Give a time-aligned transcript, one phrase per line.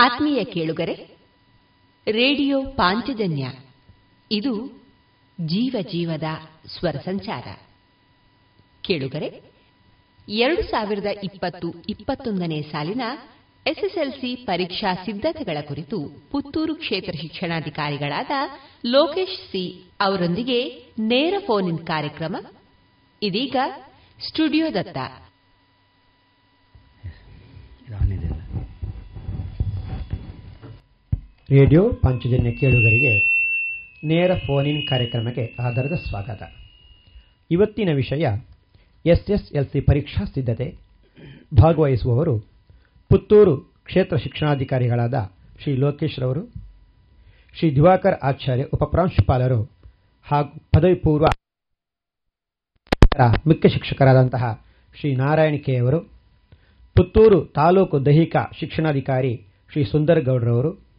[0.00, 0.94] ಆತ್ಮೀಯ ಕೇಳುಗರೆ,
[2.06, 3.46] ರೇಡಿಯೋ ಪಾಂಚಜನ್ಯ,
[4.30, 4.66] ಇದು
[5.40, 6.22] ಜೀವ ಜೀವದ
[6.78, 7.58] ಸ್ವರ ಸಂಚಾರ.
[8.82, 9.42] ಕೇಳುಗರೆ,
[10.28, 13.00] ಎರಡು ಸಾವಿರದ ಇಪ್ಪತ್ತು ಇಪ್ಪತ್ತೊಂದನೇ ಸಾಲಿನ
[13.66, 18.30] ಎಸ್ಎಸ್ಎಲ್ಸಿ ಪರೀಕ್ಷಾ ಸಿದ್ಧತೆಗಳ ಕುರಿತು ಪುತ್ತೂರು ಕ್ಷೇತ್ರ ಶಿಕ್ಷಣಾಧಿಕಾರಿಗಳಾದ
[18.86, 22.36] ಲೋಕೇಶ್ ಸಿ ಅವರೊಂದಿಗೆ ನೇರ ಫೋನ್ ಇನ್ ಕಾರ್ಯಕ್ರಮ.
[23.22, 23.56] ಇದೀಗ
[24.28, 24.98] ಸ್ಟುಡಿಯೋದತ್ತ
[31.52, 33.12] ರೇಡಿಯೋ ಪಂಚಜನ್ಯ ಕೇಳುಗರಿಗೆ
[34.04, 36.42] ನೇರ ಫೋನ್ ಇನ್ ಕಾರ್ಯಕ್ರಮಕ್ಕೆ ಆಧಾರದ ಸ್ವಾಗತ.
[37.50, 38.26] ಇವತ್ತಿನ ವಿಷಯ
[39.04, 40.66] ಎಸ್ಎಸ್ಎಲ್ಸಿ ಪರೀಕ್ಷಾ ಸಿದ್ಧತೆ
[41.62, 42.38] ಭಾಗವಹಿಸುವವರು
[43.08, 45.14] ಪುತ್ತೂರು ಕ್ಷೇತ್ರ ಶಿಕ್ಷಣಾಧಿಕಾರಿಗಳಾದ
[45.62, 46.42] ಶ್ರೀ ಲೋಕೇಶ್ ರವರು,
[47.58, 49.62] ಶ್ರೀ ದಿವಾಕರ್ ಆಚಾರ್ಯ ಉಪಪ್ರಾಂಶುಪಾಲರು
[50.26, 51.26] ಹಾಗೂ ಪದವಿ ಪೂರ್ವ
[53.46, 54.64] ಮುಖ್ಯ ಶಿಕ್ಷಕರಾದಂತಹ
[55.00, 56.00] ಶ್ರೀ ನಾರಾಯಣ ಅವರು,
[56.96, 59.34] ಪುತ್ತೂರು ತಾಲೂಕು ದೈಹಿಕ ಶಿಕ್ಷಣಾಧಿಕಾರಿ
[59.72, 60.89] ಶ್ರೀ ಸುಂದರ್ ಗೌಡ್ರವರು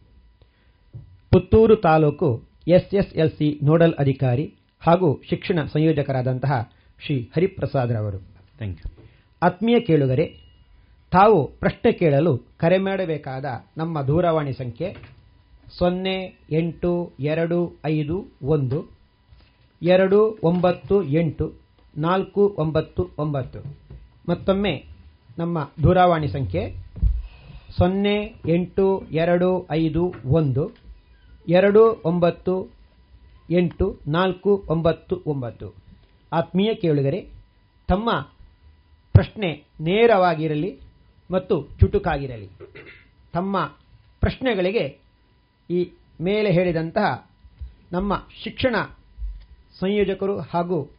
[1.32, 2.28] ಪುತ್ತೂರು ತಾಲೂಕು
[2.68, 6.70] ಎಸ್ಎಸ್ಎಲ್ಸಿ ನೋಡಲ್ ಅಧಿಕಾರಿ ಹಾಗೂ ಶಿಕ್ಷಣ ಸಂಯೋಜಕರಾದಂತಹ
[7.04, 8.18] ಶ್ರೀ ಹರಿಪ್ರಸಾದ್ ರವರು.
[9.42, 10.26] ಆತ್ಮೀಯ ಕೇಳುಗರೆ
[11.12, 13.44] ತಾವು ಪ್ರಶ್ನೆ ಕೇಳಲು ಕರೆ ಮಾಡಬೇಕಾದ
[13.76, 14.96] ನಮ್ಮ ದೂರವಾಣಿ ಸಂಖ್ಯೆ
[15.78, 18.78] ಸೊನ್ನೆ ಎಂಟು ಎರಡು ಐದು ಒಂದು
[19.82, 21.52] ಎರಡು ಒಂಬತ್ತು ಎಂಟು
[21.96, 23.58] ನಾಲ್ಕು ಒಂಬತ್ತು ಒಂಬತ್ತು.
[24.28, 24.84] ಮತ್ತೊಮ್ಮೆ
[25.38, 26.62] ನಮ್ಮ ದೂರವಾಣಿ ಸಂಖ್ಯೆ
[27.78, 28.16] ಸೊನ್ನೆ
[28.48, 30.64] ಎಂಟು ಎರಡು ಐದು ಒಂದು
[31.48, 32.70] ಎರಡು, ಒಂಬತ್ತು,
[33.50, 35.74] ಎಂಟು, ನಾಲ್ಕು, ಒಂಬತ್ತು ಒಂಬತ್ತು.
[36.32, 37.28] ಆತ್ಮೀಯ ಕೇಳುಗರೆ,
[37.88, 38.10] ತಮ್ಮ
[39.12, 40.80] ಪ್ರಶ್ನೆ ನೇರವಾಗಿರಲಿ
[41.30, 42.48] ಮತ್ತು ಚುಟುಕಾಗಿರಲಿ.
[43.32, 43.56] ತಮ್ಮ
[44.20, 44.98] ಪ್ರಶ್ನೆಗಳಿಗೆ
[45.70, 45.90] ಈ
[46.20, 47.30] ಮೇಲೆ ಹೇಳಿದಂತಹ
[47.92, 48.76] ನಮ್ಮ ಶಿಕ್ಷಣ
[49.80, 50.90] ಸಂಯೋಜಕರು ಹಾಗೂ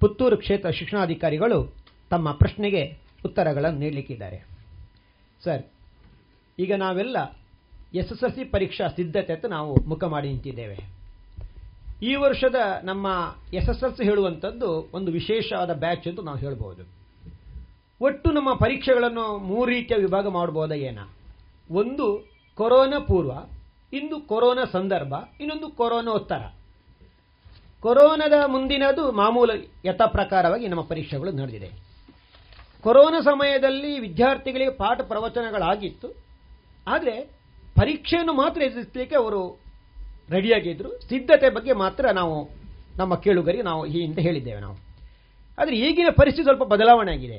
[0.00, 1.74] ಪುತ್ತೂರು ಕ್ಷೇತ್ರ ಶಿಕ್ಷಣಾಧಿಕಾರಿಗಳು
[2.10, 2.82] ತಮ್ಮ ಪ್ರಶ್ನೆಗೆ
[3.24, 4.46] ಉತ್ತರಗಳನ್ನು ನೀಡಲಿಕ್ಕಿದ್ದಾರೆ.
[5.44, 5.62] ಸರ್,
[6.58, 7.16] ಈಗ ನಾವೆಲ್ಲ
[7.94, 10.78] ಎಸ್ ಎಸ್ ಎಲ್ ಸಿ ಪರೀಕ್ಷಾ ಸಿದ್ಧತೆ ಅಂತ ನಾವು ಮುಖ ಮಾಡಿ ನಿಂತಿದ್ದೇವೆ.
[12.02, 16.98] ಈ ವರ್ಷದ ನಮ್ಮ ಎಸ್ ಎಸ್ ಎಲ್ ಸಿ ಹೇಳುವಂಥದ್ದು ಒಂದು ವಿಶೇಷವಾದ ಬ್ಯಾಚ್ ಅಂತ ನಾವು ಹೇಳ್ಬೋದು.
[18.00, 20.98] ಒಟ್ಟು ನಮ್ಮ ಪರೀಕ್ಷೆಗಳನ್ನು ಮೂರು ರೀತಿಯ ವಿಭಾಗ ಮಾಡಬಹುದ ಏನ?
[21.70, 23.32] ಒಂದು ಕೊರೋನಾ ಪೂರ್ವ,
[23.92, 26.54] ಇಂದು ಕೊರೋನಾ ಸಂದರ್ಭ, ಇನ್ನೊಂದು ಕೊರೋನಾ ಉತ್ತರ.
[27.80, 31.70] ಕೊರೋನಾದ ಮುಂದಿನದು ಮಾಮೂಲು ಯಥ ಪ್ರಕಾರವಾಗಿ ನಮ್ಮ ಪರೀಕ್ಷೆಗಳು ನಡೆದಿದೆ.
[32.80, 36.14] ಕೊರೋನಾ ಸಮಯದಲ್ಲಿ ವಿದ್ಯಾರ್ಥಿಗಳಿಗೆ ಪಾಠ ಪ್ರವಚನಗಳಾಗಿತ್ತು.
[36.86, 37.37] ಆದರೆ
[37.78, 39.60] ಪರೀಕ್ಷೆಯನ್ನು ಮಾತ್ರ ಎದುರಿಸಲಿಕ್ಕೆ ಅವರು
[40.30, 42.48] ರೆಡಿಯಾಗಿದ್ದರು ಸಿದ್ಧತೆ ಬಗ್ಗೆ ಮಾತ್ರ ನಾವು
[42.96, 44.76] ನಮ್ಮ ಕೇಳುಗರಿಗೆ ನಾವು ಈ ಹಿಂದೆ ಹೇಳಿದ್ದೇವೆ ನಾವು.
[45.58, 47.38] ಆದರೆ ಈಗಿನ ಪರಿಸ್ಥಿತಿ ಸ್ವಲ್ಪ ಬದಲಾವಣೆ ಆಗಿದೆ.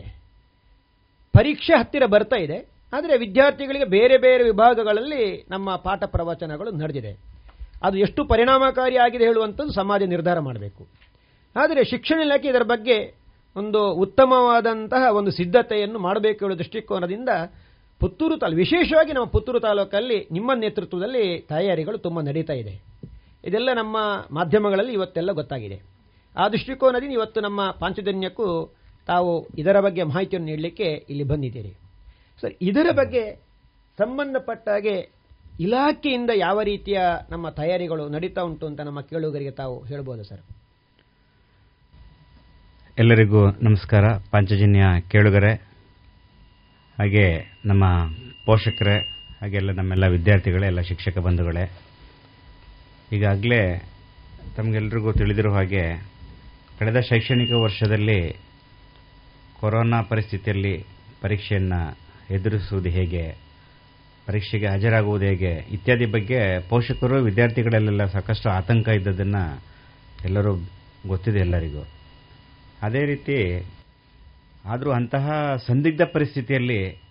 [1.38, 2.70] ಪರೀಕ್ಷೆ ಹತ್ತಿರ ಬರ್ತಾ ಇದೆ.
[2.94, 7.12] ಆದರೆ ವಿದ್ಯಾರ್ಥಿಗಳಿಗೆ ಬೇರೆ ಬೇರೆ ವಿಭಾಗಗಳಲ್ಲಿ ನಮ್ಮ ಪಾಠ ಪ್ರವಚನಗಳು ನಡೆದಿದೆ.
[7.84, 10.88] ಅದು ಎಷ್ಟು ಪರಿಣಾಮಕಾರಿಯಾಗಿದೆ ಹೇಳುವಂಥದ್ದು ಸಮಾಜ ನಿರ್ಧಾರ ಮಾಡಬೇಕು.
[11.56, 13.16] ಆದರೆ ಶಿಕ್ಷಣ ಇಲಾಖೆ ಇದರ ಬಗ್ಗೆ
[13.56, 17.30] ಒಂದು ಉತ್ತಮವಾದಂತಹ ಒಂದು ಸಿದ್ಧತೆಯನ್ನು ಮಾಡಬೇಕು ಹೇಳುವ ದೃಷ್ಟಿಕೋನದಿಂದ
[18.00, 22.84] ಪುತ್ತೂರು ತಾಲೂಕು ವಿಶೇಷವಾಗಿ ನಮ್ಮ ಪುತ್ತೂರು ತಾಲೂಕಲ್ಲಿ ನಿಮ್ಮ ನೇತೃತ್ವದಲ್ಲಿ ತಯಾರಿಗಳು ತುಂಬ ನಡೀತಾ ಇದೆ.
[23.46, 23.98] ಇದೆಲ್ಲ ನಮ್ಮ
[24.32, 25.82] ಮಾಧ್ಯಮಗಳಲ್ಲಿ ಇವತ್ತೆಲ್ಲ ಗೊತ್ತಾಗಿದೆ.
[26.38, 28.76] ಆ ದೃಷ್ಟಿಕೋನದಿಂದ ಇವತ್ತು ನಮ್ಮ ಪಾಂಚಜನ್ಯಕ್ಕೂ
[29.08, 31.78] ತಾವು ಇದರ ಬಗ್ಗೆ ಮಾಹಿತಿಯನ್ನು ನೀಡಲಿಕ್ಕೆ ಇಲ್ಲಿ ಬಂದಿದ್ದೀರಿ.
[32.42, 33.36] ಸರ್, ಇದರ ಬಗ್ಗೆ
[33.98, 35.10] ಸಂಬಂಧಪಟ್ಟ ಹಾಗೆ
[35.60, 37.00] ಇಲಾಖೆಯಿಂದ ಯಾವ ರೀತಿಯ
[37.30, 40.42] ನಮ್ಮ ತಯಾರಿಗಳು ನಡೀತಾ ಉಂಟು ಅಂತ ನಮ್ಮ ಕೇಳುಗರಿಗೆ ತಾವು ಹೇಳ್ಬೋದು ಸರ್?
[43.00, 45.69] ಎಲ್ಲರಿಗೂ ನಮಸ್ಕಾರ, ಪಾಂಚಜನ್ಯ ಕೇಳುಗರೆ.
[47.00, 47.84] ಹಾಗೆ ನಮ್ಮ
[48.46, 48.96] ಪೋಷಕರೇ
[49.42, 51.72] ಹಾಗೆಲ್ಲ ನಮ್ಮೆಲ್ಲ ವಿದ್ಯಾರ್ಥಿಗಳೇ, ಎಲ್ಲ ಶಿಕ್ಷಕ ಬಂಧುಗಳೇ,
[53.12, 53.90] ಈಗಾಗಲೇ
[54.56, 55.84] ತಮಗೆಲ್ರಿಗೂ ತಿಳಿದಿರೋ ಹಾಗೆ
[56.80, 58.36] ಕಳೆದ ಶೈಕ್ಷಣಿಕ ವರ್ಷದಲ್ಲಿ
[59.60, 60.86] ಕೊರೋನಾ ಪರಿಸ್ಥಿತಿಯಲ್ಲಿ
[61.22, 61.98] ಪರೀಕ್ಷೆಯನ್ನು
[62.34, 63.38] ಎದುರಿಸುವುದು ಹೇಗೆ,
[64.28, 69.64] ಪರೀಕ್ಷೆಗೆ ಹಾಜರಾಗುವುದು ಹೇಗೆ, ಇತ್ಯಾದಿ ಬಗ್ಗೆ ಪೋಷಕರು, ವಿದ್ಯಾರ್ಥಿಗಳಲ್ಲೆಲ್ಲ ಸಾಕಷ್ಟು ಆತಂಕ ಇದ್ದದನ್ನು
[70.26, 70.56] ಎಲ್ಲರೂ
[71.08, 71.84] ಗೊತ್ತಿದೆ ಎಲ್ಲರಿಗೂ.
[72.82, 73.38] ಅದೇ ರೀತಿ
[74.66, 77.02] ಆದರೂ ಅಂತಹ ಸಂದಿಗ್ಧ ಪರಿಸ್ಥಿತಿಯಲ್ಲಿ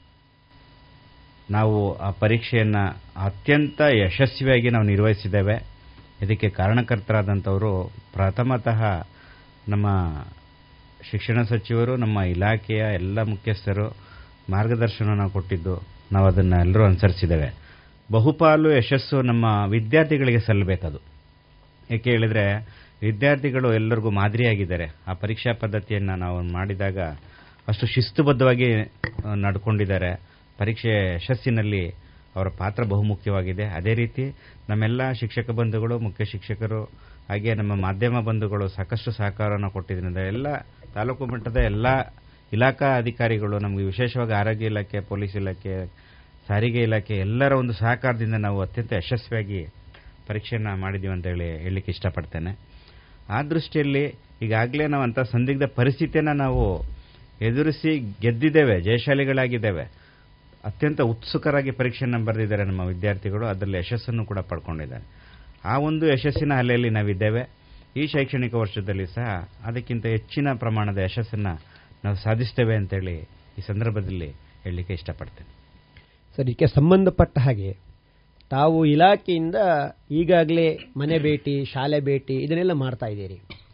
[1.51, 5.79] ನಾವು ಆ ಪರೀಕ್ಷೆಯನ್ನು ಅತ್ಯಂತ ಯಶಸ್ವಿಯಾಗಿ ನಾವು ನಿರ್ವಹಿಸಿದ್ದೇವೆ.
[6.23, 9.07] ಇದಕ್ಕೆ ಕಾರಣಕರ್ತರಾದಂಥವರು ಪ್ರಥಮತಃ
[9.69, 9.87] ನಮ್ಮ
[11.11, 13.97] ಶಿಕ್ಷಣ ಸಚಿವರು, ನಮ್ಮ ಇಲಾಖೆಯ ಎಲ್ಲ ಮುಖ್ಯಸ್ಥರು
[14.51, 15.83] ಮಾರ್ಗದರ್ಶನವನ್ನು ಕೊಟ್ಟಿದ್ದು
[16.13, 17.55] ನಾವು ಅದನ್ನು ಎಲ್ಲರೂ ಅನುಸರಿಸಿದ್ದೇವೆ.
[18.13, 21.01] ಬಹುಪಾಲು ಯಶಸ್ಸು ನಮ್ಮ ವಿದ್ಯಾರ್ಥಿಗಳಿಗೆ ಸಲ್ಲಬೇಕದು.
[21.91, 22.53] ಏಕೆ ಹೇಳಿದರೆ
[23.03, 24.87] ವಿದ್ಯಾರ್ಥಿಗಳು ಎಲ್ಲರಿಗೂ ಮಾದರಿಯಾಗಿದ್ದಾರೆ.
[25.07, 26.99] ಆ ಪರೀಕ್ಷಾ ಪದ್ಧತಿಯನ್ನು ನಾವು ಮಾಡಿದಾಗ
[27.71, 28.69] ಅಷ್ಟು ಶಿಸ್ತುಬದ್ಧವಾಗಿ
[29.45, 30.11] ನಡ್ಕೊಂಡಿದ್ದಾರೆ.
[30.59, 31.83] ಪರೀಕ್ಷೆ ಯಶಸ್ಸಿನಲ್ಲಿ
[32.37, 33.65] ಅವರ ಪಾತ್ರ ಬಹುಮುಖ್ಯವಾಗಿದೆ.
[33.79, 34.25] ಅದೇ ರೀತಿ
[34.69, 36.81] ನಮ್ಮೆಲ್ಲ ಶಿಕ್ಷಕ ಬಂಧುಗಳು, ಮುಖ್ಯ ಶಿಕ್ಷಕರು,
[37.29, 40.49] ಹಾಗೆ ನಮ್ಮ ಮಾಧ್ಯಮ ಬಂಧುಗಳು ಸಾಕಷ್ಟು ಸಹಕಾರವನ್ನು ಕೊಟ್ಟಿದ್ದರಿಂದ ಎಲ್ಲ
[40.95, 41.87] ತಾಲೂಕು ಮಟ್ಟದ ಎಲ್ಲ
[42.53, 45.75] ಇಲಾಖಾ ಅಧಿಕಾರಿಗಳು, ನಮಗೆ ವಿಶೇಷವಾಗಿ ಆರೋಗ್ಯ ಇಲಾಖೆ, ಪೊಲೀಸ್ ಇಲಾಖೆ,
[46.49, 49.61] ಸಾರಿಗೆ ಇಲಾಖೆ ಎಲ್ಲರ ಒಂದು ಸಹಕಾರದಿಂದ ನಾವು ಅತ್ಯಂತ ಯಶಸ್ವಿಯಾಗಿ
[50.29, 52.53] ಪರೀಕ್ಷೆಯನ್ನು ಮಾಡಿದ್ದೀವಿ ಅಂತ ಹೇಳಿ ಹೇಳಲಿಕ್ಕೆ ಇಷ್ಟಪಡ್ತೇನೆ.
[53.31, 54.05] ಆ ದೃಷ್ಟಿಯಲ್ಲಿ
[54.43, 56.63] ಈಗಾಗಲೇ ನಾವು ಅಂಥ ಸಂದಿಗ್ಧ ಪರಿಸ್ಥಿತಿಯನ್ನು ನಾವು
[57.41, 59.83] ಎದುರಿಸಿ ಗೆದ್ದಿದ್ದೇವೆ, ಜಯಶಾಲಿಗಳಾಗಿದ್ದೇವೆ.
[60.65, 65.05] ಅತ್ಯಂತ ಉತ್ಸುಕರಾಗಿ ಪರೀಕ್ಷೆಯನ್ನು ಬರೆದಿದ್ದಾರೆ ನಮ್ಮ ವಿದ್ಯಾರ್ಥಿಗಳು, ಅದರಲ್ಲಿ ಯಶಸ್ಸನ್ನು ಕೂಡ ಪಡ್ಕೊಂಡಿದ್ದಾರೆ.
[65.65, 67.59] ಆ ಒಂದು ಯಶಸ್ಸಿನ ಅಲೆಯಲ್ಲಿ ನಾವಿದ್ದೇವೆ.
[67.97, 71.63] ಈ ಶೈಕ್ಷಣಿಕ ವರ್ಷದಲ್ಲಿ ಸಹ ಅದಕ್ಕಿಂತ ಹೆಚ್ಚಿನ ಪ್ರಮಾಣದ ಯಶಸ್ಸನ್ನು
[72.05, 73.17] ನಾವು ಸಾಧಿಸ್ತೇವೆ ಅಂತೇಳಿ
[73.59, 74.29] ಈ ಸಂದರ್ಭದಲ್ಲಿ
[74.65, 75.51] ಹೇಳಲಿಕ್ಕೆ ಇಷ್ಟಪಡ್ತೇನೆ.
[76.37, 77.77] ಸರ್, ಇದಕ್ಕೆ ಸಂಬಂಧಪಟ್ಟ ಹಾಗೆ
[78.51, 79.55] ತಾವು ಇಲಾಖೆಯಿಂದ
[80.11, 83.68] ಈಗಾಗಲೇ ಮನೆ ಭೇಟಿ, ಶಾಲೆ ಭೇಟಿ ಇದನ್ನೆಲ್ಲ ಮಾಡ್ತಾ ಇದ್ದೀರಿ.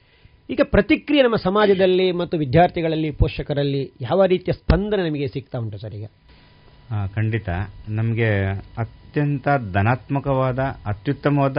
[0.50, 6.06] ಈಗ ಪ್ರತಿಕ್ರಿಯೆ ನಮ್ಮ ಸಮಾಜದಲ್ಲಿ ಮತ್ತು ವಿದ್ಯಾರ್ಥಿಗಳಲ್ಲಿ, ಪೋಷಕರಲ್ಲಿ ಯಾವ ರೀತಿಯ ಸ್ಪಂದನೆ ನಮಗೆ ಸಿಗ್ತಾ ಉಂಟು ಸರ್ ಈಗ?
[7.14, 7.48] ಖಂಡಿತ.
[7.88, 8.44] ನಮಗೆ
[8.78, 11.58] ಅತ್ಯಂತ ಧನಾತ್ಮಕವಾದ, ಅತ್ಯುತ್ತಮವಾದ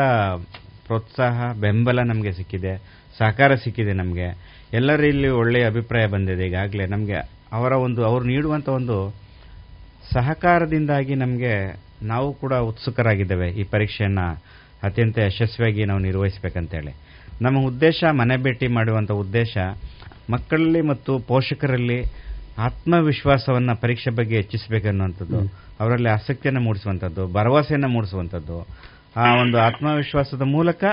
[0.87, 2.77] ಪ್ರೋತ್ಸಾಹ, ಬೆಂಬಲ ನಮಗೆ ಸಿಕ್ಕಿದೆ.
[3.17, 4.27] ಸಹಕಾರ ಸಿಕ್ಕಿದೆ ನಮಗೆ.
[4.73, 6.85] ಎಲ್ಲರಲ್ಲಿ ಒಳ್ಳೆಯ ಅಭಿಪ್ರಾಯ ಬಂದಿದೆ ಈಗಾಗಲೇ.
[6.85, 7.17] ನಮಗೆ
[7.51, 9.15] ಅವರ ಒಂದು, ಅವರು ನೀಡುವಂಥ ಒಂದು
[10.13, 11.53] ಸಹಕಾರದಿಂದಾಗಿ ನಮಗೆ
[12.01, 14.43] ನಾವು ಕೂಡ ಉತ್ಸುಕರಾಗಿದ್ದೇವೆ ಈ ಪರೀಕ್ಷೆಯನ್ನು
[14.83, 17.04] ಅತ್ಯಂತ ಯಶಸ್ವಿಯಾಗಿ ನಾವು ನಿರ್ವಹಿಸಬೇಕಂತೇಳಿ.
[17.41, 19.57] ನಮ್ಮ ಉದ್ದೇಶ ಮನೆ ಭೇಟಿ ಮಾಡುವಂಥ ಉದ್ದೇಶ
[20.29, 22.03] ಮಕ್ಕಳಲ್ಲಿ ಮತ್ತು ಪೋಷಕರಲ್ಲಿ
[22.57, 25.39] ಆತ್ಮವಿಶ್ವಾಸವನ್ನು ಪರೀಕ್ಷೆ ಬಗ್ಗೆ ಹೆಚ್ಚಿಸಬೇಕನ್ನುವಂಥದ್ದು
[25.79, 28.67] ಅವರಲ್ಲಿ ಆಸಕ್ತಿಯನ್ನು ಮೂಡಿಸುವಂಥದ್ದು ಭರವಸೆಯನ್ನು ಮೂಡಿಸುವಂಥದ್ದು.
[29.15, 30.83] ಆ ಒಂದು ಆತ್ಮವಿಶ್ವಾಸದ ಮೂಲಕ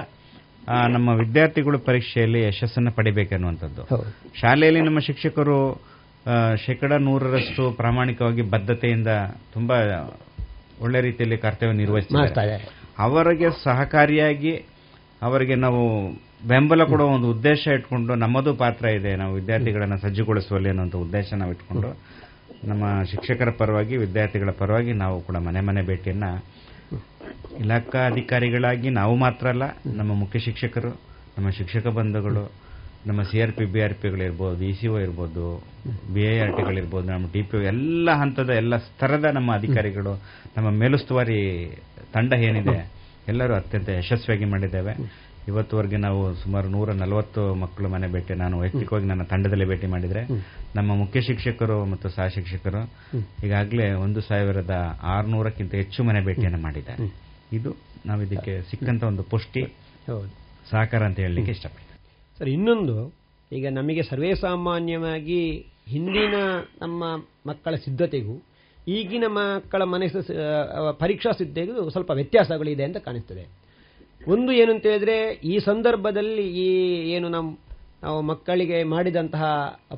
[0.89, 4.05] ನಮ್ಮ ವಿದ್ಯಾರ್ಥಿಗಳು ಪರೀಕ್ಷೆಯಲ್ಲಿ ಯಶಸ್ಸನ್ನು ಪಡಿಬೇಕನ್ನುವಂಥದ್ದು
[4.41, 5.83] ಶಾಲೆಯಲ್ಲಿ ನಮ್ಮ ಶಿಕ್ಷಕರು
[6.67, 9.07] ಶೇಕಡ ನೂರರಷ್ಟು ಪ್ರಾಮಾಣಿಕವಾಗಿ ಬದ್ಧತೆಯಿಂದ
[9.53, 9.77] ತುಂಬಾ
[10.81, 14.63] ಒಳ್ಳೆ ರೀತಿಯಲ್ಲಿ ಕರ್ತವ್ಯ ನಿರ್ವಹಿಸ್ತಾರೆ ಅವರಿಗೆ ಸಹಕಾರಿಯಾಗಿ
[15.23, 16.11] ಅವರಿಗೆ ನಾವು
[16.51, 19.17] ಬೆಂಬಲ ಕೊಡುವ ಒಂದು ಉದ್ದೇಶ ಇಟ್ಕೊಂಡು ನಮ್ಮದು ಪಾತ್ರ ಇದೆ.
[19.17, 21.91] ನಾವು ವಿದ್ಯಾರ್ಥಿಗಳನ್ನು ಸಜ್ಜುಗೊಳಿಸುವಲ್ಲಿ ಅನ್ನುವಂಥ ಉದ್ದೇಶ ನಾವು ಇಟ್ಕೊಂಡು
[22.71, 26.25] ನಮ್ಮ ಶಿಕ್ಷಕರ ಪರವಾಗಿ, ವಿದ್ಯಾರ್ಥಿಗಳ ಪರವಾಗಿ ನಾವು ಕೂಡ ಮನೆ ಮನೆ ಭೇಟಿಯನ್ನ
[27.61, 30.93] ಇಲಾಖಾ ಅಧಿಕಾರಿಗಳಾಗಿ ನಾವು ಮಾತ್ರ ಅಲ್ಲ, ನಮ್ಮ ಮುಖ್ಯ ಶಿಕ್ಷಕರು,
[31.39, 32.45] ನಮ್ಮ ಶಿಕ್ಷಕ ಬಂಧುಗಳು,
[33.07, 35.47] ನಮ್ಮ C R P B R ಪಿಗಳಿರ್ಬೋದು E C O ಇರ್ಬೋದು,
[36.15, 40.13] ಬಿ ಐ ಆರ್ ಟಿಗಳಿರ್ಬೋದು ನಮ್ಮ ಡಿ ಪಿ ಎಲ್ಲ ಹಂತದ ಎಲ್ಲ ಸ್ತರದ ನಮ್ಮ ಅಧಿಕಾರಿಗಳು,
[40.57, 41.39] ನಮ್ಮ ಮೇಲುಸ್ತುವಾರಿ
[42.15, 42.79] ತಂಡ ಏನಿದೆ,
[43.29, 44.95] ಎಲ್ಲರೂ ಅತ್ಯಂತ ಯಶಸ್ವಿಯಾಗಿ ಮಾಡಿದ್ದೇವೆ.
[45.51, 50.23] ಇವತ್ತುವರೆಗೆ ನಾವು ಸುಮಾರು ನೂರ ನಲವತ್ತು ಮಕ್ಕಳು ಮನೆ ಭೇಟಿ ನಾನು ವೈಯಕ್ತಿಕವಾಗಿ ನನ್ನ ತಂಡದಲ್ಲಿ ಭೇಟಿ ಮಾಡಿದರೆ
[50.77, 52.83] ನಮ್ಮ ಮುಖ್ಯ ಶಿಕ್ಷಕರು ಮತ್ತು ಸಹ ಶಿಕ್ಷಕರು
[53.47, 54.75] ಈಗಾಗಲೇ ಒಂದು ಸಾವಿರದ
[55.15, 57.07] ಆರುನೂರಕ್ಕಿಂತ ಹೆಚ್ಚು ಮನೆ ಭೇಟಿಯನ್ನು ಮಾಡಿದ್ದಾರೆ.
[57.59, 57.71] ಇದು
[58.07, 59.63] ನಾವು ಇದಕ್ಕೆ ಸಿಕ್ಕಂತ ಒಂದು ಪುಷ್ಟಿ
[60.71, 61.99] ಸಹಕಾರ ಅಂತ ಹೇಳಲಿಕ್ಕೆ ಇಷ್ಟಪಡ್ತೀನಿ.
[62.39, 62.97] ಸರ್ ಇನ್ನೊಂದು
[63.53, 65.43] ಈಗ ನಮಗೆ ಸರ್ವೇ ಸಾಮಾನ್ಯವಾಗಿ
[65.89, 66.37] ಹಿಂದಿನ
[66.81, 67.05] ನಮ್ಮ
[67.47, 68.37] ಮಕ್ಕಳ ಸಿದ್ಧತೆಗೂ
[68.97, 70.21] ಈಗಿನ ಮಕ್ಕಳ ಮನಸ್ಸು
[71.03, 73.45] ಪರೀಕ್ಷಾ ಸಿದ್ಧತೆಗೂ ಸ್ವಲ್ಪ ವ್ಯತ್ಯಾಸಗಳಿದೆ ಅಂತ ಕಾಣಿಸ್ತದೆ.
[74.29, 76.69] ಒಂದು ಏನು ಅಂತ ಹೇಳಿದ್ರೆ, ಈ ಸಂದರ್ಭದಲ್ಲಿ ಈ
[77.11, 77.59] ಏನು ನಮ್ಮ
[78.03, 79.45] ನಾವು ಮಕ್ಕಳಿಗೆ ಮಾಡಿದಂತಹ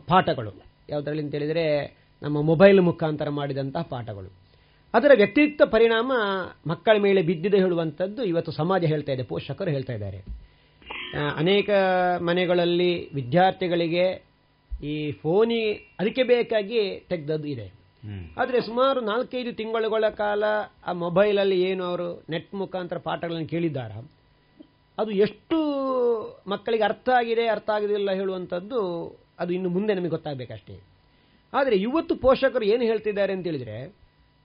[0.07, 4.45] ಪಾಠಗಳು, ಯಾವುದರಲ್ಲಿ ಅಂತ ಹೇಳಿದ್ರೆ, ನಮ್ಮ ಮೊಬೈಲ್ ಮುಖಾಂತರ ಮಾಡಿದಂತಹ ಪಾಠಗಳು.
[4.95, 6.13] ಅದರ ವ್ಯತಿರಿಕ್ತ ಪರಿಣಾಮ
[6.67, 10.19] ಮಕ್ಕಳ ಮೇಲೆ ಬಿದ್ದಿದೆ ಹೇಳುವಂಥದ್ದು ಇವತ್ತು ಸಮಾಜ ಹೇಳ್ತಾ ಇದೆ, ಪೋಷಕರು ಹೇಳ್ತಾ ಇದ್ದಾರೆ.
[11.37, 11.71] ಅನೇಕ
[12.21, 14.25] ಮನೆಗಳಲ್ಲಿ ವಿದ್ಯಾರ್ಥಿಗಳಿಗೆ
[14.83, 17.84] ಈ ಫೋನಿ, ಅದಕ್ಕೆ ಬೇಕಾಗಿ ತೆಗೆದದ್ದು ಇದೆ.
[18.39, 20.45] ಆದರೆ ಸುಮಾರು ನಾಲ್ಕೈದು ತಿಂಗಳುಗಳ ಕಾಲ
[20.87, 23.93] ಆ ಮೊಬೈಲಲ್ಲಿ ಏನು ಅವರು ನೆಟ್ ಮುಖಾಂತರ ಪಾಠಗಳನ್ನು ಕೇಳಿದ್ದಾರ?
[24.99, 25.59] ಅದು ಎಷ್ಟು
[26.49, 28.81] ಮಕ್ಕಳಿಗೆ ಅರ್ಥ ಆಗಿದೆ, ಅರ್ಥ ಆಗೋದಿಲ್ಲ ಹೇಳುವಂಥದ್ದು
[29.39, 30.83] ಅದು ಇನ್ನು ಮುಂದೆ ನಮಗೆ ಗೊತ್ತಾಗಬೇಕಷ್ಟೇ.
[31.53, 33.97] ಆದರೆ ಇವತ್ತು ಪೋಷಕರು ಏನು ಹೇಳ್ತಿದ್ದಾರೆ ಅಂತ ಹೇಳಿದರೆ,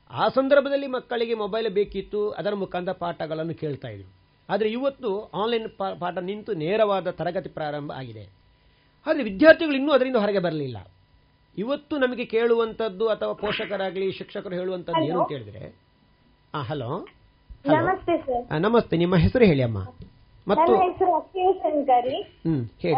[0.10, 4.10] ಆ ಸಂದರ್ಭದಲ್ಲಿ ಮಕ್ಕಳಿಗೆ ಮೊಬೈಲ್ ಬೇಕಿತ್ತು, ಅದರ ಮುಖಾಂತರ ಪಾಠಗಳನ್ನು ಕೇಳ್ತಾ ಇದ್ರು.
[4.50, 5.70] ಆದರೆ ಇವತ್ತು ಆನ್ಲೈನ್
[6.00, 8.24] ಪಾಠ ನಿಂತು ನೇರವಾದ ತರಗತಿ ಪ್ರಾರಂಭ ಆಗಿದೆ.
[9.08, 10.78] ಆದರೆ ವಿದ್ಯಾರ್ಥಿಗಳು ಇನ್ನೂ ಅದರಿಂದ ಹೊರಗೆ ಬರಲಿಲ್ಲ.
[11.60, 15.64] ಇವತ್ತು ನಮಗೆ ಕೇಳುವಂತದ್ದು ಅಥವಾ ಪೋಷಕರಾಗ್ಲಿ ಶಿಕ್ಷಕರು ಹೇಳುವಂತದ್ದು ಏನು ಅಂತ ಹೇಳಿದ್ರೆ
[16.56, 17.06] ಆ ಹಲೋ?
[17.66, 18.62] ನಮಸ್ತೆ ಸರ್.
[18.62, 18.98] ನಮಸ್ತೆ.
[18.98, 19.78] ನಿಮ್ಮ ಹೆಸರು ಹೇಳಿ ಅಮ್ಮ.
[20.48, 22.22] ಮತ್ತು ಹೆಸರು ಅಕ್ಷಯ ಶಂಕರಿ.
[22.22, 22.96] ಹ್ಮ್ ಹೇಳಿ.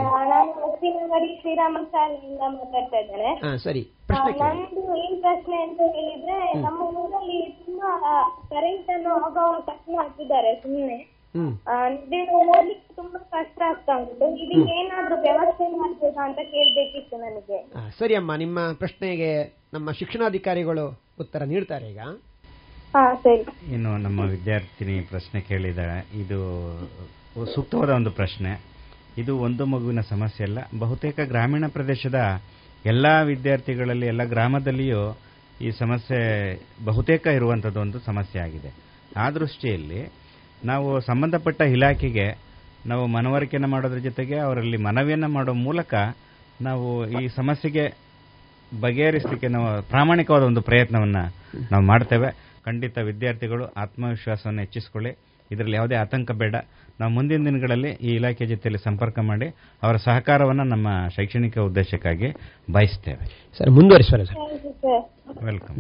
[2.52, 3.34] ಮಾತಾಡ್ತಾ ಇದ್ದೇನೆ.
[3.34, 3.90] ಹಾ ಸರಿ.
[4.12, 7.92] ನಂದು ಏನ್ ಪ್ರಶ್ನೆ ಅಂತ ಹೇಳಿದ್ರೆ ನಮ್ಮ ಊರಲ್ಲಿ ತುಂಬಾ
[8.50, 11.21] ಕರೆಂಟ್ ಅನ್ನು ಆಗಾಗ ಕಟ್ ಮಾಡ್ತಿದ್ದಾರೆ ಸುಮ್ನೆ.
[11.36, 14.38] ನಿದ್ದೆ ಓದ್ಲಿಕ್ಕೆ ತುಂಬಾ ಕಷ್ಟ ಆಗ್ತಾ ಉಂಟು.
[14.38, 17.60] ಇದಕ್ಕೆ ಏನಾದ್ರೂ ವ್ಯವಸ್ಥೆ ಮಾಡ್ಬೇಕಾ ಅಂತ ಕೇಳ್ಬೇಕಿತ್ತು ನನಗೆ.
[18.00, 20.86] ಸರಿ ಅಮ್ಮ ನಿಮ್ಮ ಪ್ರಶ್ನೆಗೆ ನಮ್ಮ ಶಿಕ್ಷಣಾಧಿಕಾರಿಗಳು
[21.20, 22.00] ಉತ್ತರ ನೀಡ್ತಾರೆ ಈಗ.
[23.72, 26.40] ಇನ್ನು ನಮ್ಮ ವಿದ್ಯಾರ್ಥಿನಿ ಪ್ರಶ್ನೆ ಕೇಳಿದಾಳೆ ಇದು
[27.56, 28.62] ಸೂಕ್ತವಾದ ಒಂದು ಪ್ರಶ್ನೆ.
[29.18, 30.60] ಇದು ಒಂದು ಮಗುವಿನ ಸಮಸ್ಯೆ ಅಲ್ಲ.
[30.80, 32.20] ಬಹುತೇಕ ಗ್ರಾಮೀಣ ಪ್ರದೇಶದ
[32.86, 35.18] ಎಲ್ಲ ವಿದ್ಯಾರ್ಥಿಗಳಲ್ಲಿ ಎಲ್ಲ ಗ್ರಾಮದಲ್ಲಿಯೂ
[35.62, 36.20] ಈ ಸಮಸ್ಯೆ
[36.86, 38.72] ಬಹುತೇಕ ಇರುವಂಥದ್ದು ಒಂದು ಸಮಸ್ಯೆ ಆಗಿದೆ.
[39.18, 40.21] ಆ ದೃಷ್ಟಿಯಲ್ಲಿ
[40.66, 42.38] ನಾವು ಸಂಬಂಧಪಟ್ಟ ಇಲಾಖೆಗೆ
[42.86, 45.94] ನಾವು ಮನವರಿಕೆಯನ್ನು ಮಾಡೋದ್ರ ಜೊತೆಗೆ ಅವರಲ್ಲಿ ಮನವಿಯನ್ನು ಮಾಡೋ ಮೂಲಕ
[46.62, 47.98] ನಾವು ಈ ಸಮಸ್ಯೆಗೆ
[48.82, 51.34] ಬಗೆಹರಿಸಲಿಕ್ಕೆ ನಾವು ಪ್ರಾಮಾಣಿಕವಾದ ಒಂದು ಪ್ರಯತ್ನವನ್ನು
[51.72, 52.52] ನಾವು ಮಾಡ್ತೇವೆ.
[52.66, 55.18] ಖಂಡಿತ ವಿದ್ಯಾರ್ಥಿಗಳು ಆತ್ಮವಿಶ್ವಾಸವನ್ನು ಹೆಚ್ಚಿಸಿಕೊಳ್ಳಿ.
[55.52, 56.56] ಇದರಲ್ಲಿ ಯಾವುದೇ ಆತಂಕ ಬೇಡ.
[57.00, 59.48] ನಾವು ಮುಂದಿನ ದಿನಗಳಲ್ಲಿ ಈ ಇಲಾಖೆ ಜೊತೆಯಲ್ಲಿ ಸಂಪರ್ಕ ಮಾಡಿ
[59.84, 62.28] ಅವರ ಸಹಕಾರವನ್ನು ನಮ್ಮ ಶೈಕ್ಷಣಿಕ ಉದ್ದೇಶಕ್ಕಾಗಿ
[62.72, 63.50] ಬಯಸ್ತೇವೆ.
[63.58, 64.74] ಸರ್ ಮುಂದುವರಿಸುವಲ್ಲ ಸರ್.
[64.74, 65.44] ಸರ್.
[65.44, 65.78] ವೆಲ್ಕಮ್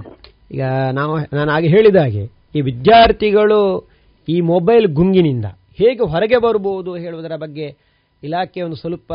[0.51, 3.90] ಈಗ ನಾವು ನಾನು ಹಾಗೆ ಹೇಳಿದ ಹಾಗೆ ಈ ವಿದ್ಯಾರ್ಥಿಗಳು
[4.29, 5.45] ಈ ಮೊಬೈಲ್ ಗುಂಗಿನಿಂದ.
[5.73, 7.75] ಹೇಗೆ ಹೊರಗೆ ಬರಬಹುದು ಹೇಳುವುದರ ಬಗ್ಗೆ
[8.23, 9.13] ಇಲಾಖೆ ಒಂದು ಸ್ವಲ್ಪ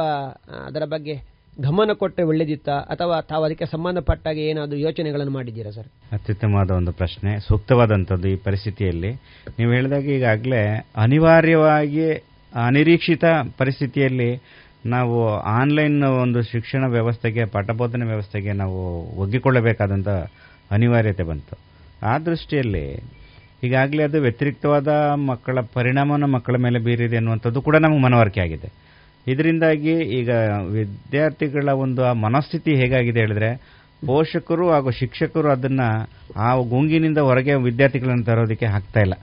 [0.66, 2.68] ಅದರ ಬಗ್ಗೆ ಗಮನ ಕೊಟ್ಟರೆ ಒಳ್ಳೆದಿತ್ತ?
[2.68, 5.86] ಅಥವಾ ತಾವು ಅದಕ್ಕೆ ಸಂಬಂಧಪಟ್ಟಾಗ ಏನಾದರೂ ಯೋಚನೆಗಳನ್ನು ಮಾಡಿದ್ದೀರಾ ಸರ್?
[6.12, 9.12] ಅತ್ಯುತ್ತಮವಾದ ಒಂದು ಪ್ರಶ್ನೆ, ಸೂಕ್ತವಾದಂಥದ್ದು ಈ ಪರಿಸ್ಥಿತಿಯಲ್ಲಿ.
[9.58, 12.12] ನೀವು ಹೇಳಿದಾಗ ಈಗಾಗಲೇ ಅನಿವಾರ್ಯವಾಗಿ
[12.66, 13.24] ಅನಿರೀಕ್ಷಿತ
[13.58, 14.42] ಪರಿಸ್ಥಿತಿಯಲ್ಲಿ
[14.86, 20.08] ನಾವು ಆನ್ಲೈನ್ ಒಂದು ಶಿಕ್ಷಣ ವ್ಯವಸ್ಥೆಗೆ, ಪಾಠಬೋಧನೆ ವ್ಯವಸ್ಥೆಗೆ ನಾವು ಒಗ್ಗಿಕೊಳ್ಳಬೇಕಾದಂಥ
[20.70, 21.58] ಅನಿವಾರ್ಯತೆ ಬಂತು.
[22.06, 22.96] ಆ ದೃಷ್ಟಿಯಲ್ಲಿ
[23.62, 28.72] ಈಗಾಗಲೇ ಅದು ವ್ಯತಿರಿಕ್ತವಾದ ಮಕ್ಕಳ ಪರಿಣಾಮವನ್ನು ಮಕ್ಕಳ ಮೇಲೆ ಬೀರಿದೆ ಅನ್ನುವಂಥದ್ದು ಕೂಡ ನಮಗೆ ಮನವರಿಕೆ ಆಗಿದೆ.
[29.26, 30.30] ಇದರಿಂದಾಗಿ ಈಗ
[30.70, 33.56] ವಿದ್ಯಾರ್ಥಿಗಳ ಒಂದು ಆ ಮನಸ್ಥಿತಿ ಹೇಗಾಗಿದೆ ಹೇಳಿದ್ರೆ,
[34.06, 35.80] ಪೋಷಕರು ಹಾಗೂ ಶಿಕ್ಷಕರು ಅದನ್ನ
[36.36, 39.14] ಆ ಗುಂಗಿನಿಂದ ಹೊರಗೆ ವಿದ್ಯಾರ್ಥಿಗಳನ್ನು ತರೋದಕ್ಕೆ ಆಗ್ತಾ ಇಲ್ಲ.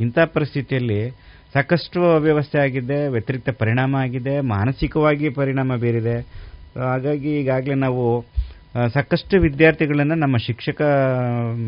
[0.00, 1.10] ಇಂಥ ಪರಿಸ್ಥಿತಿಯಲ್ಲಿ
[1.52, 6.16] ಸಾಕಷ್ಟು ಅವ್ಯವಸ್ಥೆ ಆಗಿದೆ, ವ್ಯತಿರಿಕ್ತ ಪರಿಣಾಮ ಆಗಿದೆ, ಮಾನಸಿಕವಾಗಿ ಪರಿಣಾಮ ಬೀರಿದೆ.
[6.76, 8.24] ಹಾಗಾಗಿ ಈಗಾಗಲೇ ನಾವು
[8.94, 10.82] ಸಾಕಷ್ಟು ವಿದ್ಯಾರ್ಥಿಗಳನ್ನು ನಮ್ಮ ಶಿಕ್ಷಕ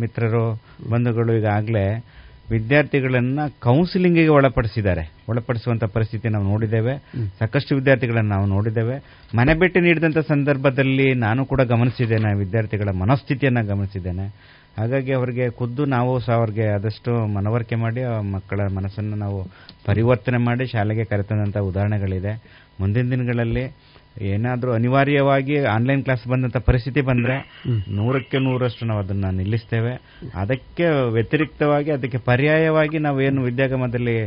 [0.01, 2.05] ಮಿತ್ರರು ಬಂಧುಗಳು ಈಗಾಗಲೇ
[2.51, 5.13] ವಿದ್ಯಾರ್ಥಿಗಳನ್ನ ಕೌನ್ಸಿಲಿಂಗಿಗೆ ಒಳಪಡಿಸಿದ್ದಾರೆ.
[5.29, 6.97] ಒಳಪಡಿಸುವಂತ ಪರಿಸ್ಥಿತಿ ನಾವು ನೋಡಿದ್ದೇವೆ.
[7.39, 8.97] ಸಾಕಷ್ಟು ವಿದ್ಯಾರ್ಥಿಗಳನ್ನು ನಾವು ನೋಡಿದ್ದೇವೆ.
[9.37, 14.55] ಮನೆ ಭೇಟಿ ನೀಡಿದಂಥ ಸಂದರ್ಭದಲ್ಲಿ ನಾನು ಕೂಡ ಗಮನಿಸಿದ್ದೇನೆ ವಿದ್ಯಾರ್ಥಿಗಳ ಮನಸ್ಥಿತಿಯನ್ನು ಗಮನಿಸಿದ್ದೇನೆ.
[14.79, 19.45] ಹಾಗಾಗಿ ಅವರಿಗೆ ಖುದ್ದು ನಾವು ಸಹ ಅವ್ರಿಗೆ ಆದಷ್ಟು ಮನವರಿಕೆ ಮಾಡಿ ಆ ಮಕ್ಕಳ ಮನಸ್ಸನ್ನು ನಾವು
[19.87, 22.65] ಪರಿವರ್ತನೆ ಮಾಡಿ ಶಾಲೆಗೆ ಕರೆತಂದಂಥ ಉದಾಹರಣೆಗಳಿದೆ.
[22.81, 23.77] ಮುಂದಿನ ದಿನಗಳಲ್ಲಿ
[24.21, 29.93] ಏನಾದರೂ ಅನಿವಾರ್ಯವಾಗಿ ಆನ್ಲೈನ್ ಕ್ಲಾಸ್ ಬಂದಂಥ ಪರಿಸ್ಥಿತಿ ಬಂದರೆ ನೂರಕ್ಕೆ ನೂರಷ್ಟು ನಾವು ಅದನ್ನು ನಿಲ್ಲಿಸ್ತೇವೆ.
[30.35, 34.25] ಅದಕ್ಕೆ ವ್ಯತಿರಿಕ್ತವಾಗಿ ಅದಕ್ಕೆ ಪರ್ಯಾಯವಾಗಿ ನಾವೇನು ವಿದ್ಯಾಗಮದಲ್ಲಿ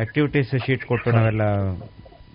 [0.00, 1.42] ಆಕ್ಟಿವಿಟೀಸ್ ಶೀಟ್ ಕೊಟ್ಟು ನಾವೆಲ್ಲ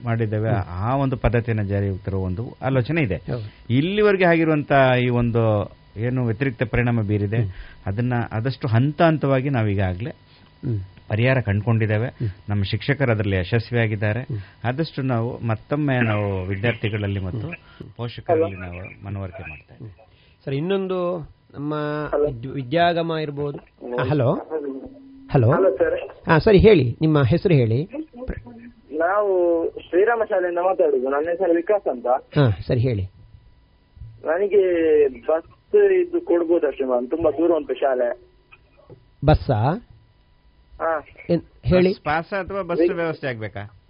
[0.03, 3.15] ಮಾಡಿದ್ದೇವೆ ಆ ಒಂದು ಪದ್ಧತಿಯನ್ನು ಜಾರಿಗೆ ತರುವ ಒಂದು ಆಲೋಚನೆ ಇದೆ.
[3.69, 4.71] ಇಲ್ಲಿವರೆಗೆ ಆಗಿರುವಂತ
[5.03, 5.43] ಈ ಒಂದು
[5.97, 7.37] ಏನು ವ್ಯತಿರಿಕ್ತ ಪರಿಣಾಮ ಬೀರಿದೆ
[7.85, 10.11] ಅದನ್ನ ಆದಷ್ಟು ಹಂತ ಹಂತವಾಗಿ ನಾವೀಗಾಗಲೇ.
[11.09, 12.07] ಪರಿಹಾರ ಕಂಡುಕೊಂಡಿದ್ದೇವೆ.
[12.49, 14.21] ನಮ್ಮ ಶಿಕ್ಷಕರು ಅದರಲ್ಲಿ ಯಶಸ್ವಿಯಾಗಿದ್ದಾರೆ.
[14.63, 17.47] ಆದಷ್ಟು ನಾವು ಮತ್ತೊಮ್ಮೆ ನಾವು ವಿದ್ಯಾರ್ಥಿಗಳಲ್ಲಿ ಮತ್ತು
[17.97, 20.05] ಪೋಷಕರಲ್ಲಿ ನಾವು ಮನವರಿಕೆ ಮಾಡ್ತಾ ಇದ್ದೇವೆ.
[20.45, 21.17] ಸರ್ ಇನ್ನೊಂದು
[21.53, 21.73] ನಮ್ಮ
[22.25, 23.57] ವಿದ್- ವಿದ್ಯಾಗಮ ಇರ್ಬೋದು.
[24.09, 24.33] ಹಲೋ.
[25.31, 25.75] ಹಲೋ.
[25.77, 26.29] ಸರ್.
[26.29, 26.97] ಹಾ ಸರಿ ಹೇಳಿ.
[27.01, 27.83] ನಿಮ್ಮ ಹೆಸರು ಹೇಳಿ.
[28.97, 31.09] ನಾವು ಶ್ರೀರಾಮ ಶಾಲೆಯಿಂದ ಮಾತಾಡುದು.
[31.09, 32.07] ನನ್ನ ಹೆಸರು ವಿಕಾಸ್ ಅಂತ.
[32.39, 33.03] ಹಾ ಸರಿ ಹೇಳಿ.
[34.25, 38.19] ನನಗೆ ಬಸ್ ಇದು ಕೊಡ್ಬೋದು ಅಷ್ಟೇ ಮ್ಯಾಮ್ ತುಂಬಾ ದೂರ ಉಂಟು ಶಾಲೆ.
[39.25, 39.87] ಬಸ್ಸಾ?
[40.79, 40.99] ಹಾ.
[41.63, 41.89] ಹೇಳಿ.
[41.89, 43.81] ಬಸ್ ಪಾಸ್ ಅಥವಾ ಬಸ್ ವ್ಯವಸ್ಥೆ ಆಗ್ಬೇಕಾ?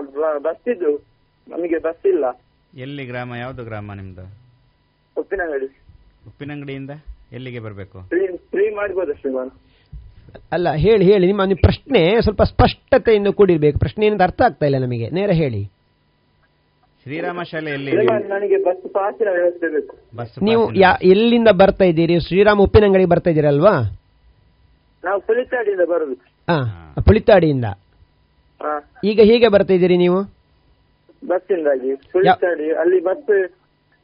[0.00, 1.04] ಬ- ಬಸ್ ಇದು.
[1.48, 2.42] ನಮಗೆ ಬಸ್ ಇಲ್ಲ.
[2.76, 3.34] ಎಲ್ಲಿ ಗ್ರಾಮ?
[3.34, 4.38] ಯಾವ್ದು ಗ್ರಾಮ ನಿಮ್ದು?
[5.16, 5.66] ಉಪ್ಪಿನಂಗಡಿ.
[6.26, 6.90] ಉಪ್ಪಿನಂಗಡಿಯಿಂದ
[7.32, 8.02] ಎಲ್ಲಿಗೆ ಬರಬೇಕು?
[8.02, 9.50] ಫ್ರೀ ಫ್ರೀ ಮಾಡ್ಬೋದಾ ಶ್ರೀಮಾನ್.
[10.52, 11.26] ಅಲ್ಲ ಹೇಳಿ ಹೇಳಿ.
[11.26, 13.78] ನಿಮ್ಮ ನಿಮ್ಮ ಪ್ರಶ್ನೆ ಸ್ವಲ್ಪ ಸ್ಪಷ್ಟತೆಯಿಂದ ಕೂಡಿರ್ಬೇಕು.
[13.78, 15.10] ಪ್ರಶ್ನೆ ಏನಂತ ಅರ್ಥ ಆಗ್ತಾ ಇಲ್ಲ ನಮಗೆ.
[15.10, 15.79] ನೇರ ಹೇಳಿ.
[17.06, 17.92] ಶ್ರೀರಾಮ ಶಾಲೆಯಲ್ಲಿ
[18.32, 19.94] ನನಗೆ ಬಸ್ ಪಾಸಿನ ವ್ಯವಸ್ಥೆ ಬೇಕು.
[20.16, 22.16] ಬಸ್ ನೀವು ಯಾ ಎಲ್ಲಿಂದ ಬರ್ತಾ ಇದ್ದೀರಿ?
[22.26, 23.74] ಶ್ರೀರಾಮ ಉಪ್ಪಿನಂಗಡಿ ಬರ್ತಾ ಇದ್ದೀರಲ್ವಾ
[25.04, 26.14] ನಾವು ಪುಳಿತಾಡಿಯಿಂದ ಬರುದು.
[26.48, 26.58] ಹಾ
[27.06, 27.66] ಪುಳಿತಾಡಿಯಿಂದ
[28.60, 28.72] ಹಾ.
[29.04, 30.20] ಈಗ ಹೀಗೆ ಬರ್ತಾ ಇದ್ದೀರಿ ನೀವು?
[31.22, 31.46] ಬಸ್
[32.12, 33.30] ಪುಳಿತಾಡಿ ಅಲ್ಲಿ ಬಸ್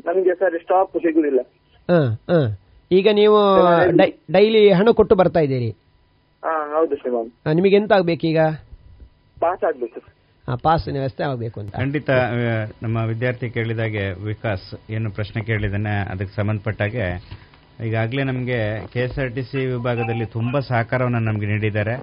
[0.07, 1.41] ನಮಗೆ ಸರಿ ಸ್ಟಾಪ್ ಸಿಗುದಿಲ್ಲ.
[1.89, 1.99] ಹಾ
[2.31, 2.41] ಹಾ.
[2.91, 3.39] ಈಗ ನೀವು
[4.37, 5.71] ಡೈಲಿ ಹಣ ಕೊಟ್ಟು ಬರ್ತಾ ಇದ್ದೀರಿ?
[6.43, 8.41] ಹಾ ಹೌದು ಶ್ರೀಮಾನ್ ನಿಮಗೆ ಎಂತ ಆಗ್ಬೇಕೀಗ
[9.37, 10.01] ಪಾಸ್ ಆಗ್ಬೇಕು.
[10.65, 11.73] ಪಾಸಿನ ವ್ಯವಸ್ಥೆ ಆಗಬೇಕು ಅಂತ.
[11.77, 12.11] ಖಂಡಿತ
[12.83, 17.07] ನಮ್ಮ ವಿದ್ಯಾರ್ಥಿ ಕೇಳಿದಾಗೆ ವಿಕಾಸ್ ಏನು ಪ್ರಶ್ನೆ ಕೇಳಿದಾನೆ ಅದಕ್ಕೆ ಸಂಬಂಧಪಟ್ಟಾಗೆ
[17.87, 18.59] ಈಗಾಗಲೇ ನಮಗೆ
[18.93, 19.07] ಕೆ
[19.73, 21.97] ವಿಭಾಗದಲ್ಲಿ ತುಂಬಾ ಸಹಕಾರವನ್ನು ನಮಗೆ ನೀಡಿದ್ದಾರೆ.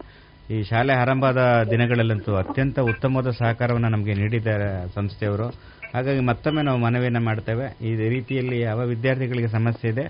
[0.54, 5.48] ಈ ಶಾಲೆ ಆರಂಭದ ದಿನಗಳಲ್ಲಂತೂ ಅತ್ಯಂತ ಉತ್ತಮವಾದ ಸಹಕಾರವನ್ನು ನಮಗೆ ನೀಡಿದ್ದಾರೆ ಸಂಸ್ಥೆಯವರು.
[5.94, 7.66] ಹಾಗಾಗಿ ಮತ್ತೊಮ್ಮೆ ನಾವು ಮನವಿಯನ್ನು ಮಾಡ್ತೇವೆ.
[7.88, 10.06] ಈ ರೀತಿಯಲ್ಲಿ ಯಾವ ವಿದ್ಯಾರ್ಥಿಗಳಿಗೆ ಸಮಸ್ಯೆ ಇದೆ,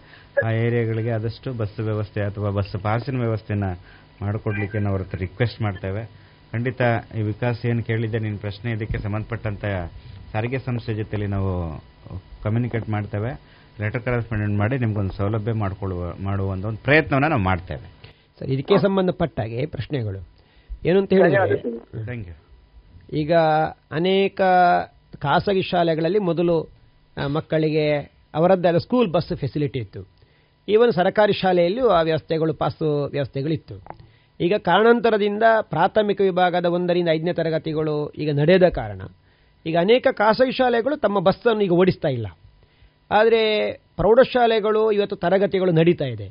[0.46, 3.72] ಆ ಏರಿಯಾಗಳಿಗೆ ಆದಷ್ಟು ಬಸ್ ವ್ಯವಸ್ಥೆ ಅಥವಾ ಬಸ್ ಪಾಸಿನ ವ್ಯವಸ್ಥೆಯನ್ನು
[4.26, 6.23] ಮಾಡಿಕೊಡ್ಲಿಕ್ಕೆ ನಾವು ರಿಕ್ವೆಸ್ಟ್ ಮಾಡ್ತೇವೆ.
[6.54, 6.82] ಖಂಡಿತ
[7.20, 9.66] ಈ ವಿಕಾಸ್ ಏನು ಕೇಳಿದ್ದೆ ನಿನ್ನ ಪ್ರಶ್ನೆ ಇದಕ್ಕೆ ಸಂಬಂಧಪಟ್ಟಂತ
[10.32, 11.52] ಸಾರಿಗೆ ಸಂಸ್ಥೆ ಜೊತೆಲಿ ನಾವು
[12.44, 13.32] ಕಮ್ಯುನಿಕೇಟ್ ಮಾಡ್ತೇವೆ.
[13.82, 17.86] ಲೆಟರ್ ಕರೆಸ್ಪಾಂಡೆಂಟ್ ಮಾಡಿ ನಿಮ್ಗೊಂದು ಸೌಲಭ್ಯ ಮಾಡಿಕೊಳ್ಳುವ ಮಾಡುವ ಒಂದು ಪ್ರಯತ್ನವನ್ನ ನಾವು ಮಾಡ್ತೇವೆ.
[18.40, 20.22] ಸರ್ ಇದಕ್ಕೆ ಸಂಬಂಧಪಟ್ಟಾಗೆ ಪ್ರಶ್ನೆಗಳು.
[20.88, 21.60] ಏನು ಅಂತ ಹೇಳಿದ್ರೆ
[22.08, 22.36] ಥ್ಯಾಂಕ್ ಯು
[23.22, 23.34] ಈಗ
[24.00, 24.42] ಅನೇಕ
[25.26, 26.56] ಖಾಸಗಿ ಶಾಲೆಗಳಲ್ಲಿ ಮೊದಲು
[27.38, 27.88] ಮಕ್ಕಳಿಗೆ
[28.40, 30.02] ಅವರದ್ದೇ ಸ್ಕೂಲ್ ಬಸ್ ಫೆಸಿಲಿಟಿ ಇತ್ತು.
[30.68, 33.76] ಈವನ್ ಸರ್ಕಾರಿ ಶಾಲೆಯಲ್ಲಿಯೂ ಆ ವ್ಯವಸ್ಥೆಗಳು ಪಾಸು ವ್ಯವಸ್ಥೆಗಳಿತ್ತು
[34.44, 39.02] ಈಗ ಕಾರಣಾಂತರದಿಂದ ಪ್ರಾಥಮಿಕ ವಿಭಾಗದ ಒಂದರಿಂದ ಐದನೇ ತರಗತಿಗಳು ಈಗ ನಡೆಯದ ಕಾರಣ.
[39.66, 42.28] ಈಗ ಅನೇಕ ಖಾಸಗಿ ಶಾಲೆಗಳು ತಮ್ಮ ಬಸ್ಸನ್ನು ಈಗ ಓಡಿಸ್ತಾ ಇಲ್ಲ.
[43.12, 46.28] ಆದರೆ ಪ್ರೌಢಶಾಲೆಗಳು ಇವತ್ತು ತರಗತಿಗಳು ನಡೀತಾ ಇದೆ.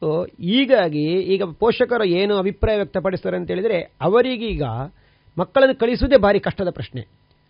[0.00, 4.62] ಸೊ ಹೀಗಾಗಿ ಈಗ ಪೋಷಕರು ಏನು ಅಭಿಪ್ರಾಯ ವ್ಯಕ್ತಪಡಿಸ್ತಾರೆ ಅಂತ ಹೇಳಿದ್ರೆ, ಅವರಿಗೀಗ
[5.38, 7.02] ಮಕ್ಕಳನ್ನು ಕಳಿಸುವುದೇ ಭಾರಿ ಕಷ್ಟದ ಪ್ರಶ್ನೆ.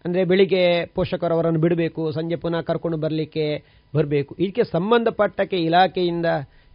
[0.05, 3.47] ಅಂದರೆ ಬೆಳಿಗ್ಗೆ ಪೋಷಕರು ಅವರನ್ನು ಬಿಡಬೇಕು, ಸಂಜೆ ಪುನಃ ಕರ್ಕೊಂಡು ಬರಲಿಕ್ಕೆ
[3.97, 4.37] ಬರಬೇಕು.
[4.41, 6.27] ಇದಕ್ಕೆ ಸಂಬಂಧಪಟ್ಟಕ್ಕೆ ಇಲಾಖೆಯಿಂದ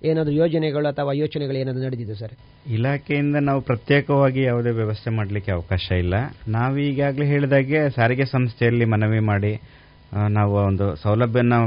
[0.04, 2.34] ಏನಾದರೂ ಯೋಜನೆಗಳು ಅಥವಾ ಯೋಚನೆಗಳು ಏನಾದರೂ ನಡೆದಿದೆ ಸರ್?
[2.70, 6.16] ಇಲಾಖೆಯಿಂದ ನಾವು ಪ್ರತ್ಯೇಕವಾಗಿ ಯಾವುದೇ ವ್ಯವಸ್ಥೆ ಮಾಡಲಿಕ್ಕೆ ಅವಕಾಶ ಇಲ್ಲ.
[6.48, 9.54] ನಾವು ಈಗಾಗಲೇ ಹೇಳಿದಾಗೆ ಸಾರಿಗೆ ಸಂಸ್ಥೆಯಲ್ಲಿ ಮನವಿ ಮಾಡಿ
[10.30, 11.58] ನಾವು ಒಂದು ಸೌಲಭ್ಯನ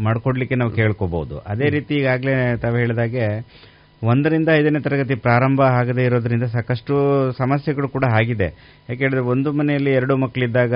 [0.00, 3.24] ಮಾಡಿಕೊಡ್ಲಿಕ್ಕೆ ನಾವು ಕೇಳ್ಕೋಬಹುದು ಅದೇ ರೀತಿ ಈಗಾಗಲೇ ತಾವು ಹೇಳಿದಾಗೆ
[4.02, 6.94] ಒಂದರಿಂದ ಐದನೇ ತರಗತಿ ಪ್ರಾರಂಭ ಆಗದೇ ಇರೋದ್ರಿಂದ ಸಾಕಷ್ಟು
[7.32, 8.54] ಸಮಸ್ಯೆಗಳು ಕೂಡ ಆಗಿದೆ.
[8.90, 10.74] ಯಾಕೆ ಒಂದು ಮನೆಯಲ್ಲಿ ಎರಡು ಮಕ್ಕಳಿದ್ದಾಗ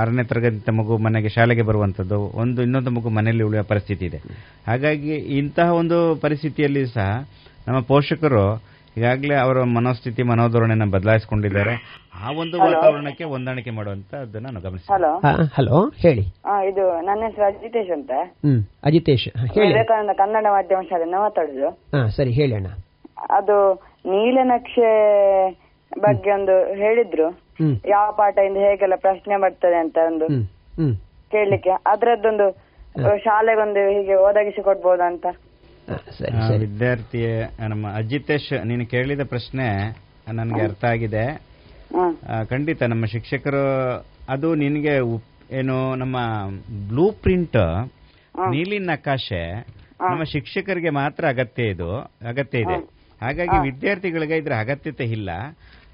[0.00, 4.20] ಆರನೇ ತರಗತಿ ಮಗು ಮನೆಗೆ ಶಾಲೆಗೆ ಬರುವಂಥದ್ದು ಒಂದು ಇನ್ನೊಂದು ಮಗು ಮನೆಯಲ್ಲಿ ಉಳಿಯುವ ಪರಿಸ್ಥಿತಿ ಇದೆ.
[4.66, 7.26] ಹಾಗಾಗಿ ಇಂತಹ ಒಂದು ಪರಿಸ್ಥಿತಿಯಲ್ಲಿ ಸಹ
[7.68, 11.74] ನಮ್ಮ ಪೋಷಕರು ಈಗಾಗಲೇ ಅವರ ಮನೋಸ್ಥಿತಿ ಮನೋಧೋರಣೆನ ಬದಲಾಯಿಸಿಕೊಂಡಿದ್ದಾರೆ.
[12.24, 15.12] ಆ ಒಂದು ವಾತಾವರಣಕ್ಕೆ ಹೊಂದಾಣಿಕೆ ಮಾಡುವಂತದ್ದನ್ನ ನಾವು ಗಮನಿಸ್ತೀವಿ ಹಲೋ
[15.56, 16.24] ಹಲೋ ಹೇಳಿ.
[16.70, 18.10] ಇದು ನನ್ನ ಹೆಸರು ಅಜಿತೇಶ್ ಅಂತ.
[18.44, 19.68] ಹ್ಮ್ ಅಜಿತೇಶ್ ಹೇಳಿ.
[19.68, 21.68] ವಿವೇಕಾನಂದ ಕನ್ನಡ ಮಾಧ್ಯಮ ಶಾಲೆಯಿಂದ ಮಾತಾಡುದು.
[21.94, 22.70] ಹಾ ಸರಿ ಹೇಳಿ ಅಣ್ಣ.
[23.38, 23.56] ಅದು
[24.06, 24.90] ನೀಲನಕ್ಷೆ
[26.00, 27.28] ಬಗ್ಗೆ ಒಂದು ಹೇಳಿದ್ರು.
[27.88, 30.26] ಯಾವ ಪಾಠದಿಂದ ಹೇಗೆಲ್ಲ ಪ್ರಶ್ನೆ ಬರ್ತದೆ ಅಂತ ಒಂದು
[31.30, 31.70] ಕೇಳಲಿಕ್ಕೆ.
[31.70, 32.46] ಅದ್ರದ್ದೊಂದು
[33.24, 35.26] ಶಾಲೆಗೊಂದು ಹೀಗೆ ಒದಗಿಸಿ ಕೊಡ್ಬೋದಂತ
[36.58, 37.26] ವಿದ್ಯಾರ್ಥಿ
[37.68, 39.68] ನಮ್ಮ ಅಜಿತೇಶ್ ನೀನು ಕೇಳಿದ ಪ್ರಶ್ನೆ
[40.32, 41.42] ನನಗೆ ಅರ್ಥ ಆಗಿದೆ.
[42.44, 43.94] ಖಂಡಿತ ನಮ್ಮ ಶಿಕ್ಷಕರು
[44.28, 46.16] ಅದು ನಿನಗೆ ಉಪ್- ಏನು ನಮ್ಮ
[46.88, 47.56] ಬ್ಲೂ ಪ್ರಿಂಟ್
[48.50, 49.52] ನೀಲಿ ನಕಾಶೆ
[50.10, 51.98] ನಮ್ಮ ಶಿಕ್ಷಕರಿಗೆ ಮಾತ್ರ ಅಗತ್ಯ ಇದು
[52.28, 52.74] ಅಗತ್ಯ ಇದೆ.
[53.20, 55.30] ಹಾಗಾಗಿ ವಿದ್ಯಾರ್ಥಿಗಳಿಗೆ ಇದರ ಅಗತ್ಯತೆ ಇಲ್ಲ.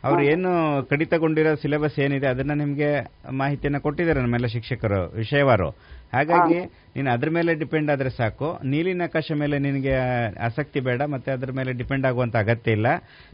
[0.04, 0.50] ಅವ್ರು ಏನು
[0.82, 2.88] ಕಡಿತಗೊಂಡಿರೋ ಸಿಲೆಬಸ್ ಏನಿದೆ ಅದನ್ನ ನಿಮಗೆ
[3.30, 5.68] ಮಾಹಿತಿಯನ್ನ ಕೊಟ್ಟಿದ್ದಾರೆ ನಮ್ಮೆಲ್ಲ ಶಿಕ್ಷಕರು ವಿಷಯವಾರು.
[6.12, 6.60] ಹಾಗಾಗಿ
[6.96, 8.58] ನೀನು ಅದ್ರ ಮೇಲೆ ಡಿಪೆಂಡ್ ಆದ್ರೆ ಸಾಕು.
[8.64, 9.94] ನೀಲಿ ನಕಾಶೆ ಮೇಲೆ ನಿನಗೆ
[10.38, 12.86] ಆಸಕ್ತಿ ಬೇಡ ಮತ್ತೆ ಅದ್ರ ಮೇಲೆ ಡಿಪೆಂಡ್ ಆಗುವಂತ ಅಗತ್ಯ ಇಲ್ಲ.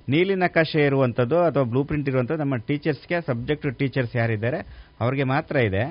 [0.08, 4.61] ನೀಲಿ ನಕಾಶೆ ಇರುವಂತದ್ದು ಅಥವಾ ಬ್ಲೂ ಪ್ರಿಂಟ್ ಇರುವಂತದ್ದು ನಮ್ಮ ಟೀಚರ್ಸ್ಗೆ ಸಬ್ಜೆಕ್ಟ್ ಟೀಚರ್ಸ್ ಯಾರಿದ್ದಾರೆ
[5.00, 5.85] ಅವ್ರಿಗೆ ಮಾತ್ರ ಇದೆ.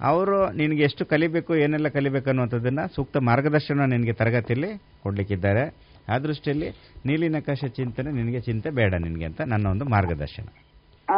[0.00, 4.70] ಅವರು ನಿನಗೆ ಎಷ್ಟು ಕಲಿಬೇಕು ಏನೆಲ್ಲ ಕಲಿಬೇಕು ಅನ್ನುವಂಥದ್ದನ್ನ ಸೂಕ್ತ ಮಾರ್ಗದರ್ಶನ ನಿನಗೆ ತರಗತಿಯಲ್ಲಿ
[5.02, 5.91] ಕೊಡ್ಲಿಕ್ಕಿದ್ದಾರೆ.
[6.08, 6.68] ಆ ದೃಷ್ಟಿಯಲ್ಲಿ
[7.06, 10.44] ನೀಲಿ ನಕಾಶೆ ಚಿಂತನೆ ನಿನಗೆ ಚಿಂತೆ ಬೇಡ ನಿನಗೆ ಅಂತ ನನ್ನ ಒಂದು ಮಾರ್ಗದರ್ಶನ.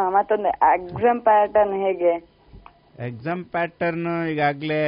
[0.08, 2.12] ಮತ್ತೊಂದು ಎಕ್ಸಾಮ್ ಪ್ಯಾಟರ್ನ್ ಹೇಗೆ?
[3.06, 4.82] ಎಕ್ಸಾಮ್ ಪ್ಯಾಟರ್ನ್ ಈಗಾಗಲೇ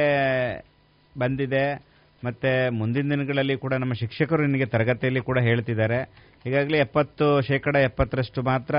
[1.19, 1.87] ಬಂದಿದೆ.
[2.23, 5.99] ಮತ್ತೆ ಮುಂದಿನ ದಿನಗಳಲ್ಲಿ ಕೂಡ ನಮ್ಮ ಶಿಕ್ಷಕರು ನಿನಗೆ ತರಗತಿಯಲ್ಲಿ ಕೂಡ ಹೇಳ್ತಿದ್ದಾರೆ.
[6.45, 8.75] ಈಗಾಗಲೇ ಎಪ್ಪತ್ತು ಶೇಕಡ ಎಪ್ಪತ್ತರಷ್ಟು ಮಾತ್ರ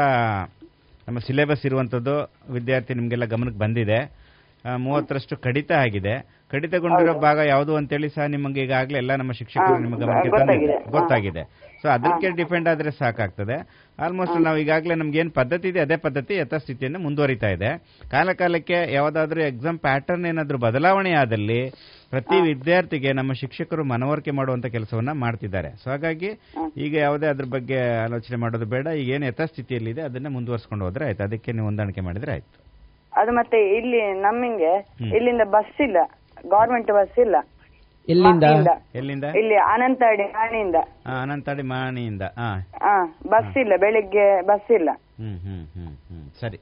[1.08, 4.27] ನಮ್ಮ ಸಿಲೆಬಸ್ ಇರುವಂಥದ್ದು ವಿದ್ಯಾರ್ಥಿ ನಿಮಗೆಲ್ಲ ಗಮನಕ್ಕೆ ಬಂದಿದೆ.
[4.76, 6.38] ಮೂವತ್ತರಷ್ಟು ಕಡಿತ ಆಗಿದೆ.
[6.50, 10.72] ಕಡಿತಗೊಂಡಿರೋ ಭಾಗ ಯಾವುದು ಅಂತೇಳಿ ಸಹ ನಿಮಗೆ ಈಗಾಗಲೇ ಎಲ್ಲ ನಮ್ಮ ಶಿಕ್ಷಕರು ನಿಮಗೆ ನಿಮ್ಮ ಗಮನಕ್ಕೆ ಗೊತ್ತಾಗಿದೆ.
[10.72, 11.42] ತಂದಿದೆ ಗೊತ್ತಾಗಿದೆ.
[11.82, 13.56] ಸೊ ಅದಕ್ಕೆ ಡಿಪೆಂಡ್ ಆದ್ರೆ ಸಾಕಾಗ್ತದೆ.
[13.98, 17.78] ಆಲ್ಮೋಸ್ಟ್ ನಾವು ಈಗಾಗಲೇ ನಮ್ಗೆ ಏನ್ ಪದ್ಧತಿ ಇದೆ ಅದೇ ಪದ್ಧತಿ ಯಥಾಸ್ಥಿತಿಯನ್ನು ಮುಂದುವರಿತಾ ಇದೆ.
[18.10, 21.70] ಕಾಲ ಕಾಲಕ್ಕೆ ಯಾವ್ದಾದ್ರು ಎಕ್ಸಾಮ್ ಪ್ಯಾಟರ್ನ್ ಏನಾದ್ರೂ ಬದಲಾವಣೆ ಆದಲ್ಲಿ
[22.10, 25.76] ಪ್ರತಿ ವಿದ್ಯಾರ್ಥಿಗೆ ನಮ್ಮ ಶಿಕ್ಷಕರು ಮನವರಿಕೆ ಮಾಡುವಂತ ಕೆಲಸವನ್ನ ಮಾಡ್ತಿದ್ದಾರೆ.
[25.84, 26.30] ಸೊ ಹಾಗಾಗಿ
[26.76, 28.86] ಈಗ ಯಾವುದೇ ಅದ್ರ ಬಗ್ಗೆ ಆಲೋಚನೆ ಮಾಡೋದು ಬೇಡ.
[28.86, 31.24] ಈಗ ಏನು ಯಥಾಸ್ಥಿತಿಯಲ್ಲಿದೆ ಅದನ್ನ ಮುಂದುವರಿಸಿಕೊಂಡು ಹೋದ್ರೆ ಆಯ್ತು.
[31.24, 32.67] ಅದಕ್ಕೆ ನೀವು ಹೊಂದಾಣಿಕೆ ಮಾಡಿದ್ರೆ ಆಯ್ತು.
[33.18, 34.72] ಅದು ಮತ್ತೆ ಇಲ್ಲಿ ನಮ್ಮಿಂಗೆ
[35.16, 35.96] ಇಲ್ಲಿಂದ ಬಸ್ ಇಲ್ಲ.
[36.48, 37.36] ಗೌರ್ಮೆಂಟ್ ಬಸ್ ಇಲ್ಲ.
[38.08, 38.44] ಇಲ್ಲಿಂದ.
[38.94, 39.24] ಎಲ್ಲಿಂದ?
[39.24, 40.74] ಇಲ್ಲಿ ಅನಂತಾಡಿ ಮಾಣಿಯಿಂದ.
[41.06, 42.22] ಆ, ಅನಂತಾಡಿ ಮಾಣಿಯಿಂದ.
[43.28, 44.90] ಬಸ್ ಇಲ್ಲ ಬೆಳಿಗ್ಗೆ ಬಸ್ ಇಲ್ಲ.
[46.40, 46.58] ಸರಿ.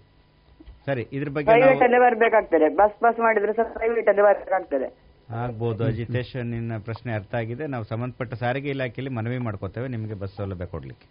[0.87, 2.69] ಸರಿ ಇದ್ರ ಬಗ್ಗೆ ಪ್ರೈವೇಟ್ ಅಲ್ಲಿ ಬರ್ಬೇಕಾಗ್ತದೆ.
[2.69, 4.89] ಬಸ್ ಬಸ್ ಮಾಡಿದ್ರೆ ಸಹ ಪ್ರೈವೇಟ್ ಅಲ್ಲೇ ಬರ್ಬೇಕಾಗ್ತದೆ.
[5.35, 7.67] ಆಗ್ಬೋದು ಅಜಿತೇಶ್ ನಿನ್ನ ಪ್ರಶ್ನೆ ಅರ್ಥ ಆಗಿದೆ.
[7.67, 9.89] ನಾವು ಸಂಬಂಧಪಟ್ಟ ಸಾರಿಗೆ ಇಲಾಖೆಯಲ್ಲಿ ಮನವಿ ಮಾಡ್ಕೋತೇವೆ.
[9.89, 11.07] ನಿಮಗೆ ಬಸ್ ಸೌಲಭ್ಯ ಕೊಡ್ಲಿಕ್ಕೆ.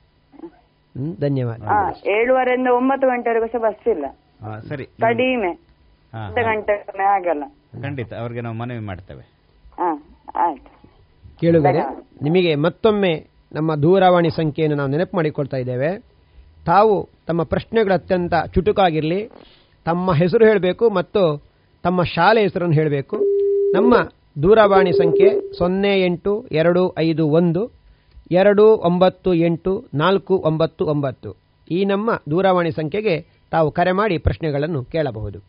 [1.21, 1.63] ಧನ್ಯವಾದ.
[1.63, 4.05] ಹಾ ಏಳುವರೆಯಿಂದ ಒಂಬತ್ತು ಗಂಟೆವರೆಗೂ ಸಹ ಬಸ್ ಇಲ್ಲ.
[4.69, 5.51] ಸರಿ ಕಡಿಮೆ.
[6.33, 7.43] ಗಂಟೆ ಆಗಲ್ಲ.
[7.81, 9.23] ಖಂಡಿತ ಅವ್ರಿಗೆ ನಾವು ಮನವಿ ಮಾಡ್ತೇವೆ.
[11.41, 11.79] ಕೇಳುಗರೆ
[12.21, 13.13] ನಿಮಗೆ ಮತ್ತೊಮ್ಮೆ
[13.53, 15.89] ನಮ್ಮ ದೂರವಾಣಿ ಸಂಖ್ಯೆಯನ್ನು ನಾವು ನೆನಪು ಮಾಡಿಕೊಳ್ತಾ ಇದ್ದೇವೆ.
[16.65, 19.29] ತಾವು ತಮ್ಮ ಪ್ರಶ್ನೆಗಳು ಅತ್ಯಂತ ಚುಟುಕಾಗಿರಲಿ
[19.85, 21.23] ತಮ್ಮ ಹೆಸರು ಹೇಳಬೇಕು ಮತ್ತು
[21.83, 23.17] ತಮ್ಮ ಶಾಲೆ ಹೆಸರನ್ನು ಹೇಳಬೇಕು.
[23.73, 23.95] ನಮ್ಮ
[24.43, 27.71] ದೂರವಾಣಿ ಸಂಖ್ಯೆ ಸೊನ್ನೆ ಎಂಟು ಎರಡು ಐದು ಒಂದು
[28.31, 31.31] ಎರಡು ಒಂಬತ್ತು ಎಂಟು ನಾಲ್ಕು ಒಂಬತ್ತು ಒಂಬತ್ತು.
[31.71, 33.15] ಈ ನಮ್ಮ ದೂರವಾಣಿ ಸಂಖ್ಯೆಗೆ
[33.51, 35.39] ತಾವು ಕರೆ ಮಾಡಿ ಪ್ರಶ್ನೆಗಳನ್ನು ಕೇಳಬಹುದು.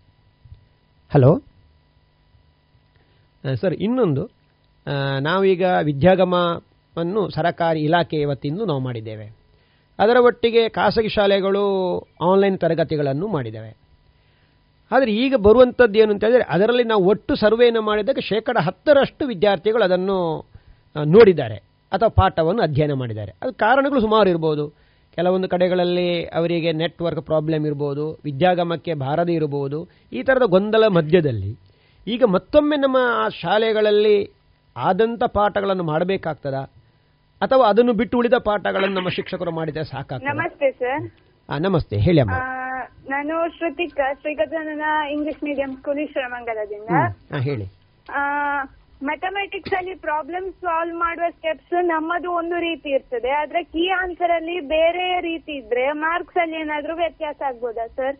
[1.14, 1.42] ಹಲೋ?
[3.60, 4.30] ಸರ್, ಇನ್ನೊಂದು
[5.20, 9.26] ನಾವೀಗ ವಿದ್ಯಾಗಮವನ್ನು ಸರಕಾರಿ ಇಲಾಖೆ ವತಿಯಿಂದ ನಾವು ಮಾಡಿದ್ದೇವೆ.
[9.98, 11.64] ಅದರ ಒಟ್ಟಿಗೆ ಖಾಸಗಿ ಶಾಲೆಗಳು
[12.30, 13.76] ಆನ್ಲೈನ್ ತರಗತಿಗಳನ್ನು ಮಾಡಿದ್ದೇವೆ.
[14.90, 20.46] ಆದರೆ ಈಗ ಬರುವಂಥದ್ದು ಏನು ಅಂತ ಹೇಳಿದರೆ, ಅದರಲ್ಲಿ ನಾವು ಒಟ್ಟು ಸರ್ವೆಯನ್ನು ಮಾಡಿದಾಗ ಶೇಕಡ ಹತ್ತರಷ್ಟು ವಿದ್ಯಾರ್ಥಿಗಳು ಅದನ್ನು
[21.04, 21.56] ನೋಡಿದ್ದಾರೆ
[21.92, 23.32] ಅಥವಾ ಪಾಠವನ್ನು ಅಧ್ಯಯನ ಮಾಡಿದ್ದಾರೆ.
[23.42, 24.85] ಅದು ಕಾರಣಗಳು ಸುಮಾರು ಇರ್ಬೋದು.
[25.16, 29.78] ಕೆಲವೊಂದು ಕಡೆಗಳಲ್ಲಿ ಅವರಿಗೆ ನೆಟ್ವರ್ಕ್ ಪ್ರಾಬ್ಲಮ್ ಇರ್ಬೋದು ವಿದ್ಯಾಗಮಕ್ಕೆ ಬಾರದೇ ಇರಬಹುದು
[30.12, 31.52] ಈ ಥರದ ಗೊಂದಲ ಮಧ್ಯದಲ್ಲಿ.
[32.06, 34.16] ಈಗ ಮತ್ತೊಮ್ಮೆ ನಮ್ಮ ಆ ಶಾಲೆಗಳಲ್ಲಿ
[34.76, 36.54] ಆದಂಥ ಪಾಠಗಳನ್ನು ಮಾಡಬೇಕಾಗ್ತದ?
[37.40, 40.30] ಅಥವಾ ಅದನ್ನು ಬಿಟ್ಟು ಉಳಿದ ಪಾಠಗಳನ್ನು ನಮ್ಮ ಶಿಕ್ಷಕರು ಮಾಡಿದರೆ ಸಾಕಾಗ್ತದೆ?
[40.32, 41.02] ನಮಸ್ತೆ ಸರ್.
[41.60, 42.36] ನಮಸ್ತೆ ಹೇಳಿ ಅಮ್ಮ.
[43.08, 46.90] ನಾನು Shruthika Shri Gajanana English medium school ಶ್ರಮಂಗಲದಿಂದ
[47.48, 47.66] ಹೇಳಿ.
[49.04, 53.30] ಮ್ಯಾಥಮೆಟಿಕ್ಸ್ ಅಲ್ಲಿ ಪ್ರಾಬ್ಲಮ್ ಸಾಲ್ವ್ ಮಾಡುವ ಸ್ಟೆಪ್ಸ್ ನಮ್ಮದು ಒಂದು ರೀತಿ ಇರ್ತದೆ.
[53.30, 58.16] ಆದ್ರೆ ಕೀ ಆನ್ಸರ್ ಅಲ್ಲಿ ಬೇರೆ ರೀತಿ ಇದ್ರೆ ಮಾರ್ಕ್ಸ್ ಅಲ್ಲಿ ಏನಾದ್ರೂ ವ್ಯತ್ಯಾಸ ಆಗ್ಬೋದಾ ಸರ್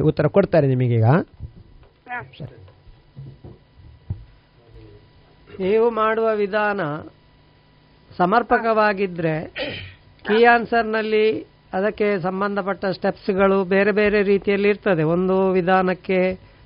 [0.00, 1.04] ಉತ್ತರ ಕೊಡ್ತಾರೆ ನಿಮಗೀಗ ಈಗ.
[5.60, 6.80] ನೀವು ಮಾಡುವ ವಿಧಾನ
[8.16, 9.34] ಸಮರ್ಪಕವಾಗಿದ್ರೆ
[10.24, 11.26] ಕೀ ಆನ್ಸರ್ನಲ್ಲಿ
[11.72, 15.02] ಅದಕ್ಕೆ ಸಂಬಂಧಪಟ್ಟ ಸ್ಟೆಪ್ಸ್ಗಳು ಬೇರೆ ಬೇರೆ ರೀತಿಯಲ್ಲಿ ಇರ್ತದೆ.
[15.14, 16.20] ಒಂದು ವಿಧಾನಕ್ಕೆ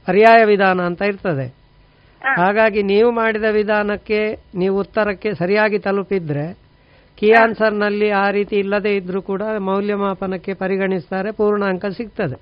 [0.07, 1.47] ಪರ್ಯಾಯ ವಿಧಾನ ಅಂತ ಇರ್ತದೆ.
[2.23, 4.21] ಹಾಗಾಗಿ ನೀವು ಮಾಡಿದ ವಿಧಾನಕ್ಕೆ
[4.55, 6.47] ನೀವು ಉತ್ತರಕ್ಕೆ ಸರಿಯಾಗಿ ತಲುಪಿದ್ರೆ
[7.19, 12.39] ಕೀ ಆನ್ಸರ್ನಲ್ಲಿ ಆ ರೀತಿ ಇಲ್ಲದೆ ಇದ್ರೂ ಕೂಡ ಮೌಲ್ಯಮಾಪನಕ್ಕೆ ಪರಿಗಣಿಸ್ತಾರೆ ಪೂರ್ಣಾಂಕ ಸಿಗ್ತದೆ.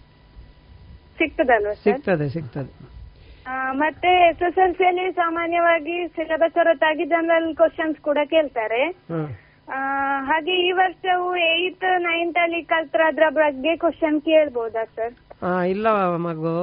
[1.85, 2.73] ಸಿಗ್ತದೆ ಸಿಗ್ತದೆ
[3.83, 8.83] ಮತ್ತೆ ಎಸ್ ಎಸ್ ಎಲ್ ಸಿಯಲ್ಲಿ ಸಾಮಾನ್ಯವಾಗಿ ಸಿಲೆಬಸ್ ಹೊರತಾಗಿ ಜನರಲ್ ಕ್ವಶನ್ಸ್ ಕೂಡ ಕೇಳ್ತಾರೆ.
[10.29, 15.15] ಹಾಗೆ ಈ ವರ್ಷವು ಏಯ್ತ್ ನೈನ್ತ್ ಅಲ್ಲಿ ಕಲ್ತ್ರ ಅದ್ರ ಬಗ್ಗೆ ಕ್ವಶನ್ ಕೇಳ್ಬೋದಾ ಸರ್
[15.75, 15.89] ಇಲ್ಲ
[16.27, 16.55] ಮಗು.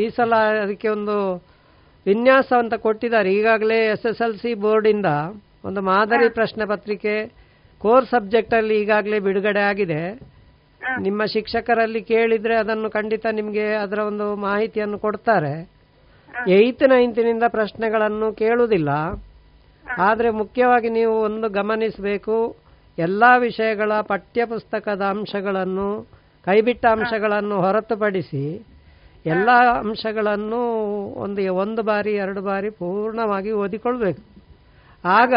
[0.00, 1.16] ಈ ಸಲ ಅದಕ್ಕೆ ಒಂದು
[2.06, 3.28] ವಿನ್ಯಾಸ ಅಂತ ಕೊಟ್ಟಿದ್ದಾರೆ.
[3.38, 5.10] ಈಗಾಗಲೇ ಎಸ್ ಎಸ್ ಎಲ್ ಸಿ ಬೋರ್ಡಿಂದ
[5.68, 7.14] ಒಂದು ಮಾದರಿ ಪ್ರಶ್ನೆ ಪತ್ರಿಕೆ
[7.84, 10.02] ಕೋರ್ ಸಬ್ಜೆಕ್ಟ್ ಅಲ್ಲಿ ಈಗಾಗಲೇ ಬಿಡುಗಡೆ ಆಗಿದೆ.
[11.06, 15.54] ನಿಮ್ಮ ಶಿಕ್ಷಕರಲ್ಲಿ ಕೇಳಿದ್ರೆ ಅದನ್ನು ಖಂಡಿತ ನಿಮಗೆ ಅದರ ಒಂದು ಮಾಹಿತಿಯನ್ನು ಕೊಡ್ತಾರೆ.
[16.56, 18.90] ಏಯ್ತ್ ನೈನ್ತಿನಿಂದ ಪ್ರಶ್ನೆಗಳನ್ನು ಕೇಳುವುದಿಲ್ಲ.
[19.86, 22.56] ಆದರೆ ಮುಖ್ಯವಾಗಿ ನೀವು ಒಂದು ಗಮನಿಸಬೇಕು
[22.98, 26.06] ಎಲ್ಲ ವಿಷಯಗಳ ಪಠ್ಯಪುಸ್ತಕದ ಅಂಶಗಳನ್ನು
[26.44, 28.66] ಕೈಬಿಟ್ಟ ಅಂಶಗಳನ್ನು ಹೊರತುಪಡಿಸಿ
[29.26, 30.60] ಎಲ್ಲ ಅಂಶಗಳನ್ನು
[31.14, 34.22] ಒಂದು ಒಂದು ಬಾರಿ ಎರಡು ಬಾರಿ ಪೂರ್ಣವಾಗಿ ಓದಿಕೊಳ್ಬೇಕು.
[35.04, 35.34] ಆಗ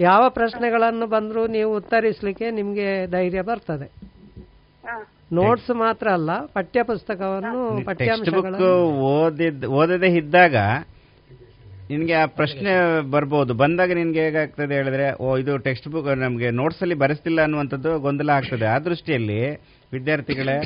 [0.00, 3.86] ಯಾವ ಪ್ರಶ್ನೆಗಳನ್ನು ಬಂದರೂ ನೀವು ಉತ್ತರಿಸಲಿಕ್ಕೆ ನಿಮಗೆ ಧೈರ್ಯ ಬರ್ತದೆ.
[4.84, 5.12] ಹಾ.
[5.32, 7.62] ನೋಟ್ಸ್ ಮಾತ್ರ ಅಲ್ಲ ಪಠ್ಯ ಪುಸ್ತಕವನ್ನು
[9.00, 10.56] ಓದಿದ್ ಓದದೇ ಇದ್ದಾಗ
[11.90, 13.54] ನಿನ್ಗೆ ಆ ಪ್ರಶ್ನೆ ಬರ್ಬೋದು.
[13.54, 18.66] ಬಂದಾಗ ನಿನ್ಗೆ ಹೇಗಾಗ್ತದೆ ಹೇಳಿದ್ರೆ, ಓ, ಇದು ಟೆಕ್ಸ್ಟ್ ಬುಕ್ ನಮಗೆ ನೋಟ್ಸ್ ಅಲ್ಲಿ ಬರೆಸ್ತಿಲ್ಲ ಅನ್ನುವಂಥದ್ದು ಗೊಂದಲ ಆಗ್ತದೆ.
[18.66, 19.56] ಆ ದೃಷ್ಟಿಯಲ್ಲಿ,
[19.92, 20.56] ವಿದ್ಯಾರ್ಥಿಗಳೇ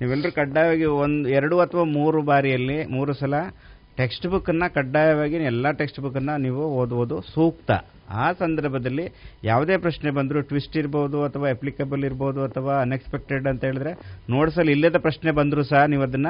[0.00, 3.34] ನೀವೆಲ್ಲರೂ ಕಡ್ಡಾಯವಾಗಿ ಒಂದು, ಎರಡು ಅಥವಾ ಮೂರು ಬಾರಿಯಲ್ಲಿ, ಮೂರು ಸಲ
[3.96, 7.70] ಟೆಕ್ಸ್ಟ್ ಬುಕ್ ಅನ್ನ ಕಡ್ಡಾಯವಾಗಿ ಎಲ್ಲ ಟೆಕ್ಸ್ಟ್ ಬುಕ್ ಅನ್ನ ನೀವು ಓದುವುದು ಸೂಕ್ತ.
[8.10, 9.12] ಆ ಸಂದರ್ಭದಲ್ಲಿ
[9.44, 13.92] ಯಾವುದೇ ಪ್ರಶ್ನೆ ಬಂದರೂ ಟ್ವಿಸ್ಟ್ ಇರ್ಬೋದು ಅಥವಾ ಅಪ್ಲಿಕಬಲ್ ಇರ್ಬೋದು ಅಥವಾ ಅನ್ಎಕ್ಸ್ಪೆಕ್ಟೆಡ್ ಅಂತ ಹೇಳಿದ್ರೆ
[14.30, 16.26] ನೋಟ್ಸ್ ಅಲ್ಲಿ ಇಲ್ಲದ ಪ್ರಶ್ನೆ ಬಂದರೂ ಸಹ ನೀವು ಅದನ್ನ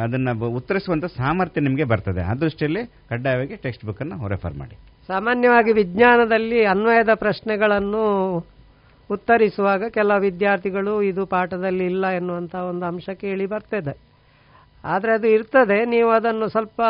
[0.00, 2.20] ಅದನ್ನ ಉತ್ತರಿಸುವಂತ ಸಾಮರ್ಥ್ಯ ನಿಮಗೆ ಬರ್ತದೆ.
[2.20, 4.74] ಆ ದೃಷ್ಟಿಯಲ್ಲಿ ಕಡ್ಡಾಯವಾಗಿ ಟೆಕ್ಸ್ಟ್ ಬುಕ್ ಅನ್ನು ರೆಫರ್ ಮಾಡಿ.
[5.06, 8.36] ಸಾಮಾನ್ಯವಾಗಿ ವಿಜ್ಞಾನದಲ್ಲಿ ಅನ್ವಯದ ಪ್ರಶ್ನೆಗಳನ್ನು
[9.10, 14.00] ಉತ್ತರಿಸುವಾಗ ಕೆಲ ವಿದ್ಯಾರ್ಥಿಗಳು ಇದು ಪಾಠದಲ್ಲಿ ಇಲ್ಲ ಎನ್ನುವಂಥ ಒಂದು ಅಂಶ ಕೇಳಿ ಬರ್ತದೆ.
[14.84, 15.84] ಆದರೆ ಅದು ಇರ್ತದೆ.
[15.84, 16.82] ನೀವು ಅದನ್ನು ಸ್ವಲ್ಪ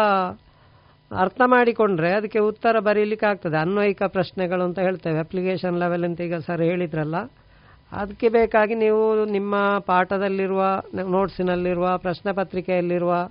[1.21, 5.19] ಅರ್ಥ ಮಾಡಿಕೊಂಡ್ರೆ ಅದಕ್ಕೆ ಉತ್ತರ ಬರೀಲಿಕ್ಕೆ ಆಗ್ತದೆ ಅನ್ವಯಿಕ ಪ್ರಶ್ನೆಗಳು ಅಂತ ಹೇಳ್ತೇವೆ.
[5.19, 7.15] ಅಪ್ಲಿಕೇಶನ್ ಲೆವೆಲ್ ಅಂತ ಈಗ ಸರ್ ಹೇಳಿದ್ರಲ್ಲ.
[7.93, 10.63] ಅದಕ್ಕೆ ಬೇಕಾಗಿ ನೀವು ನಿಮ್ಮ ಪಾಠದಲ್ಲಿರುವ
[11.11, 13.29] ನೋಟ್ಸಿನಲ್ಲಿರುವ ಪ್ರಶ್ನೆ ಪತ್ರಿಕೆಯಲ್ಲಿರುವ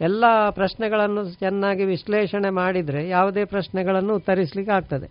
[0.00, 5.08] ಎಲ್ಲ ಪ್ರಶ್ನೆಗಳನ್ನು ಚೆನ್ನಾಗಿ ವಿಶ್ಲೇಷಣೆ ಮಾಡಿದರೆ ಯಾವುದೇ ಪ್ರಶ್ನೆಗಳನ್ನು ಉತ್ತರಿಸಲಿಕ್ಕೆ ಆಗ್ತದೆ.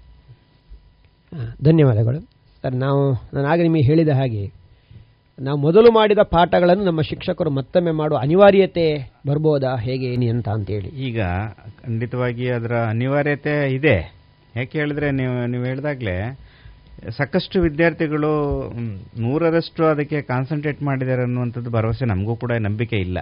[1.63, 2.19] ಧನ್ಯವಾದಗಳು.
[2.61, 4.43] ಸರ್ ನಾವು ನಾನು ಆಗ ನಿಮಗೆ ಹೇಳಿದ ಹಾಗೆ
[5.39, 10.87] ನಾವು ಮೊದಲು ಮಾಡಿದ ಪಾಠಗಳನ್ನು ನಮ್ಮ ಶಿಕ್ಷಕರು ಮತ್ತೊಮ್ಮೆ ಮಾಡುವ ಅನಿವಾರ್ಯತೆ ಬರ್ಬೋದಾ ಹೇಗೆ ಏನಿ ಅಂತ ಅಂತೇಳಿ.
[10.87, 11.21] ಈಗ
[11.85, 14.13] ಖಂಡಿತವಾಗಿ ಅದರ ಅನಿವಾರ್ಯತೆ ಇದೆ.
[14.55, 16.17] ಯಾಕೆ ಹೇಳಿದ್ರೆ ನೀವು ನೀವು ಹೇಳಿದಾಗಲೇ
[17.09, 18.31] ಸಾಕಷ್ಟು ವಿದ್ಯಾರ್ಥಿಗಳು
[19.19, 23.17] ನೂರರಷ್ಟು ಅದಕ್ಕೆ ಕಾನ್ಸಂಟ್ರೇಟ್ ಮಾಡಿದ್ದಾರೆ ಅನ್ನುವಂಥದ್ದು ಭರವಸೆ ನಮಗೂ ಕೂಡ ನಂಬಿಕೆ ಇಲ್ಲ.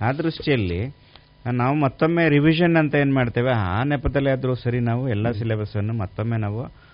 [0.00, 0.94] ಆ ದೃಷ್ಟಿಯಲ್ಲಿ
[1.52, 3.50] ನಾವು ಮತ್ತೊಮ್ಮೆ ರಿವಿಷನ್ ಅಂತ ಏನು ಮಾಡ್ತೇವೆ?
[3.50, 6.86] ಆ ನೆಪದಲ್ಲಿ ಆದರೂ ಸರಿ ನಾವು ಎಲ್ಲ ಸಿಲೆಬಸ್ ಅನ್ನು ಮತ್ತೊಮ್ಮೆ ನಾವು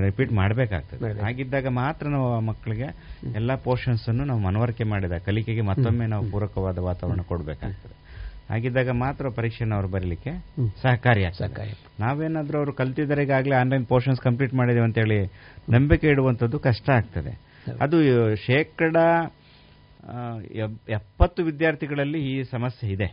[0.00, 1.20] ರಿಪೀಟ್ ಮಾಡಬೇಕಾಗ್ತದೆ.
[1.20, 2.88] ಹಾಗಿದ್ದಾಗ ಮಾತ್ರ ನಾವು ಆ ಮಕ್ಕಳಿಗೆ
[3.34, 8.07] ಎಲ್ಲ ಪೋರ್ಷನ್ಸ್ ಅನ್ನು ನಾವು ಮನವರಿಕೆ ಮಾಡಿದ ಕಲಿಕೆಗೆ ಮತ್ತೊಮ್ಮೆ ನಾವು ಪೂರಕವಾದ ವಾತಾವರಣ ಕೊಡಬೇಕಾಗ್ತದೆ.
[8.50, 10.30] ಹಾಗಿದ್ದಾಗ ಮಾತ್ರ ಪರೀಕ್ಷೆನ ಅವ್ರು ಬರಲಿಕ್ಕೆ
[10.82, 15.18] ಸಹಕಾರಿ ಸಹಕಾರಿ ನಾವೇನಾದ್ರೂ ಅವರು ಕಲ್ತಿದ್ದಾರೆ ಈಗಾಗಲೇ ಆನ್ಲೈನ್ ಪೋರ್ಷನ್ಸ್ ಕಂಪ್ಲೀಟ್ ಮಾಡಿದ್ದೇವೆ ಅಂತೇಳಿ
[15.70, 17.32] ನಂಬಿಕೆ ಇಡುವಂಥದ್ದು ಕಷ್ಟ ಆಗ್ತದೆ.
[17.80, 17.98] ಅದು
[18.36, 18.96] ಶೇಕಡ
[20.88, 23.08] ಎಪ್ಪತ್ತು ವಿದ್ಯಾರ್ಥಿಗಳಲ್ಲಿ ಈ ಸಮಸ್ಯೆ ಇದೆ.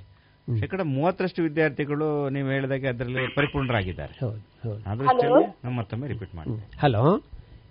[0.59, 4.25] ಶೇಕಡ ಮೂವತ್ತರಷ್ಟು ವಿದ್ಯಾರ್ಥಿಗಳು ನೀವು ಹೇಳಿದಾಗೆ ಅದರಲ್ಲಿ ಪರಿಪೂರ್ಣರಾಗಿದ್ದಾರೆ.
[4.25, 4.89] ಹೌದು ಹೌದು.
[4.89, 7.03] ಆ ನಾವು ಮತ್ತೊಮ್ಮೆ ರಿಪೀಟ್ ಮಾಡಿ ಹಲೋ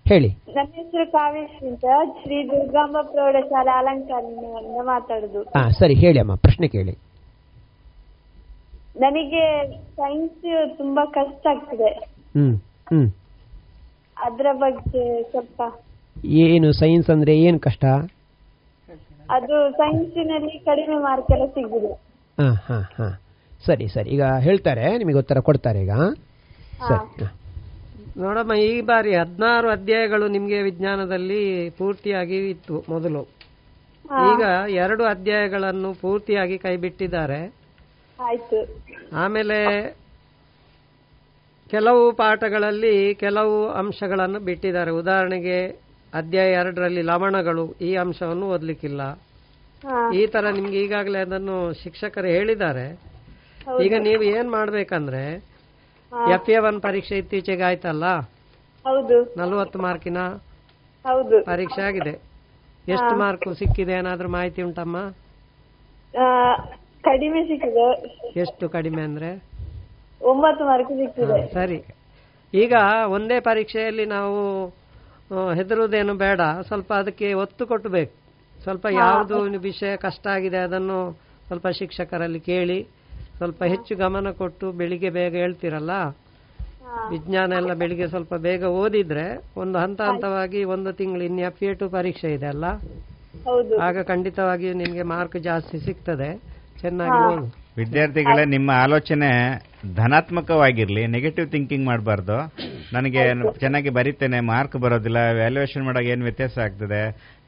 [0.09, 0.29] ಹೇಳಿ.
[0.29, 1.85] ನನ್ನ ಹೆಸರು ಕಾವೇಶ್ ಅಂತ.
[2.23, 4.25] ಶ್ರೀ ದುರ್ಗಾಂಬ ಪ್ರೌಢಶಾಲಾ ಅಲಂಕಾರ
[4.83, 5.43] ಮಾತಾಡುದು.
[5.43, 6.35] ಹಾ ಸರಿ ಹೇಳಿ ಅಮ್ಮ.
[6.35, 6.95] ಪ್ರಶ್ನೆ ಕೇಳಿ.
[8.97, 9.45] ನನಗೆ
[9.97, 11.91] ಸೈನ್ಸ್ ತುಂಬಾ ಕಷ್ಟ ಆಗ್ತದೆ.
[12.35, 12.57] ಹ್ಮ್
[12.89, 13.09] ಹ್ಮ್.
[14.17, 15.63] ಅದ್ರ ಬಗ್ಗೆ ಸ್ವಲ್ಪ
[16.25, 17.85] ಏನು ಸೈನ್ಸ್ ಅಂದ್ರೆ ಏನು ಕಷ್ಟ?
[19.31, 21.93] ಅದು ಸೈನ್ಸಿನಲ್ಲಿ ಕಡಿಮೆ ಮಾರ್ಕ್ ಎಲ್ಲ ಸಿಗುದು
[22.39, 23.21] ಹಾ ಹಾ ಹಾ.
[23.67, 24.11] ಸರಿ ಸರಿ.
[24.11, 25.91] ಈಗ ಹೇಳ್ತಾರೆ ನಿಮಗೆ ಉತ್ತರ ಕೊಡ್ತಾರೆ ಈಗ.
[26.89, 27.33] ಸರಿ ಹಾ.
[28.17, 33.23] ನೋಡಮ್ಮ ಈ ಬಾರಿ ಹದಿನಾರು ಅಧ್ಯಾಯಗಳು ನಿಮಗೆ ವಿಜ್ಞಾನದಲ್ಲಿ ಪೂರ್ತಿಯಾಗಿ ಇತ್ತು ಮೊದಲು.
[34.33, 37.64] ಈಗ ಎರಡು ಅಧ್ಯಾಯಗಳನ್ನು ಪೂರ್ತಿಯಾಗಿ ಕೈಬಿಟ್ಟಿದ್ದಾರೆ.
[38.21, 38.59] ಆಯ್ತು.
[39.17, 39.59] ಆಮೇಲೆ
[41.71, 44.91] ಕೆಲವು ಪಾಠಗಳಲ್ಲಿ ಕೆಲವು ಅಂಶಗಳನ್ನು ಬಿಟ್ಟಿದ್ದಾರೆ.
[44.91, 45.67] ಉದಾಹರಣೆಗೆ
[46.15, 49.19] ಅಧ್ಯಾಯ ಎರಡರಲ್ಲಿ ಲವಣಗಳು ಈ ಅಂಶವನ್ನು ಓದಲಿಕ್ಕಿಲ್ಲ.
[50.15, 52.87] ಈ ತರ ನಿಮ್ಗೆ ಈಗಾಗಲೇ ಅದನ್ನು ಶಿಕ್ಷಕರು ಹೇಳಿದ್ದಾರೆ.
[53.85, 55.35] ಈಗ ನೀವು ಏನ್ ಮಾಡ್ಬೇಕಂದ್ರೆ
[56.35, 58.05] ಎಫ್ ಎ ಒನ್ ಪರೀಕ್ಷೆ ಇತ್ತೀಚೆಗೆ ಆಯ್ತಲ್ಲ?
[59.37, 60.19] ನಲವತ್ತು ಮಾರ್ಕಿನ
[61.45, 62.15] ಪರೀಕ್ಷೆ ಆಗಿದೆ.
[62.89, 63.93] ಎಷ್ಟು ಮಾರ್ಕ್ ಸಿಕ್ಕಿದೆ?
[63.93, 64.97] ಏನಾದ್ರೂ ಮಾಹಿತಿ ಉಂಟಮ್ಮ?
[67.05, 67.87] ಕಡಿಮೆ ಸಿಕ್ಕಿದೆ.
[68.41, 69.31] ಎಷ್ಟು ಕಡಿಮೆ ಅಂದ್ರೆ?
[70.23, 71.53] ಒಂಬತ್ತು ಮಾರ್ಕ್ ಸಿಕ್ಕಿದೆ.
[71.55, 71.79] ಸರಿ.
[72.55, 72.75] ಈಗ
[73.07, 74.67] ಒಂದೇ ಪರೀಕ್ಷೆಯಲ್ಲಿ ನಾವು
[75.53, 76.41] ಹೆದರುವುದೇನು ಬೇಡ.
[76.67, 78.13] ಸ್ವಲ್ಪ ಅದಕ್ಕೆ ಒತ್ತು ಕೊಟ್ಟಬೇಕು
[78.63, 80.99] ಸ್ವಲ್ಪ ಯಾವುದು ವಿಷಯ ಕಷ್ಟ ಆಗಿದೆ ಅದನ್ನು
[81.47, 82.79] ಸ್ವಲ್ಪ ಶಿಕ್ಷಕರಲ್ಲಿ ಕೇಳಿ
[83.37, 85.95] ಸ್ವಲ್ಪ ಹೆಚ್ಚು ಗಮನ ಕೊಟ್ಟು ಬೆಳಿಗ್ಗೆ ಬೇಗ ಹೇಳ್ತಿರಲ್ಲ?
[87.11, 91.89] ವಿಜ್ಞಾನ ಎಲ್ಲ ಬೆಳಿಗ್ಗೆ ಸ್ವಲ್ಪ ಬೇಗ ಓದಿದ್ರೆ ಒಂದು ಹಂತ ಹಂತವಾಗಿ ಒಂದು ತಿಂಗಳು ಇನ್ನು ಎಫ್ ಎ ಟು
[91.89, 92.67] ಪರೀಕ್ಷೆ ಇದೆ ಅಲ್ಲ?
[93.81, 96.31] ಆಗ ಖಂಡಿತವಾಗಿಯೂ ನಿಮಗೆ ಮಾರ್ಕ್ ಜಾಸ್ತಿ ಸಿಗ್ತದೆ.
[96.85, 97.21] ಚೆನ್ನಾಗಿ
[97.81, 99.29] ವಿದ್ಯಾರ್ಥಿಗಳೇ ನಿಮ್ಮ ಆಲೋಚನೆ
[100.01, 102.37] ಧನಾತ್ಮಕವಾಗಿರ್ಲಿ ನೆಗೆಟಿವ್ ಥಿಂಕಿಂಗ್ ಮಾಡಬಾರ್ದು.
[102.97, 103.23] ನನಗೆ
[103.63, 107.01] ಚೆನ್ನಾಗಿ ಬರಿತೇನೆ ಮಾರ್ಕ್ ಬರೋದಿಲ್ಲ ವ್ಯಾಲ್ಯೂಯೇಷನ್ ಮಾಡೋಕೆ ಏನು ವ್ಯತ್ಯಾಸ ಆಗ್ತದೆ?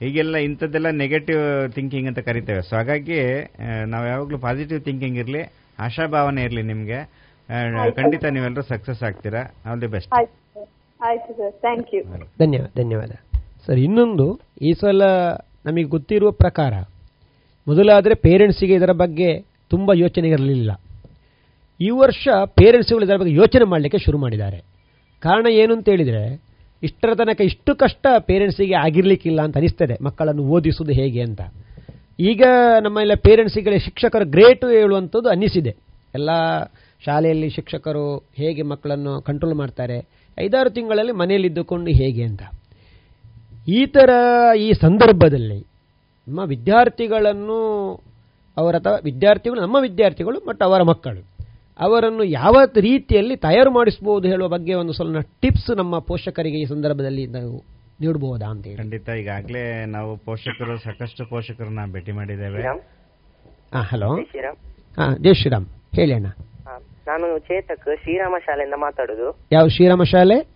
[0.07, 1.44] ಈಗೆಲ್ಲ ಇಂಥದ್ದೆಲ್ಲ ನೆಗೆಟಿವ್
[1.77, 2.62] ಥಿಂಕಿಂಗ್ ಅಂತ ಕರಿತೇವೆ.
[2.68, 3.20] ಸೊ ಹಾಗಾಗಿ
[3.92, 5.42] ನಾವು ಯಾವಾಗಲೂ ಪಾಸಿಟಿವ್ ಥಿಂಕಿಂಗ್ ಇರಲಿ
[5.87, 7.01] ಆಶಾಭಾವನೆ ಇರಲಿ ನಿಮಗೆ.
[8.01, 9.44] ಖಂಡಿತ ನೀವೆಲ್ಲರೂ ಸಕ್ಸಸ್ ಆಗ್ತೀರಾ.
[9.70, 10.68] ಆಲ್ ದಿ ಬೆಸ್ಟ್ ಆಯ್ತು ಸರ್.
[11.01, 11.55] ಆಯ್ತು ಸರ್.
[11.64, 12.03] ಥ್ಯಾಂಕ್ ಯು
[12.42, 13.12] ಧನ್ಯವಾದ ಧನ್ಯವಾದ.
[13.66, 14.27] ಸರ್ ಇನ್ನೊಂದು
[14.68, 15.05] ಈ ಸಲ
[15.68, 16.75] ನಮಗೆ ಗೊತ್ತಿರುವ ಪ್ರಕಾರ
[17.66, 20.81] ಮೊದಲಾದರೆ ಪೇರೆಂಟ್ಸಿಗೆ ಇದರ ಬಗ್ಗೆ ತುಂಬ ಯೋಚನೆ ಇರಲಿಲ್ಲ.
[21.81, 24.64] ಈ ವರ್ಷ ಪೇರೆಂಟ್ಸ್ಗಳು ಇದರ ಬಗ್ಗೆ ಯೋಚನೆ ಮಾಡಲಿಕ್ಕೆ ಶುರು ಮಾಡಿದ್ದಾರೆ.
[25.22, 26.42] ಕಾರಣ ಏನು ಅಂತ ಹೇಳಿದರೆ,
[26.83, 31.40] ಇಷ್ಟರ ತನಕ ಇಷ್ಟು ಕಷ್ಟ ಪೇರೆಂಟ್ಸಿಗೆ ಆಗಿರಲಿಕ್ಕಿಲ್ಲ ಅಂತ ಅನಿಸ್ತದೆ, ಮಕ್ಕಳನ್ನು ಓದಿಸುವುದು ಹೇಗೆ ಅಂತ.
[32.20, 32.42] ಈಗ
[32.83, 35.76] ನಮ್ಮ ಎಲ್ಲ ಪೇರೆಂಟ್ಸಿಗೆ ಶಿಕ್ಷಕರು ಗ್ರೇಟು ಹೇಳುವಂಥದ್ದು ಅನ್ನಿಸಿದೆ.
[36.14, 36.31] ಎಲ್ಲ
[37.05, 39.98] ಶಾಲೆಯಲ್ಲಿ ಶಿಕ್ಷಕರು ಹೇಗೆ ಮಕ್ಕಳನ್ನು ಕಂಟ್ರೋಲ್ ಮಾಡ್ತಾರೆ,
[40.38, 42.42] ಐದಾರು ತಿಂಗಳಲ್ಲಿ ಮನೆಯಲ್ಲಿದ್ದುಕೊಂಡು ಹೇಗೆ ಅಂತ.
[43.68, 44.11] ಈ ಥರ
[44.59, 45.75] ಈ ಸಂದರ್ಭದಲ್ಲಿ
[46.28, 48.00] ನಮ್ಮ ವಿದ್ಯಾರ್ಥಿಗಳನ್ನು
[48.56, 51.36] ಅವರ ಅಥವಾ ವಿದ್ಯಾರ್ಥಿಗಳು ನಮ್ಮ ವಿದ್ಯಾರ್ಥಿಗಳು ಮತ್ತು ಅವರ ಮಕ್ಕಳು.
[51.78, 57.64] ಅವರನ್ನು ಯಾವ ರೀತಿಯಲ್ಲಿ ತಯಾರು ಮಾಡಿಸಬಹುದು ಹೇಳುವ ಬಗ್ಗೆ ಒಂದು ಸ್ವಲ್ಪ ಟಿಪ್ಸ್ ನಮ್ಮ ಪೋಷಕರಿಗೆ ಈ ಸಂದರ್ಭದಲ್ಲಿ ನಾವು
[58.00, 58.76] ನೀಡಬಹುದಾ ಅಂತ ಹೇಳಿ.
[58.76, 62.62] ಖಂಡಿತ ಈಗಾಗಲೇ ನಾವು ಪೋಷಕರು ಸಾಕಷ್ಟು ಪೋಷಕರನ್ನ ಭೇಟಿ ಮಾಡಿದ್ದೇವೆ.
[62.62, 64.22] ಹಾ ಹಲೋ.
[64.30, 64.56] ಶ್ರೀರಾಮ್.
[65.00, 65.66] ಹಾ ಜೈ ಶ್ರೀರಾಮ್.
[65.94, 66.26] ಹೇಳಿ ಅಣ್ಣ.
[66.26, 69.38] ಹಾ, ನಾನು ಚೇತಕ್ ಶ್ರೀರಾಮ ಶಾಲೆಯಿಂದ ಮಾತಾಡುದು.
[69.52, 70.55] ಯಾವ ಶ್ರೀರಾಮ ಶಾಲೆ?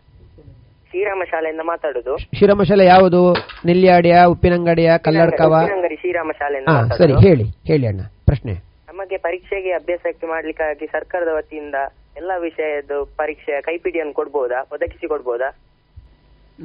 [0.90, 2.12] ಶ್ರೀರಾಮ ಶಾಲೆಯಿಂದ ಮಾತಾಡುದು.
[2.36, 3.20] ಶ್ರೀರಾಮ ಶಾಲೆ ಯಾವುದು?
[3.66, 8.54] ನೆಲ್ಲಿಯಾಡಿಯ ಉಪ್ಪಿನಂಗಡಿಯ ಕಲ್ಲಡ್ಕವ ಉಪ್ಪಿನಂಗಡಿ ಶ್ರೀರಾಮ ಶಾಲೆಯಿಂದ ಹಾ ಸರಿ ಮಾತಾಡುದು ಹೇಳಿ ಹೇಳಿ ಅಣ್ಣ ಪ್ರಶ್ನೆ.
[8.90, 11.76] ನಮಗೆ ಪರೀಕ್ಷೆಗೆ ಅಭ್ಯಾಸಕ್ಕೆ ಮಾಡ್ಲಿಕ್ಕಾಗಿ ಸರ್ಕಾರದ ವತಿಯಿಂದ
[12.16, 14.58] ಎಲ್ಲಾ ವಿಷಯದ ಪರೀಕ್ಷೆ ಕೈಪಿಡಿಯನ್ನು ಕೊಡ್ಬೋದಾ?
[14.72, 15.48] ಒದಗಿಸಿ ಕೊಡ್ಬೋದಾ?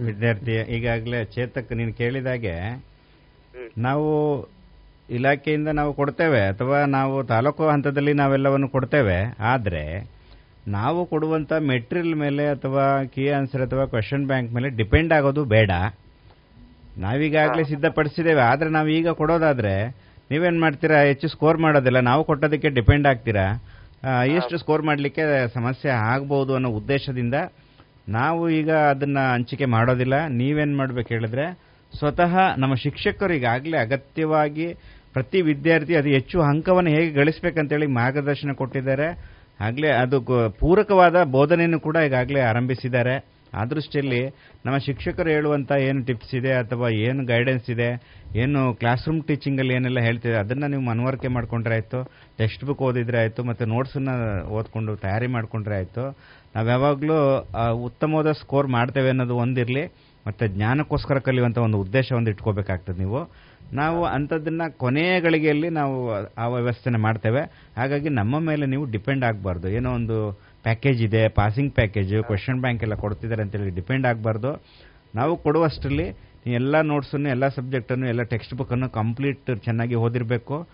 [0.05, 2.55] ವಿದ್ಯಾರ್ಥಿ ಈಗಾಗಲೇ ಚೇತಕ್ ನೀನು ಕೇಳಿದಾಗೆ
[3.53, 3.69] ಹ್ಮ್.
[3.79, 4.07] ನಾವು
[5.09, 9.17] ಇಲಾಖೆಯಿಂದ ನಾವು ಕೊಡ್ತೇವೆ ಅಥವಾ ನಾವು ತಾಲೂಕು ಹಂತದಲ್ಲಿ ನಾವೆಲ್ಲವನ್ನು ಕೊಡ್ತೇವೆ
[9.51, 9.83] ಆದರೆ
[10.67, 15.71] ನಾವು ಕೊಡುವಂಥ ಮೆಟೀರಿಯಲ್ ಮೇಲೆ ಅಥವಾ ಕೀ ಆನ್ಸರ್ ಅಥವಾ ಕ್ವೆಶನ್ ಬ್ಯಾಂಕ್ ಮೇಲೆ ಡಿಪೆಂಡ್ ಆಗೋದು ಬೇಡ.
[16.97, 18.41] ನಾವೀಗಾಗಲೇ ಸಿದ್ಧಪಡಿಸಿದ್ದೇವೆ.
[18.41, 19.75] ಆದರೆ ನಾವು ಈಗ ಕೊಡೋದಾದರೆ
[20.31, 20.99] ನೀವೇನು ಮಾಡ್ತೀರಾ?
[20.99, 21.99] ಹೆಚ್ಚು ಸ್ಕೋರ್ ಮಾಡೋದಿಲ್ಲ.
[21.99, 23.45] ನಾವು ಕೊಟ್ಟೋದಕ್ಕೆ ಡಿಪೆಂಡ್ ಆಗ್ತೀರಾ?
[24.37, 25.23] ಎಷ್ಟು ಸ್ಕೋರ್ ಮಾಡಲಿಕ್ಕೆ
[25.53, 27.35] ಸಮಸ್ಯೆ ಆಗ್ಬೋದು ಅನ್ನೋ ಉದ್ದೇಶದಿಂದ
[28.17, 30.27] ನಾವು ಈಗ ಅದನ್ನು ಹಂಚಿಕೆ ಮಾಡೋದಿಲ್ಲ.
[30.27, 31.45] ನೀವೇನು ಮಾಡಬೇಕು ಹೇಳಿದ್ರೆ
[31.99, 34.67] ಸ್ವತಃ ನಮ್ಮ ಶಿಕ್ಷಕರು ಈಗಾಗಲೇ ಅಗತ್ಯವಾಗಿ
[35.13, 39.07] ಪ್ರತಿ ವಿದ್ಯಾರ್ಥಿ ಅದು ಹೆಚ್ಚು ಅಂಕವನ್ನು ಹೇಗೆ ಗಳಿಸ್ಬೇಕಂತೇಳಿ ಮಾರ್ಗದರ್ಶನ ಕೊಟ್ಟಿದ್ದಾರೆ.
[39.59, 40.17] ಆಗಲೇ ಅದು
[40.61, 43.15] ಪೂರಕವಾದ ಬೋಧನೆಯನ್ನು ಕೂಡ ಈಗಾಗಲೇ ಆರಂಭಿಸಿದ್ದಾರೆ.
[43.53, 44.19] ಆ ದೃಷ್ಟಿಯಲ್ಲಿ
[44.65, 47.87] ನಮ್ಮ ಶಿಕ್ಷಕರು ಹೇಳುವಂತ ಏನು ಟಿಪ್ಸ್ ಇದೆ ಅಥವಾ ಏನು ಗೈಡೆನ್ಸ್ ಇದೆ,
[48.43, 51.99] ಏನು ಕ್ಲಾಸ್ ರೂಮ್ ಟೀಚಿಂಗ್ ಅಲ್ಲಿ ಏನೆಲ್ಲ ಹೇಳ್ತಿದೆ, ಅದನ್ನ ನೀವು ಮನವರಿಕೆ ಮಾಡ್ಕೊಂಡ್ರೆ ಆಯ್ತು
[52.39, 54.15] ಟೆಕ್ಸ್ಟ್ ಬುಕ್ ಓದಿದ್ರೆ ಆಯ್ತು, ಮತ್ತೆ ನೋಟ್ಸನ್ನು
[54.57, 56.05] ಓದ್ಕೊಂಡು ತಯಾರಿ ಮಾಡ್ಕೊಂಡ್ರೆ ಆಯ್ತು.
[56.55, 57.19] ನಾವು ಯಾವಾಗಲೂ
[57.89, 59.85] ಉತ್ತಮವಾದ ಸ್ಕೋರ್ ಮಾಡ್ತೇವೆ ಅನ್ನೋದು ಒಂದಿರಲಿ,
[60.27, 63.21] ಮತ್ತೆ ಜ್ಞಾನಕ್ಕೋಸ್ಕರ ಕಲಿಯುವಂತ ಒಂದು ಉದ್ದೇಶ ಒಂದು ಇಟ್ಕೋಬೇಕಾಗ್ತದೆ ನೀವು.
[63.73, 67.41] ನಾವು ಅಂಥದ್ದನ್ನ ಕೊನೆಯ ಗಳಿಗೆಯಲ್ಲಿ ನಾವು ಆ ವ್ಯವಸ್ಥೆನ ಮಾಡ್ತೇವೆ.
[67.77, 69.69] ಹಾಗಾಗಿ ನಮ್ಮ ಮೇಲೆ ನೀವು ಡಿಪೆಂಡ್ ಆಗಬಾರ್ದು.
[69.69, 70.31] ಏನೋ ಒಂದು
[70.63, 74.63] ಪ್ಯಾಕೇಜ್ ಇದೆ ಪಾಸಿಂಗ್ ಪ್ಯಾಕೇಜ್ ಕ್ವೆಶನ್ ಬ್ಯಾಂಕ್ ಎಲ್ಲ ಕೊಡ್ತಿದ್ದಾರೆ ಅಂತೇಳಿ ಡಿಪೆಂಡ್ ಆಗಬಾರ್ದು.
[75.15, 80.67] ನಾವು ಕೊಡುವಷ್ಟರಲ್ಲಿ ಎಲ್ಲ ನೋಟ್ಸನ್ನು ಎಲ್ಲ ಸಬ್ಜೆಕ್ಟನ್ನು ಎಲ್ಲ ಟೆಕ್ಸ್ಟ್ ಬುಕ್ಕನ್ನು ಕಂಪ್ಲೀಟ್ ಚೆನ್ನಾಗಿ ಓದಿರಬೇಕು.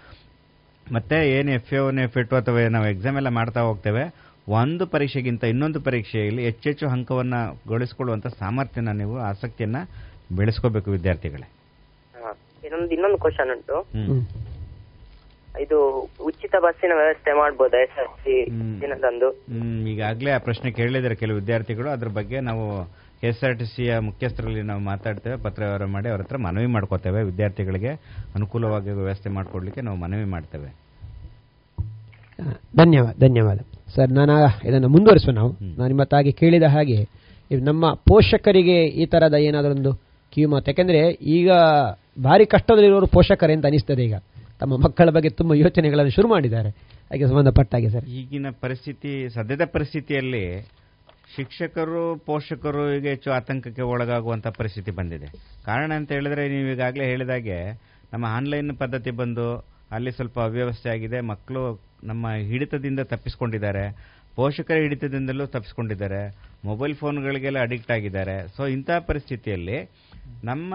[0.92, 4.32] ಮತ್ತೆ ಏನು F A one F A ಅಥವಾ ನಾವು ಎಕ್ಸಾಮ್ ಎಲ್ಲ ಮಾಡ್ತಾ ಹೋಗ್ತೇವೆ.
[4.48, 9.90] ಒಂದು ಪರೀಕ್ಷೆಗಿಂತ ಇನ್ನೊಂದು ಪರೀಕ್ಷೆಯಲ್ಲಿ ಹೆಚ್ಚೆಚ್ಚು ಅಂಕವನ್ನು ಗಳಿಸ್ಕೊಳ್ಳುವಂಥ ಸಾಮರ್ಥ್ಯನ ನೀವು, ಆಸಕ್ತಿಯನ್ನು
[10.36, 11.61] ಬೆಳೆಸ್ಕೋಬೇಕು ವಿದ್ಯಾರ್ಥಿಗಳೇ.
[12.72, 13.78] ಇನ್ನೊಂದು ಇನ್ನೊಂದು ಕ್ವಶನ್ ಉಂಟು.
[15.62, 15.78] ಇದು
[16.26, 18.82] ಉಚಿತ ಬಸ್ಸಿನ ವ್ಯವಸ್ಥೆ ಮಾಡಬಹುದಾ ಎಸ್ ಆರ್ ಸಿ ಹ್ಮ್.
[18.82, 19.30] ದಿನದಂದು?
[19.90, 21.90] ಈಗಾಗಲೇ ಆ ಪ್ರಶ್ನೆ ಕೇಳಿದ್ದಾರೆ ಕೆಲವು ವಿದ್ಯಾರ್ಥಿಗಳು.
[21.90, 22.64] ಅದ್ರ ಬಗ್ಗೆ ನಾವು
[23.24, 25.38] ಎಸ್ ಆರ್ ಟಿ ಸಿಯ ಮುಖ್ಯಸ್ಥರಲ್ಲಿ ನಾವು ಮಾತಾಡ್ತೇವೆ.
[25.44, 27.24] ಪತ್ರ ವ್ಯವಹಾರ ಮಾಡಿ ಅವ್ರ ಹತ್ರ ಮನವಿ ಮಾಡ್ಕೋತೇವೆ.
[27.24, 27.92] ವಿದ್ಯಾರ್ಥಿಗಳಿಗೆ
[28.36, 30.70] ಅನುಕೂಲವಾಗಿ ವ್ಯವಸ್ಥೆ ಮಾಡಿಕೊಡ್ಲಿಕ್ಕೆ ನಾವು ಮನವಿ ಮಾಡ್ತೇವೆ.
[32.76, 33.60] ಧನ್ಯವಾದ ಧನ್ಯವಾದ.
[33.96, 34.36] ಸರ್ ನಾನು
[34.68, 35.52] ಇದನ್ನು ಮುಂದುವರಿಸುವ ನಾವು.
[35.52, 37.00] ನಾನು ನಿಮ್ಮ ತಾಗಿ ಕೇಳಿದ ಹಾಗೆ
[37.64, 39.92] ನಮ್ಮ ಪೋಷಕರಿಗೆ ಈ ತರದ ಏನಾದರೊಂದು
[40.34, 41.52] ಕಿವಿಮಾತು ಯಾಕೆಂದ್ರೆ ಈಗ
[42.20, 44.16] ಭಾರಿ ಕಷ್ಟದಲ್ಲಿರೋರು ಪೋಷಕರೇ ಅಂತ ಅನಿಸ್ತದೆ ಈಗ.
[44.60, 46.70] ತಮ್ಮ ಮಕ್ಕಳ ಬಗ್ಗೆ ತುಂಬ ಯೋಚನೆಗಳನ್ನು ಶುರು ಮಾಡಿದ್ದಾರೆ.
[47.12, 48.06] ಹಾಗೆ ಸಂಬಂಧಪಟ್ಟ ಹಾಗೆ ಸರ್.
[48.06, 50.62] ಈಗಿನ ಪರಿಸ್ಥಿತಿ, ಸದ್ಯದ ಪರಿಸ್ಥಿತಿಯಲ್ಲಿ
[51.36, 55.26] ಶಿಕ್ಷಕರು ಪೋಷಕರು ಈಗ ಹೆಚ್ಚು ಆತಂಕಕ್ಕೆ ಒಳಗಾಗುವಂತ ಪರಿಸ್ಥಿತಿ ಬಂದಿದೆ.
[55.66, 57.82] ಕಾರಣ ಅಂತ ಹೇಳಿದ್ರೆ ನೀವು ಈಗಾಗಲೇ ಹೇಳಿದಾಗೆ
[58.14, 61.22] ನಮ್ಮ ಆನ್ಲೈನ್ ಪದ್ಧತಿ ಬಂದು ಅಲ್ಲಿ ಸ್ವಲ್ಪ ಅವ್ಯವಸ್ಥೆ ಆಗಿದೆ.
[61.22, 63.86] ಮಕ್ಕಳು ನಮ್ಮ ಹಿಡಿತದಿಂದ ತಪ್ಪಿಸ್ಕೊಂಡಿದ್ದಾರೆ.
[64.36, 66.22] ಪೋಷಕರ ಹಿಡಿತದಿಂದಲೂ ತಪ್ಪಿಸ್ಕೊಂಡಿದ್ದಾರೆ.
[66.66, 68.48] ಮೊಬೈಲ್ ಫೋನ್ಗಳಿಗೆಲ್ಲ ಅಡಿಕ್ಟ್ ಆಗಿದ್ದಾರೆ.
[68.48, 69.90] ಸೊ ಇಂಥ ಪರಿಸ್ಥಿತಿಯಲ್ಲಿ
[70.44, 70.74] ನಮ್ಮ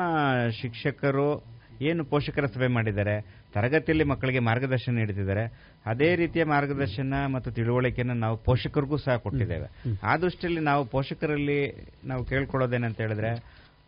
[0.62, 3.20] ಶಿಕ್ಷಕರು ಏನು ಪೋಷಕರ ಸಭೆ ಮಾಡಿದ್ದಾರೆ?
[3.54, 5.74] ತರಗತಿಯಲ್ಲಿ ಮಕ್ಕಳಿಗೆ ಮಾರ್ಗದರ್ಶನ ನೀಡುತ್ತಿದ್ದಾರೆ.
[5.86, 9.98] ಅದೇ ರೀತಿಯ ಮಾರ್ಗದರ್ಶನ ಮತ್ತು ತಿಳುವಳಿಕೆಯನ್ನು ನಾವು ಪೋಷಕರಿಗೂ ಸಹ ಕೊಟ್ಟಿದ್ದೇವೆ.
[10.02, 11.58] ಆ ದೃಷ್ಟಿಯಲ್ಲಿ ನಾವು ಪೋಷಕರಲ್ಲಿ
[12.04, 13.30] ನಾವು ಕೇಳ್ಕೊಳ್ಳೋದೇನಂತ ಹೇಳಿದ್ರೆ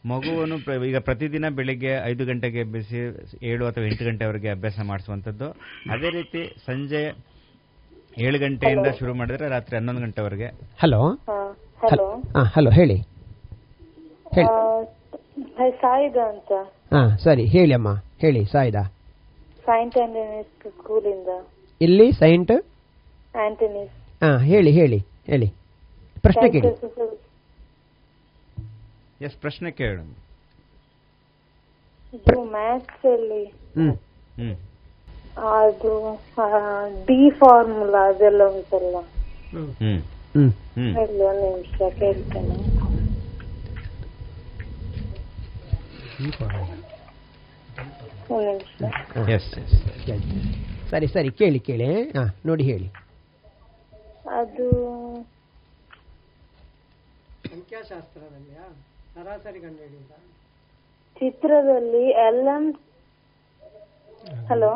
[0.08, 2.98] ಮಗುವನ್ನು ಈಗ ಪ್ರತಿದಿನ ಬೆಳಿಗ್ಗೆ ಐದು ಗಂಟೆಗೆ ಎಬ್ಬಿಸಿ
[3.42, 5.50] ಏಳು ಅಥವಾ ಎಂಟು ಗಂಟೆವರೆಗೆ ಅಭ್ಯಾಸ ಮಾಡಿಸುವಂಥದ್ದು.
[5.90, 7.02] ಅದೇ ರೀತಿ ಸಂಜೆ
[8.18, 10.46] ಏಳು ಗಂಟೆಯಿಂದ ಶುರು ಮಾಡಿದ್ರೆ ರಾತ್ರಿ ಹನ್ನೊಂದು ಗಂಟೆವರೆಗೆ.
[10.78, 11.02] ಹಲೋ
[11.82, 12.22] ಹಲೋ
[12.54, 13.02] ಹಲೋ ಹೇಳಿ.
[15.70, 16.52] ಸಾಯಿದ ಅಂತ.
[16.94, 17.88] ಹಾಂ ಸರಿ ಹೇಳಿ ಅಮ್ಮ.
[18.18, 18.74] ಹೇಳಿ ಸಾಯಿದ.
[19.66, 21.28] ಸೈಂಟ್ ಆಂಟನೀಸ್ ಸ್ಕೂಲಿಂದ
[21.80, 22.52] ಇಲ್ಲಿ ಸೈಂಟ್
[23.36, 25.48] ಆಂಟನೀಸ್ ಹಾ ಹೇಳಿ ಹೇಳಿ ಹೇಳಿ.
[26.20, 26.68] ಪ್ರಶ್ನೆ ಕೇಳಿ.
[29.24, 30.02] ಎಸ್ ಪ್ರಶ್ನೆ ಕೇಳು.
[32.50, 33.44] ಮ್ಯಾಥ್ಸ್ ಅಲ್ಲಿ.
[33.76, 33.94] ಹ್ಮ್.
[34.40, 34.56] ಹ್ಮ್.
[35.38, 35.92] ಅದು
[37.06, 38.96] ಡಿ ಫಾರ್ಮುಲಾ ಅದೆಲ್ಲ ಉಂಟಲ್ಲ.
[39.56, 42.56] ಒಂದು ನಿಮಿಷ ಕೇಳ್ತೇನೆ.
[50.90, 52.02] ಸರಿ ಸರಿ ಕೇಳಿ ಕೇಳಿ.
[52.02, 52.28] ಹಾಂ.
[52.46, 52.88] ನೋಡಿ ಹೇಳಿ.
[54.30, 54.66] ಅದು
[57.50, 58.54] ಸಂಖ್ಯಾಶಾಸ್ತ್ರದಲ್ಲಿ
[59.14, 60.16] ಸರಾಸರಿ ಕಂಡುಹಿಡಿಯುವುದಾ?
[61.20, 62.64] ಚಿತ್ರದಲ್ಲಿ ಎಲ್ ಎಂ
[64.50, 64.70] ಹಲೋ?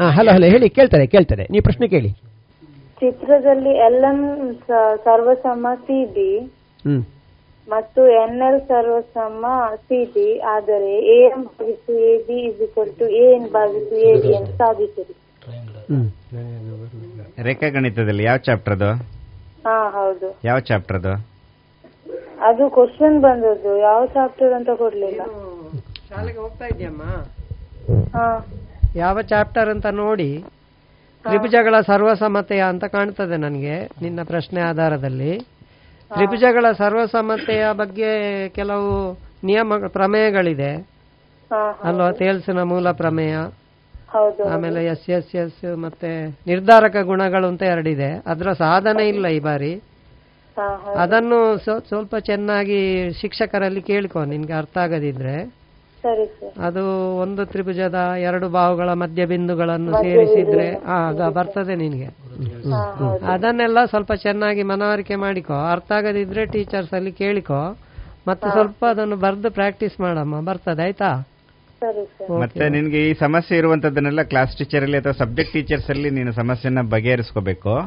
[0.00, 1.46] ಹಾ ಹಲೋ ಹಲೋ ಹೇಳಿ ಕೇಳ್ತಾರೆ ಕೇಳ್ತಾರೆ.
[1.50, 2.10] ನೀವು ಪ್ರಶ್ನೆ ಕೇಳಿ.
[3.00, 4.18] ಚಿತ್ರದಲ್ಲಿ ಎಲ್ ಎಂ
[5.04, 6.30] ಸರ್ವಸಮ ಸಿ ಬಿ
[6.84, 7.02] ಹ್ಮ್.
[7.68, 13.08] ಮತ್ತು ಎನ್ ಎಲ್ ಸರ್ವಸಮ್ಮ ಸಿ ಬಿ ಆದರೆ ಎ ಎಂ ಭಾಗಿಸು A B is equal to
[13.14, 15.14] A N ಭಾಗಿಸು ಎ ಬಿ ಅಂತ ಸಾಧಿಸಿರಿ
[17.42, 18.90] ರೇಖಾಗಣಿತದಲ್ಲಿ ಯಾವ ಚಾಪ್ಟರ್ ಅದು?
[19.64, 20.28] ಹಾ ಹೌದು.
[20.44, 21.12] ಯಾವ ಚಾಪ್ಟರ್ ಅದು?
[22.40, 23.76] ಅದು ಕ್ವಶನ್ ಬಂದದ್ದು.
[23.78, 25.22] ಯಾವ ಚಾಪ್ಟರ್ ಅಂತ ಕೊಡ್ಲಿಲ್ಲ?
[26.10, 27.02] ಶಾಲೆಗೆ ಹೋಗ್ತಾ ಇದೆಯಮ್ಮ
[28.14, 28.26] ಹಾ.
[28.96, 30.44] ಯಾವ ಚಾಪ್ಟರ್ ಅಂತ ನೋಡಿ
[31.22, 35.38] ತ್ರಿಭುಜಗಳ ಸರ್ವಸಮ್ಮತೆಯ ಅಂತ ಕಾಣ್ತದೆ ನನಗೆ ನಿನ್ನ ಪ್ರಶ್ನೆ ಆಧಾರದಲ್ಲಿ.
[36.14, 40.72] ತ್ರಿಭುಜಗಳ ಸರ್ವಸಮ್ಮತೆಯ ಬಗ್ಗೆ ಕೆಲವು ನಿಯಮ ಪ್ರಮೇಯಗಳಿದೆ.
[41.82, 42.10] ಅಲ್ವಾ?
[42.12, 43.36] ತೇಲ್ಸಿನ ಮೂಲ ಪ್ರಮೇಯ.
[44.44, 48.22] ಆಮೇಲೆ ಎಸ್ ಎಸ್ ಎಸ್ ಮತ್ತೆ ನಿರ್ಧಾರಕ ಗುಣಗಳು ಅಂತ ಎರಡಿದೆ.
[48.26, 49.74] ಅದರ ಸಾಧನೆ ಇಲ್ಲ ಈ ಬಾರಿ.
[50.98, 55.59] ಅದನ್ನು ಸ್ವ- ಸ್ವಲ್ಪ ಚೆನ್ನಾಗಿ ಶಿಕ್ಷಕರಲ್ಲಿ ಕೇಳ್ಕೊ ನಿನ್ಗೆ ಅರ್ಥ ಆಗದಿದ್ರೆ.
[56.58, 56.82] ಅದು
[57.16, 62.08] ಒಂದು ತ್ರಿಭುಜದ ಎರಡು ಬಾಹುಗಳ ಮಧ್ಯ ಬಿಂದುಗಳನ್ನು ಸೇರಿಸಿದ್ರೆ ಆಗ ಬರ್ತದೆ ನಿನ್ಗೆ.
[63.26, 65.54] ಅದನ್ನೆಲ್ಲ ಸ್ವಲ್ಪ ಚೆನ್ನಾಗಿ ಮನವರಿಕೆ ಮಾಡಿಕೊ.
[65.72, 67.76] ಅರ್ಥ ಆಗದಿದ್ರೆ ಟೀಚರ್ಸ್ ಅಲ್ಲಿ ಕೇಳಿಕೊ.
[68.28, 70.40] ಮತ್ತೆ ಸ್ವಲ್ಪ ಅದನ್ನು ಬರ್ದು ಪ್ರಾಕ್ಟೀಸ್ ಮಾಡಮ್ಮ.
[70.40, 71.26] ಬರ್ತದೆ ಆಯ್ತಾ?
[71.80, 72.40] ಸರಿ ಸರ್.
[72.40, 77.80] ಮತ್ತೆ ನಿನ್ಗೆ ಈ ಸಮಸ್ಯೆ ಇರುವಂತದ್ದನ್ನೆಲ್ಲ ಕ್ಲಾಸ್ ಟೀಚರ್ ಅಲ್ಲಿ ಅಥವಾ ಸಬ್ಜೆಕ್ಟ್ ಟೀಚರ್ಸ್ ಅಲ್ಲಿ ನೀನು ಸಮಸ್ಯೆನ ಬಗೆಹರಿಸ್ಕೋಬೇಕು.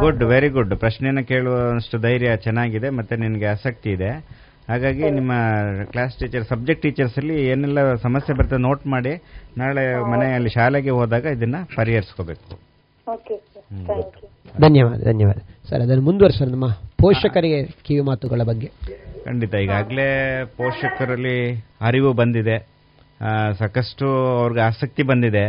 [0.00, 4.40] ಗುಡ್ ವೆರಿ ಗುಡ್ ಪ್ರಶ್ನೆನ ಕೇಳುವಷ್ಟು ಧೈರ್ಯ ಚೆನ್ನಾಗಿದೆ ಮತ್ತೆ ನಿನ್ಗೆ ಆಸಕ್ತಿ ಇದೆ.
[4.68, 5.32] ಹಾಗಾಗಿ ನಿಮ್ಮ
[5.84, 9.14] ಕ್ಲಾಸ್ ಟೀಚರ್ ಸಬ್ಜೆಕ್ಟ್ ಟೀಚರ್ಸ್ ಅಲ್ಲಿ ಏನೆಲ್ಲ ಸಮಸ್ಯೆ ಬರ್ತದೆ ನೋಟ್ ಮಾಡಿ
[9.58, 12.58] ನಾಳೆ ಮನೆಯಲ್ಲಿ ಶಾಲೆಗೆ ಹೋದಾಗ ಇದನ್ನ ಪರಿಹರಿಸ್ಕೋಬೇಕು.
[13.14, 14.28] ಓಕೆ ಸರ್ ಥ್ಯಾಂಕ್ ಯು
[14.60, 15.38] ಧನ್ಯವಾದ ಧನ್ಯವಾದ.
[15.70, 16.68] ಸರ್ ಅದನ್ನು ಮುಂದುವರಿಸೋಣ ನಮ್ಮ
[17.02, 18.68] ಪೋಷಕರಿಗೆ ಕಿವಿ ಮಾತುಗಳ ಬಗ್ಗೆ.
[19.24, 20.08] ಖಂಡಿತ ಈಗಾಗಲೇ
[20.44, 21.36] ಪೋಷಕರಲ್ಲಿ
[21.80, 22.58] ಅರಿವು ಬಂದಿದೆ.
[23.58, 24.06] ಸಾಕಷ್ಟು
[24.38, 25.44] ಅವ್ರಿಗೆ ಆಸಕ್ತಿ ಬಂದಿದೆ.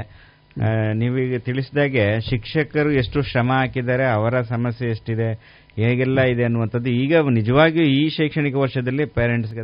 [0.93, 5.29] ನೀವೀಗ ತಿಳಿಸಿದಾಗೆ ಶಿಕ್ಷಕರು ಎಷ್ಟು ಶ್ರಮ ಹಾಕಿದ್ದಾರೆ ಅವರ ಸಮಸ್ಯೆ ಎಷ್ಟಿದೆ
[5.77, 9.61] ಹೇಗೆಲ್ಲ ಇದೆ ಅನ್ನುವಂಥದ್ದು ಈಗ ನಿಜವಾಗಿಯೂ ಈ ಶೈಕ್ಷಣಿಕ ವರ್ಷದಲ್ಲಿ ಪೇರೆಂಟ್ಸ್ಗೆ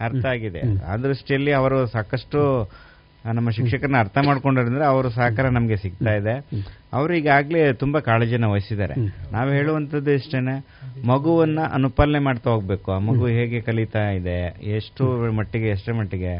[0.00, 2.70] ಅರ್ಥ ಆಗಿದೆ ಆ ದೃಷ್ಟಿಯಲ್ಲಿ ಅವರು ಸಾಕಷ್ಟು
[3.34, 6.34] ನಮ್ಮ ಶಿಕ್ಷಕರನ್ನ ಅರ್ಥ ಮಾಡ್ಕೊಂಡ್ರೆ ಅವರು ಸಹಕಾರ ನಮಗೆ ಸಿಗ್ತಾ ಇದೆ.
[6.92, 8.94] ಅವರು ಈಗಾಗಲೇ ತುಂಬಾ ಕಾಳಜಿನ ವಹಿಸಿದ್ದಾರೆ.
[9.32, 10.54] ನಾವು ಹೇಳುವಂಥದ್ದು ಇಷ್ಟೇನೆ
[11.06, 12.92] ಮಗುವನ್ನ ಅನುಪಾಲನೆ ಮಾಡ್ತಾ ಹೋಗ್ಬೇಕು.
[12.92, 14.38] ಆ ಮಗು ಹೇಗೆ ಕಲಿತಾ ಇದೆ
[14.76, 16.32] ಎಷ್ಟು ಮಟ್ಟಿಗೆ ಎಷ್ಟರ ಮಟ್ಟಿಗೆ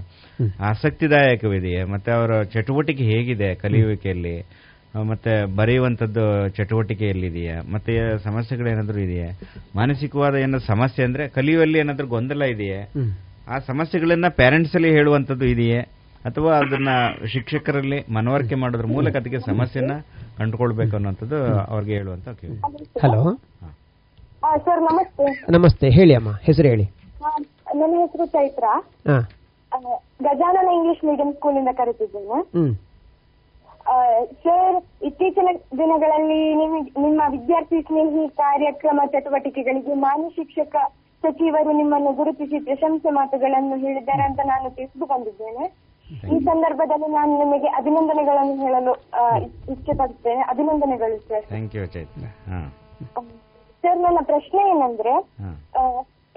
[0.61, 4.37] ಆಸಕ್ತಿದಾಯಕವಿದೆಯೇ ಮತ್ತೆ ಅವರ ಚಟುವಟಿಕೆ ಹೇಗಿದೆ ಕಲಿಯುವಿಕೆಯಲ್ಲಿ?
[4.95, 9.31] ಮತ್ತೆ ಬರೆಯುವಂಥದ್ದು ಚಟುವಟಿಕೆ ಎಲ್ಲಿದೆಯಾ ಮತ್ತೆ ಸಮಸ್ಯೆಗಳೇನಾದ್ರೂ ಇದೆಯಾ?
[9.77, 12.89] ಮಾನಸಿಕವಾದ ಏನಾದ್ರು ಸಮಸ್ಯೆ ಅಂದ್ರೆ ಕಲಿಯುವಲ್ಲಿ ಏನಾದ್ರೂ ಗೊಂದಲ ಇದೆಯೇ?
[13.49, 15.81] ಆ ಸಮಸ್ಯೆಗಳನ್ನ ಪೇರೆಂಟ್ಸ್ ಅಲ್ಲಿ ಹೇಳುವಂಥದ್ದು ಇದೆಯೇ?
[16.25, 16.89] ಅಥವಾ ಅದನ್ನ
[17.33, 19.91] ಶಿಕ್ಷಕರಲ್ಲಿ ಮನವರಿಕೆ ಮಾಡೋದ್ರ ಮೂಲಕ ಅದಕ್ಕೆ ಸಮಸ್ಯೆನ
[20.39, 23.35] ಕಂಡುಕೊಳ್ಬೇಕು ಅನ್ನುವಂಥದ್ದು ಅವ್ರಿಗೆ ಹೇಳುವಂತ ಹಲೋ?
[24.59, 25.45] ಸರ್ ನಮಸ್ತೆ.
[25.53, 26.85] ನಮಸ್ತೆ ಹೇಳಿ ಅಮ್ಮ ಹೆಸರು ಹೇಳಿ.
[27.75, 28.65] ನನ್ನ ಹೆಸರು ಚೈತ್ರ.
[29.09, 29.31] ಹಾ.
[30.23, 32.88] ಗಜಾನನ ಇಂಗ್ಲಿಷ್ ಮೀಡಿಯಂ ಸ್ಕೂಲಿಂದ ಕರೆತಿದ್ದೇನೆ.
[34.43, 35.49] ಸರ್ ಇತ್ತೀಚಿನ
[35.79, 36.41] ದಿನಗಳಲ್ಲಿ
[37.05, 40.75] ನಿಮ್ಮ ವಿದ್ಯಾರ್ಥಿ ಸ್ನೇಹಿ ಕಾರ್ಯಕ್ರಮ ಚಟುವಟಿಕೆಗಳಿಗೆ ಮಾನ್ಯ ಶಿಕ್ಷಕ
[41.23, 45.65] ಸಚಿವರು ನಿಮ್ಮನ್ನು ಗುರುತಿಸಿ ಪ್ರಶಂಸೆ ಮಾತುಗಳನ್ನು ಹೇಳಿದ್ದಾರೆ ಅಂತ ನಾನು ತಿಳಿದುಕೊಂಡಿದ್ದೇನೆ
[46.29, 48.93] ಈ ಸಂದರ್ಭದಲ್ಲಿ ನಾನು ನಿಮಗೆ ಅಭಿನಂದನೆಗಳನ್ನು ಹೇಳಲು
[49.33, 52.61] ಇಷ್ಟಪಡ್ತೇನೆ ಇಷ್ಟಪಡುತ್ತೇನೆ ಅಭಿನಂದನೆಗಳು ಸರ್ ಥ್ಯಾಂಕ್ ಯು ಚೈತ್ರ ಹಾ.
[53.85, 55.13] ಸರ್ ನನ್ನ ಪ್ರಶ್ನೆ ಏನಂದ್ರೆ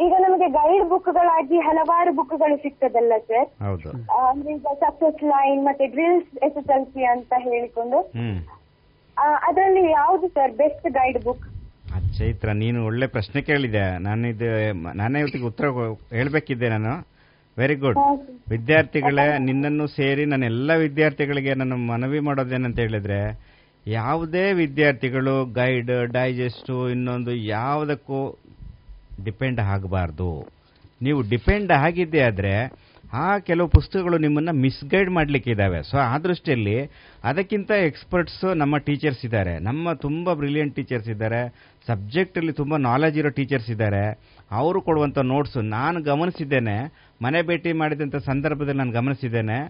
[0.04, 3.48] ಈಗ ನಮಗೆ ಗೈಡ್ ಬುಕ್ ಗಳಾಗಿ ಹಲವಾರು ಬುಕ್ಗಳು ಸಿಗ್ತದಲ್ಲ ಸರ್
[4.30, 8.00] ಅಂದ್ರೆ ಈಗ ಸಕ್ಸಸ್ ಲೈನ್ ಮತ್ತೆ drills S S L C ಅಂತ ಹೇಳಿಕೊಂಡು
[9.48, 11.46] ಅದರಲ್ಲಿ ಯಾವುದು sir best guide book
[12.18, 13.82] Chaitra ನೀನು ಒಳ್ಳೆ ಪ್ರಶ್ನೆ ಕೇಳಿದೆ.
[14.06, 14.48] ನಾನು ಇದು
[15.00, 16.94] ನಾನೇ ಇವತ್ತಿಗೆ ಉತ್ತರ ಹೇಳಬೇಕಿದ್ದೆ ಹೇಳ್ಬೇಕಿದ್ದೆ ನಾನು.
[17.58, 17.98] ವೆರಿ ಗುಡ್
[18.52, 23.20] ವಿದ್ಯಾರ್ಥಿಗಳೇ ನಿನ್ನನ್ನು ಸೇರಿ ನಾನು ಎಲ್ಲ ವಿದ್ಯಾರ್ಥಿಗಳಿಗೆ ನಾನು ಮನವಿ ಮಾಡೋದೇನಂತ ಹೇಳಿದ್ರೆ
[23.86, 28.20] ಯಾವುದೇ ವಿದ್ಯಾರ್ಥಿಗಳು ಗೈಡ್ ಡೈಜೆಸ್ಟು ಇನ್ನೊಂದು ಯಾವುದಕ್ಕೂ
[29.24, 30.50] ಡಿಪೆಂಡ್ ಆಗಬಾರ್ದು.
[31.02, 32.72] ನೀವು ಡಿಪೆಂಡ್ ಆಗಿದ್ದೆ ಆದರೆ,
[33.14, 36.92] ಆ ಕೆಲವು ಪುಸ್ತಕಗಳು ನಿಮ್ಮನ್ನು ಮಿಸ್ಗೈಡ್ ಮಾಡಲಿಕ್ಕಿದ್ದಾವೆ ಸೊ, ಆ ದೃಷ್ಟಿಯಲ್ಲಿ
[37.24, 39.60] ಅದಕ್ಕಿಂತ ಎಕ್ಸ್ಪರ್ಟ್ಸು ನಮ್ಮ ಟೀಚರ್ಸ್ ಇದ್ದಾರೆ.
[39.60, 41.72] ನಮ್ಮ ತುಂಬ ಬ್ರಿಲಿಯಂಟ್ ಟೀಚರ್ಸ್ ಇದ್ದಾರೆ.
[41.88, 44.20] ಸಬ್ಜೆಕ್ಟಲ್ಲಿ ತುಂಬ ನಾಲೆಜ್ ಇರೋ ಟೀಚರ್ಸ್ ಇದ್ದಾರೆ.
[44.52, 46.94] ಅವರು ಕೊಡುವಂಥ ನೋಟ್ಸು ನಾನು ಗಮನಿಸಿದ್ದೇನೆ.
[47.22, 49.70] ಮನೆ ಭೇಟಿ ಮಾಡಿದಂಥ ಸಂದರ್ಭದಲ್ಲಿ ನಾನು ಗಮನಿಸಿದ್ದೇನೆ.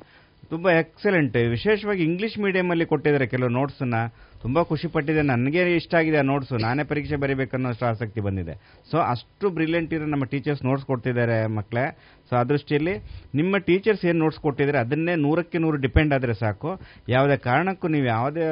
[0.50, 1.38] ತುಂಬ ಎಕ್ಸಲೆಂಟ್.
[1.38, 3.94] ವಿಶೇಷವಾಗಿ ಇಂಗ್ಲೀಷ್ ಮೀಡಿಯಮಲ್ಲಿ ಕೊಟ್ಟಿದ್ದಾರೆ ಕೆಲವು ನೋಟ್ಸನ್ನ
[4.42, 5.22] ತುಂಬ ಖುಷಿ ಪಟ್ಟಿದೆ.
[5.32, 8.54] ನನಗೆ ಇಷ್ಟ ಆಗಿದೆ ಆ ನೋಟ್ಸು ನಾನೇ ಪರೀಕ್ಷೆ ಬರೀಬೇಕನ್ನೋಷ್ಟು ಆಸಕ್ತಿ ಬಂದಿದೆ.
[8.92, 11.86] ಸೊ ಅಷ್ಟು ಬ್ರಿಲಿಯಂಟ್ ಇರೋ ನಮ್ಮ ಟೀಚರ್ಸ್ ನೋಟ್ಸ್ ಕೊಡ್ತಿದ್ದಾರೆ ಮಕ್ಕಳೇ
[12.30, 12.96] ಸೊ ಆ ದೃಷ್ಟಿಯಲ್ಲಿ
[13.40, 16.72] ನಿಮ್ಮ ಟೀಚರ್ಸ್ ಏನು ನೋಟ್ಸ್ ಕೊಟ್ಟಿದ್ದಾರೆ ಅದನ್ನೇ ನೂರಕ್ಕೆ ನೂರು ಡಿಪೆಂಡ್ ಆದರೆ ಸಾಕು.
[17.16, 18.46] ಯಾವುದೇ ಕಾರಣಕ್ಕೂ ನೀವು ಯಾವುದೇ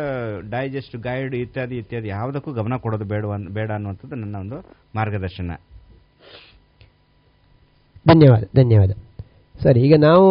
[0.56, 3.24] ಡೈಜೆಸ್ಟ್ ಗೈಡ್ ಇತ್ಯಾದಿ ಇತ್ಯಾದಿ ಯಾವುದಕ್ಕೂ ಗಮನ ಕೊಡೋದು ಬೇಡ
[3.58, 4.60] ಬೇಡ ಅನ್ನುವಂಥದ್ದು ನನ್ನ ಒಂದು
[4.98, 5.52] ಮಾರ್ಗದರ್ಶನ.
[8.12, 8.92] ಧನ್ಯವಾದ ಧನ್ಯವಾದ.
[9.56, 10.28] ಸರಿ, ಈಗ ನಾವು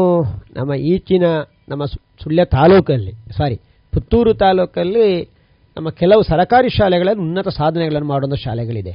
[0.59, 1.25] ನಮ್ಮ ಈಚಿನ,
[1.69, 1.85] ನಮ್ಮ
[2.23, 3.57] ಸುಳ್ಯ ತಾಲೂಕಲ್ಲಿ ಸಾರಿ
[3.93, 5.09] ಪುತ್ತೂರು ತಾಲೂಕಲ್ಲಿ
[5.79, 8.91] ನಮ್ಮ ಕೆಲವು ಸರಕಾರಿ ಶಾಲೆಗಳಲ್ಲಿ ಉನ್ನತ ಸಾಧನೆಗಳನ್ನು ಮಾಡುವಂಥ ಶಾಲೆಗಳಿದೆ.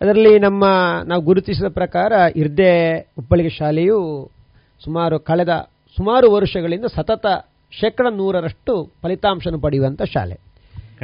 [0.00, 0.64] ಅದರಲ್ಲಿ ನಮ್ಮ,
[1.04, 4.30] ನಾವು ಗುರುತಿಸಿದ ಪ್ರಕಾರ ಇರ್ದೆ ಉಪ್ಪಳಿಗೆ ಶಾಲೆಯು
[4.84, 5.48] ಸುಮಾರು ಕಳೆದ
[5.96, 7.26] ಸುಮಾರು ವರ್ಷಗಳಿಂದ ಸತತ
[7.80, 10.51] ಶೇಕಡ ನೂರರಷ್ಟು ಫಲಿತಾಂಶವನ್ನು ಪಡೆಯುವಂಥ ಶಾಲೆ.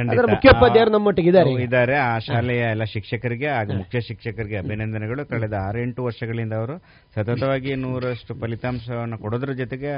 [0.07, 1.51] ಮುಖ್ಯೋಪಾಧ್ಯಾಯರು ನಮ್ಮೊಟ್ಟಿಗಿದ್ದಾರೆ.
[1.63, 1.95] ಇದ್ದಾರೆ.
[1.95, 5.25] ಆ ಶಾಲೆಯ ಎಲ್ಲ ಶಿಕ್ಷಕರಿಗೆ ಹಾಗೂ ಮುಖ್ಯ ಶಿಕ್ಷಕರಿಗೆ ಅಭಿನಂದನೆಗಳು.
[5.25, 6.77] ಕಳೆದ ಆರೆಂಟು ವರ್ಷಗಳಿಂದ ಅವರು
[7.15, 9.91] ಸತತವಾಗಿ ನೂರಷ್ಟು ಫಲಿತಾಂಶವನ್ನು ಕೊಡೋದ್ರ ಜೊತೆಗೆ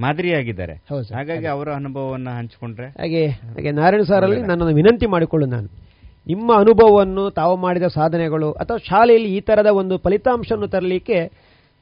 [0.00, 0.74] ಮಾದರಿಯಾಗಿದ್ದಾರೆ.
[1.14, 5.68] ಹಾಗಾಗಿ ಅವರ ಅನುಭವವನ್ನು ಹಂಚಿಕೊಂಡ್ರೆ ಹಾಗೆ ಹಾಗೆ ನಾರಾಯಣ ಸಾರಲ್ಲಿ ನನ್ನನ್ನು ವಿನಂತಿ ಮಾಡಿಕೊಳ್ಳು ನಾನು.
[6.26, 11.18] ನಿಮ್ಮ ಅನುಭವವನ್ನು ತಾವು ಮಾಡಿದ ಸಾಧನೆಗಳು ಅಥವಾ ಶಾಲೆಯಲ್ಲಿ ಈ ತರದ ಒಂದು ಫಲಿತಾಂಶವನ್ನು ತರಲಿಕ್ಕೆ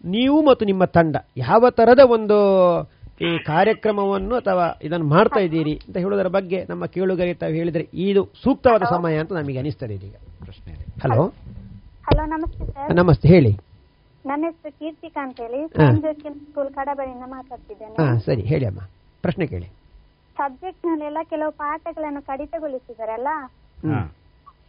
[0.04, 2.38] ನೀವು ಮತ್ತು ನಿಮ್ಮ ತಂಡ ಯಾವ ತರದ ಒಂದು
[3.20, 8.82] ಈ ಕಾರ್ಯಕ್ರಮವನ್ನು ಅಥವಾ ಇದನ್ನು ಮಾಡ್ತಾ ಇದ್ದೀರಿ ಅಂತ ಹೇಳುವುದರ ಬಗ್ಗೆ ನಮ್ಮ ಕೇಳುಗರಿಗೆ ತಾವು ಹೇಳಿದ್ರೆ ಇದು ಸೂಕ್ತವಾದ
[8.82, 10.14] ಸಮಯ ಅಂತ ನಮಗೆ ಅನಿಸ್ತದೆ ಇದೀಗ.
[10.44, 11.28] ಪ್ರಶ್ನೆ ಹಲೋ.
[12.02, 12.96] ಹಲೋ ನಮಸ್ತೆ ಸರ್.
[12.96, 13.52] ನಮಸ್ತೆ ಹೇಳಿ.
[14.26, 15.68] ನನ್ನ ಹೆಸರು ಕೀರ್ತಿಕಾ ಅಂತ ಹೇಳಿ.
[15.68, 18.06] ಸ್ಕೂಲ್ ಕಡಬರಿಂದ ಮಾತಾಡ್ತಿದ್ದೇನೆ.
[18.06, 18.80] ಹಾ ಸರಿ ಹೇಳಿ ಅಮ್ಮ.
[19.22, 19.66] ಪ್ರಶ್ನೆ ಕೇಳಿ.
[20.36, 23.28] ಸಬ್ಜೆಕ್ಟ್ ನಲ್ಲೆಲ್ಲ ಕೆಲವು ಪಾಠಗಳನ್ನು ಕಡಿತಗೊಳಿಸಿದಾರಲ್ಲ?
[23.88, 24.16] ಹಾ.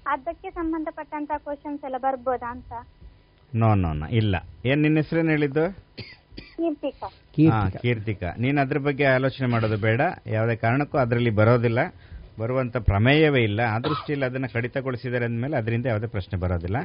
[0.08, 2.88] ಅದಕ್ಕೆ ಸಂಬಂಧಪಟ್ಟಂತ ಕ್ವಶನ್ಸ್ ಎಲ್ಲ ಬರ್ಬೋದಾ ಅಂತ?
[3.56, 4.36] ನೋ ನೋ ನೋ ಇಲ್ಲ.
[4.66, 5.78] ಏನ್ ನಿನ್ನ ಹೆಸರೇನು ಹೇಳಿದ್ದು?
[6.36, 7.08] ಕೀರ್ತಿಕಾ.
[7.52, 8.30] ಹಾ ಕೀರ್ತಿಕಾ.
[8.40, 10.02] ನೀನು ಅದ್ರ ಬಗ್ಗೆ ಆಲೋಚನೆ ಮಾಡೋದು ಬೇಡ.
[10.28, 11.80] ಯಾವುದೇ ಕಾರಣಕ್ಕೂ ಅದರಲ್ಲಿ ಬರೋದಿಲ್ಲ.
[12.40, 13.60] ಬರುವಂತ ಪ್ರಮೇಯವೇ ಇಲ್ಲ.
[13.60, 16.78] ಆ ದೃಷ್ಟಿಯಲ್ಲಿ ಅದನ್ನು ಕಡಿತಗೊಳಿಸಿದರೆ ಅಂದಮೇಲೆ ಅದರಿಂದ ಯಾವುದೇ ಪ್ರಶ್ನೆ ಬರೋದಿಲ್ಲ.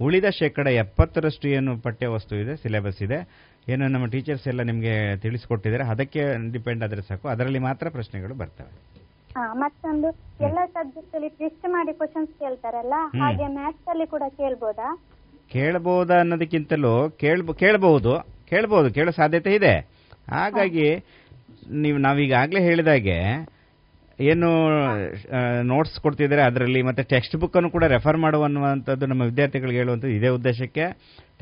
[0.00, 3.18] ಉಳಿದ ಶೇಕಡ ಎಪ್ಪತ್ತರಷ್ಟು ಏನು ಪಠ್ಯ ವಸ್ತು ಇದೆ ಸಿಲೆಬಸ್ ಇದೆ
[3.68, 7.28] ಏನು ನಮ್ಮ ಟೀಚರ್ಸ್ ಎಲ್ಲ ನಿಮಗೆ ತಿಳಿಸ್ಕೊಟ್ಟಿದ್ದಾರೆ ಅದಕ್ಕೆ ಡಿಪೆಂಡ್ ಆದರೆ ಸಾಕು.
[7.28, 8.72] ಅದರಲ್ಲಿ ಮಾತ್ರ ಪ್ರಶ್ನೆಗಳು ಬರ್ತವೆ.
[9.52, 10.08] ಮತ್ತೊಂದು
[10.44, 14.88] ಎಲ್ಲ ಸಬ್ಜೆಕ್ಟ್ ಅಲ್ಲಿ ಟ್ವಿಸ್ಟ್ ಮಾಡಿ ಕ್ವಶನ್ಸ್ ಕೇಳ್ತಾರಲ್ಲ ಹಾಗೆ ಮ್ಯಾಥ್ಸ್ ಅಲ್ಲಿ ಕೂಡ ಕೇಳ್ಬೋದಾ?
[15.52, 18.37] ಕೇಳಬಹುದಾ ಅನ್ನೋದಕ್ಕಿಂತಲೂ ಕೇಳ್ಬ ಕೇಳಬಹುದು.
[18.50, 19.74] ಕೇಳಬಹುದು ಕೇಳೋ ಸಾಧ್ಯತೆ ಇದೆ.
[20.30, 20.86] ಹಾಗಾಗಿ
[21.70, 23.18] ನೀವು ನಾವೀಗಾಗಲೇ ಹೇಳಿದಾಗೆ
[24.18, 24.48] ಏನು
[25.70, 30.84] ನೋಟ್ಸ್ ಕೊಡ್ತಿದ್ದಾರೆ ಅದರಲ್ಲಿ ಮತ್ತೆ ಟೆಕ್ಸ್ಟ್ ಬುಕ್ ಅನ್ನು ಕೂಡ ರೆಫರ್ ಮಾಡುವಂತದ್ದು ನಮ್ಮ ವಿದ್ಯಾರ್ಥಿಗಳಿಗೆ ಹೇಳುವಂಥದ್ದು ಇದೇ ಉದ್ದೇಶಕ್ಕೆ.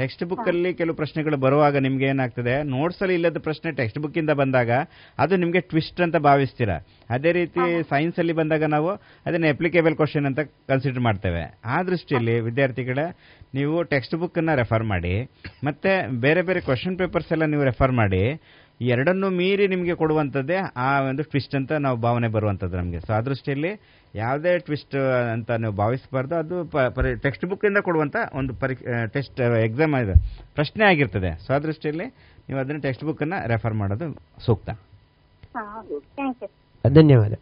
[0.00, 2.54] ಟೆಕ್ಸ್ಟ್ ಬುಕ್ ಅಲ್ಲಿ ಕೆಲವು ಪ್ರಶ್ನೆಗಳು ಬರುವಾಗ ನಿಮ್ಗೆ ಏನಾಗ್ತದೆ?
[2.74, 4.70] ನೋಟ್ಸ್ ಅಲ್ಲಿ ಇಲ್ಲದ ಪ್ರಶ್ನೆ ಟೆಕ್ಸ್ಟ್ ಬುಕ್ ಇಂದ ಬಂದಾಗ
[5.18, 6.76] ಅದು ನಿಮಗೆ ಟ್ವಿಸ್ಟ್ ಅಂತ ಭಾವಿಸ್ತೀರಾ.
[7.10, 7.62] ಅದೇ ರೀತಿ
[7.92, 8.90] ಸೈನ್ಸ್ ಅಲ್ಲಿ ಬಂದಾಗ ನಾವು
[9.26, 10.40] ಅದನ್ನ ಅಪ್ಲಿಕೇಬಲ್ ಕ್ವಶನ್ ಅಂತ
[10.72, 11.44] ಕನ್ಸಿಡರ್ ಮಾಡ್ತೇವೆ.
[11.64, 13.06] ಆ ದೃಷ್ಟಿಯಲ್ಲಿ ವಿದ್ಯಾರ್ಥಿಗಳೇ
[13.54, 15.14] ನೀವು ಟೆಕ್ಸ್ಟ್ ಬುಕ್ ಅನ್ನ ರೆಫರ್ ಮಾಡಿ
[15.64, 18.22] ಮತ್ತೆ ಬೇರೆ ಬೇರೆ ಕ್ವಶನ್ ಪೇಪರ್ಸ್ ಎಲ್ಲ ನೀವು ರೆಫರ್ ಮಾಡಿ
[18.80, 23.00] ಎರಡನ್ನೂ ಮೀರಿ ನಿಮಗೆ ಕೊಡುವಂಥದ್ದೇ ಆ ಒಂದು ಟ್ವಿಸ್ಟ್ ಅಂತ ನಾವು ಭಾವನೆ ಬರುವಂಥದ್ದು ನಮಗೆ.
[23.00, 23.70] ಸೊ ಆ ದೃಷ್ಟಿಯಲ್ಲಿ
[24.14, 24.96] ಯಾವುದೇ ಟ್ವಿಸ್ಟ್
[25.32, 26.34] ಅಂತ ನೀವು ಭಾವಿಸಬಾರ್ದು.
[26.34, 26.56] ಅದು
[27.22, 30.14] ಟೆಕ್ಸ್ಟ್ ಬುಕ್ಕಿಂದ ಕೊಡುವಂಥ ಕೊಡುವಂತ ಒಂದು ಪರೀಕ್ಷೆ ಟೆಸ್ಟ್ ಎಕ್ಸಾಮ್ ಇದೆ
[30.54, 31.30] ಪ್ರಶ್ನೆ ಆಗಿರ್ತದೆ.
[31.46, 32.06] ಸೊ ಆ ದೃಷ್ಟಿಯಲ್ಲಿ
[32.48, 34.08] ನೀವು ಅದನ್ನು ಟೆಕ್ಸ್ಟ್ ಬುಕ್ಕನ್ನು ಅನ್ನ ರೆಫರ್ ಮಾಡೋದು
[34.46, 34.70] ಸೂಕ್ತ.
[35.56, 35.82] ಹಾ
[36.16, 37.34] ಥ್ಯಾಂಕ್ ಯು ಧನ್ಯವಾದ.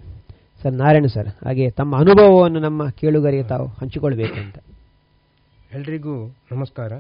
[0.63, 4.57] ಸರ್ ನಾರಾಯಣ ಸರ್ ಹಾಗೆ ತಮ್ಮ ಅನುಭವವನ್ನು ನಮ್ಮ ಕೇಳುಗರಿಗೆ ತಾವು ಹಂಚಿಕೊಳ್ಬೇಕು ಅಂತ
[5.75, 6.15] ಎಲ್ರಿಗೂ
[6.53, 6.93] ನಮಸ್ಕಾರ.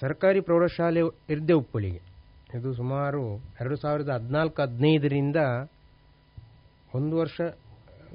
[0.00, 1.00] ಸರ್ಕಾರಿ ಪ್ರೌಢಶಾಲೆ
[1.34, 2.07] ಇರ್ದೆ ಉಪ್ಪಳಿಗೆ.
[2.56, 3.22] ಇದು ಸುಮಾರು
[3.60, 5.40] ಎರಡು ಸಾವಿರದ ಹದಿನಾಲ್ಕು ಹದಿನೈದರಿಂದ
[6.94, 7.38] ಒಂದು ವರ್ಷ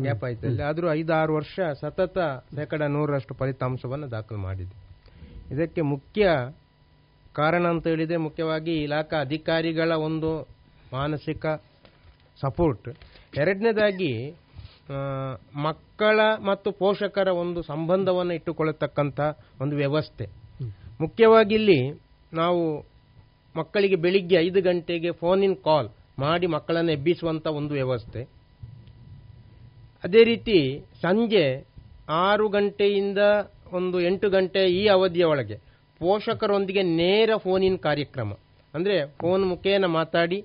[0.02, 0.44] ಗ್ಯಾಪ್ ಆಯ್ತು.
[0.48, 2.20] ಅಲ್ಲಿ ಆದರೂ ಐದಾರು ವರ್ಷ ಸತತ
[2.56, 4.76] ಶೇಕಡ ನೂರರಷ್ಟು ಫಲಿತಾಂಶವನ್ನು ದಾಖಲು ಮಾಡಿದೆ
[5.54, 6.24] ಇದಕ್ಕೆ ಮುಖ್ಯ
[7.34, 10.32] ಕಾರಣ ಅಂತ ಹೇಳಿದರೆ ಮುಖ್ಯವಾಗಿ ಇಲಾಖಾ ಅಧಿಕಾರಿಗಳ ಒಂದು
[10.94, 11.46] ಮಾನಸಿಕ
[12.42, 12.90] ಸಪೋರ್ಟ್.
[13.38, 14.14] ಎರಡನೇದಾಗಿ
[15.64, 19.20] ಮಕ್ಕಳ ಮತ್ತು ಪೋಷಕರ ಒಂದು ಸಂಬಂಧವನ್ನು ಇಟ್ಟುಕೊಳ್ಳತಕ್ಕಂಥ
[19.62, 20.26] ಒಂದು ವ್ಯವಸ್ಥೆ.
[21.02, 21.80] ಮುಖ್ಯವಾಗಿ ಇಲ್ಲಿ
[22.34, 22.64] ನಾವು
[23.56, 25.90] ಮಕ್ಕಳಿಗೆ ಬೆಳಿಗ್ಗೆ ಐದು ಗಂಟೆಗೆ ಫೋನಿನ ಕಾಲ್
[26.20, 28.22] ಮಾಡಿ ಮಕ್ಕಳನ್ನು ಎಬ್ಬಿಸುವಂಥ ಒಂದು ವ್ಯವಸ್ಥೆ.
[30.04, 30.58] ಅದೇ ರೀತಿ
[31.02, 31.46] ಸಂಜೆ
[32.10, 33.18] ಆರು ಗಂಟೆಯಿಂದ
[33.74, 35.58] ಒಂದು ಎಂಟು ಗಂಟೆ ಈ ಅವಧಿಯ ಒಳಗೆ
[36.00, 38.32] ಪೋಷಕರೊಂದಿಗೆ ನೇರ ಫೋನಿನ ಕಾರ್ಯಕ್ರಮ.
[38.74, 40.40] ಅಂದರೆ ಫೋನ್ ಮುಖೇನ ಮಾತಾಡಿ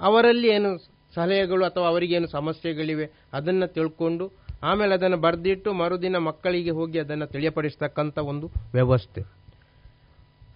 [0.00, 0.70] ಅವರಲ್ಲಿ ಏನು
[1.14, 4.26] ಸಲಹೆಗಳು ಅಥವಾ ಅವರಿಗೇನು ಸಮಸ್ಯೆಗಳಿವೆ ಅದನ್ನು ತಿಳ್ಕೊಂಡು
[4.70, 9.22] ಆಮೇಲೆ ಅದನ್ನು ಬರೆದಿಟ್ಟು ಮರುದಿನ ಮಕ್ಕಳಿಗೆ ಹೋಗಿ ಅದನ್ನು ತಿಳಿಯಪಡಿಸ್ತಕ್ಕಂಥ ಒಂದು ವ್ಯವಸ್ಥೆ.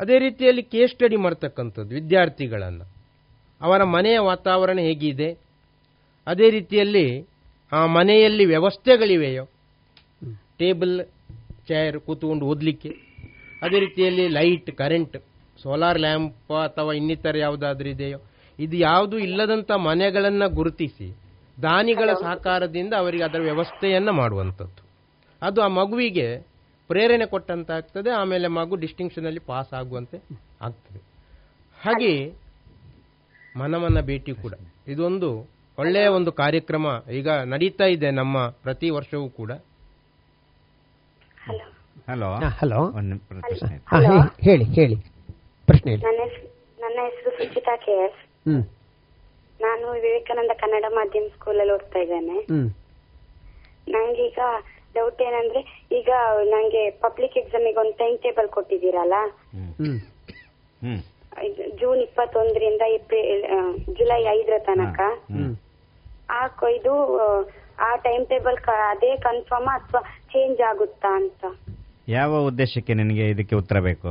[0.01, 2.85] ಅದೇ ರೀತಿಯಲ್ಲಿ ಕೇಸ್ ಸ್ಟಡಿ ಮಾಡ್ತಕ್ಕಂಥದ್ದು, ವಿದ್ಯಾರ್ಥಿಗಳನ್ನು.
[3.61, 5.39] ಅವರ ಮನೆಯ ವಾತಾವರಣ ಹೇಗಿದೆ?
[6.27, 7.27] ಅದೇ ರೀತಿಯಲ್ಲಿ
[7.73, 9.45] ಆ ಮನೆಯಲ್ಲಿ ವ್ಯವಸ್ಥೆಗಳಿವೆಯೋ?
[10.59, 11.05] ಟೇಬಲ್,
[11.69, 12.89] ಚೇರ್ ಕೂತ್ಕೊಂಡು ಓದಲಿಕ್ಕೆ.
[13.63, 15.17] ಅದೇ ರೀತಿಯಲ್ಲಿ ಲೈಟ್, ಕರೆಂಟ್,
[15.63, 18.19] ಸೋಲಾರ್ ಲ್ಯಾಂಪ್ ಅಥವಾ ಇನ್ನಿತರ ಯಾವುದಾದ್ರೂ ಇದೆಯೋ?
[18.59, 21.17] ಇದು ಯಾವುದು ಇಲ್ಲದಂಥ ಮನೆಗಳನ್ನು ಗುರುತಿಸಿ,
[21.63, 24.87] ದಾನಿಗಳ ಸಹಕಾರದಿಂದ ಅವರಿಗೆ ಅದರ ವ್ಯವಸ್ಥೆಯನ್ನು ಮಾಡುವಂಥದ್ದು.
[25.43, 26.47] ಅದು ಆ ಮಗುವಿಗೆ
[26.89, 30.17] ಪ್ರೇರಣೆ ಕೊಟ್ಟಂತಾಗ್ತದೆ ಆಮೇಲೆ ಮಗು ಡಿಸ್ಟಿಂಕ್ಷನ್ ಅಲ್ಲಿ ಪಾಸ್ ಆಗುವಂತೆ
[30.63, 31.01] ಆಗ್ತದೆ.
[31.83, 32.33] ಹಾಗೆ
[33.57, 34.53] ಮನಮನ ಭೇಟಿ ಕೂಡ.
[34.89, 35.47] ಇದೊಂದು
[35.79, 39.53] ಒಳ್ಳೆಯ ಒಂದು ಕಾರ್ಯಕ್ರಮ ಈಗ ನಡೀತಾ ಇದೆ ನಮ್ಮ ಪ್ರತಿ ವರ್ಷವೂ ಕೂಡ.
[42.09, 42.35] ಹಲೋ.
[42.35, 42.93] ಹಲೋ.
[44.41, 44.97] ಹೇಳಿ ಹೇಳಿ.
[45.67, 48.49] ಪ್ರಶ್ನೆ ನನ್ನ ಹೆಸರು ಸುಚಿತಾ ಕೆ ಎಸ್.
[48.49, 48.65] ಹ್ಮ್.
[49.61, 52.47] ನಾನು ವಿವೇಕಾನಂದ ಕನ್ನಡ ಮಾಧ್ಯಮ ಸ್ಕೂಲಲ್ಲಿ ಓದ್ತಾ ಇದ್ದೇನೆ.
[53.89, 54.39] ನಂಗೀಗ
[54.97, 56.09] ಡೌಟ್ ಏನಂದ್ರೆ ಈಗ
[56.43, 59.15] ನಂಗೆ ಪಬ್ಲಿಕ್ ಎಕ್ಸಾಮಿಗೆ ಒಂದು ಟೈಮ್ ಟೇಬಲ್ ಕೊಟ್ಟಿದ್ದೀರಲ್ಲ?
[61.81, 63.43] ಜೂನ್ ಇಪ್ಪತ್ತೊಂದರಿಂದ ಏಪ್ರಿಲ್
[63.95, 65.01] ಜುಲೈ ಐದರ ತನಕ.
[65.33, 65.57] ಹ್ಮ್.
[66.31, 66.95] ಆ ಕ- ಇದು
[67.79, 68.57] ಆ, ಟೈಮ್ ಟೇಬಲ್
[68.89, 71.45] ಅದೇ ಕನ್ಫರ್ಮ್ ಅಥವಾ ಚೇಂಜ್ ಆಗುತ್ತಾ ಅಂತ.
[72.09, 74.09] ಯಾವ ಉದ್ದೇಶಕ್ಕೆ ನಿನಗೆ ಇದಕ್ಕೆ ಉತ್ತರ ಬೇಕು?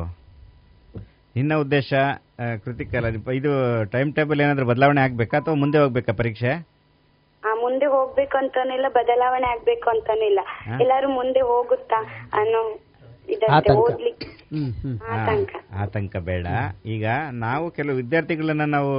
[1.35, 1.93] ನಿನ್ನ ಉದ್ದೇಶ
[2.65, 3.51] ಕೃತಿಕಲ್ಲ ಇದು
[3.85, 6.74] ಟೈಮ್ ಟೇಬಲ್ ಏನಾದರೂ ಬದಲಾವಣೆ ಆಗಬೇಕಾ ಅಥವಾ ಮುಂದೆ ಹೋಗ್ಬೇಕಾ ಪರೀಕ್ಷೆ?
[7.65, 10.41] ಮುಂದೆ ಹೋಗ್ಬೇಕು ಅಂತಾನಿಲ್ಲ ಬದಲಾವಣೆ ಆಗ್ಬೇಕು ಅಂತಾನಿಲ್ಲ?
[10.83, 11.99] ಎಲ್ಲಾರು ಮುಂದೆ ಹೋಗುತ್ತಾ
[12.41, 12.61] ಅನ್ನೋ
[15.83, 16.15] ಆತಂಕ.
[16.27, 16.47] ಬೇಡ.
[16.95, 17.05] ಈಗ
[17.45, 18.91] ನಾವು ಕೆಲವು ವಿದ್ಯಾರ್ಥಿಗಳನ್ನ ನಾವು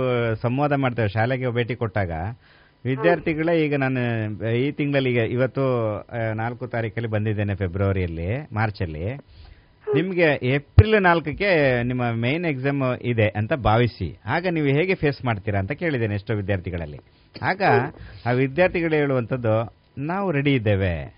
[0.44, 2.12] ಸಂವಾದ ಮಾಡ್ತೇವೆ ಶಾಲೆಗೆ ಭೇಟಿ ಕೊಟ್ಟಾಗ.
[2.84, 4.00] ವಿದ್ಯಾರ್ಥಿಗಳೇ ಈಗ ನಾನು
[4.62, 5.64] ಈ ತಿಂಗಳಲ್ಲಿ ಈಗ ಇವತ್ತು
[6.40, 9.06] ನಾಲ್ಕು ತಾರೀಕಲ್ಲಿ ಬಂದಿದ್ದೇನೆ ಫೆಬ್ರವರಿಯಲ್ಲಿ ಮಾರ್ಚಲ್ಲಿ.
[9.86, 11.50] ನಿಮಗೆ ಏಪ್ರಿಲ್ ನಾಲ್ಕಕ್ಕೆ
[11.90, 14.08] ನಿಮ್ಮ ಮೇನ್ ಎಕ್ಸಾಮ್ ಇದೆ ಅಂತ ಭಾವಿಸಿ.
[14.36, 17.00] ಆಗ ನೀವು ಹೇಗೆ ಫೇಸ್ ಮಾಡ್ತೀರಾ ಅಂತ ಕೇಳಿದ್ದೇನೆ ಎಷ್ಟೋ ವಿದ್ಯಾರ್ಥಿಗಳಲ್ಲಿ.
[17.42, 17.62] ಆಗ
[18.26, 21.16] ಆ ವಿದ್ಯಾರ್ಥಿಗಳು ಹೇಳುವಂಥದ್ದು ನಾವು ರೆಡಿ ಇದ್ದೇವೆ.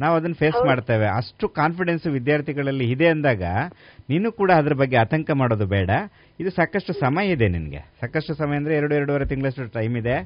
[0.00, 1.06] ನಾವು ಅದನ್ನು ಫೇಸ್ ಮಾಡ್ತೇವೆ.
[1.06, 3.42] ಅಷ್ಟು ಕಾನ್ಫಿಡೆನ್ಸ್ ವಿದ್ಯಾರ್ಥಿಗಳಲ್ಲಿ ಇದೆ ಅಂದಾಗ
[4.10, 5.90] ನೀನು ಕೂಡ ಅದ್ರ ಬಗ್ಗೆ ಆತಂಕ ಮಾಡೋದು ಬೇಡ.
[6.40, 7.78] ಇದು ಸಾಕಷ್ಟು ಸಮಯ ಇದೆ ನಿನಗೆ.
[7.78, 10.16] ಸಾಕಷ್ಟು ಸಮಯ ಅಂದರೆ ಎರಡು ಎರಡೂವರೆ ತಿಂಗಳಷ್ಟು ಟೈಮ್ ಇದೆ.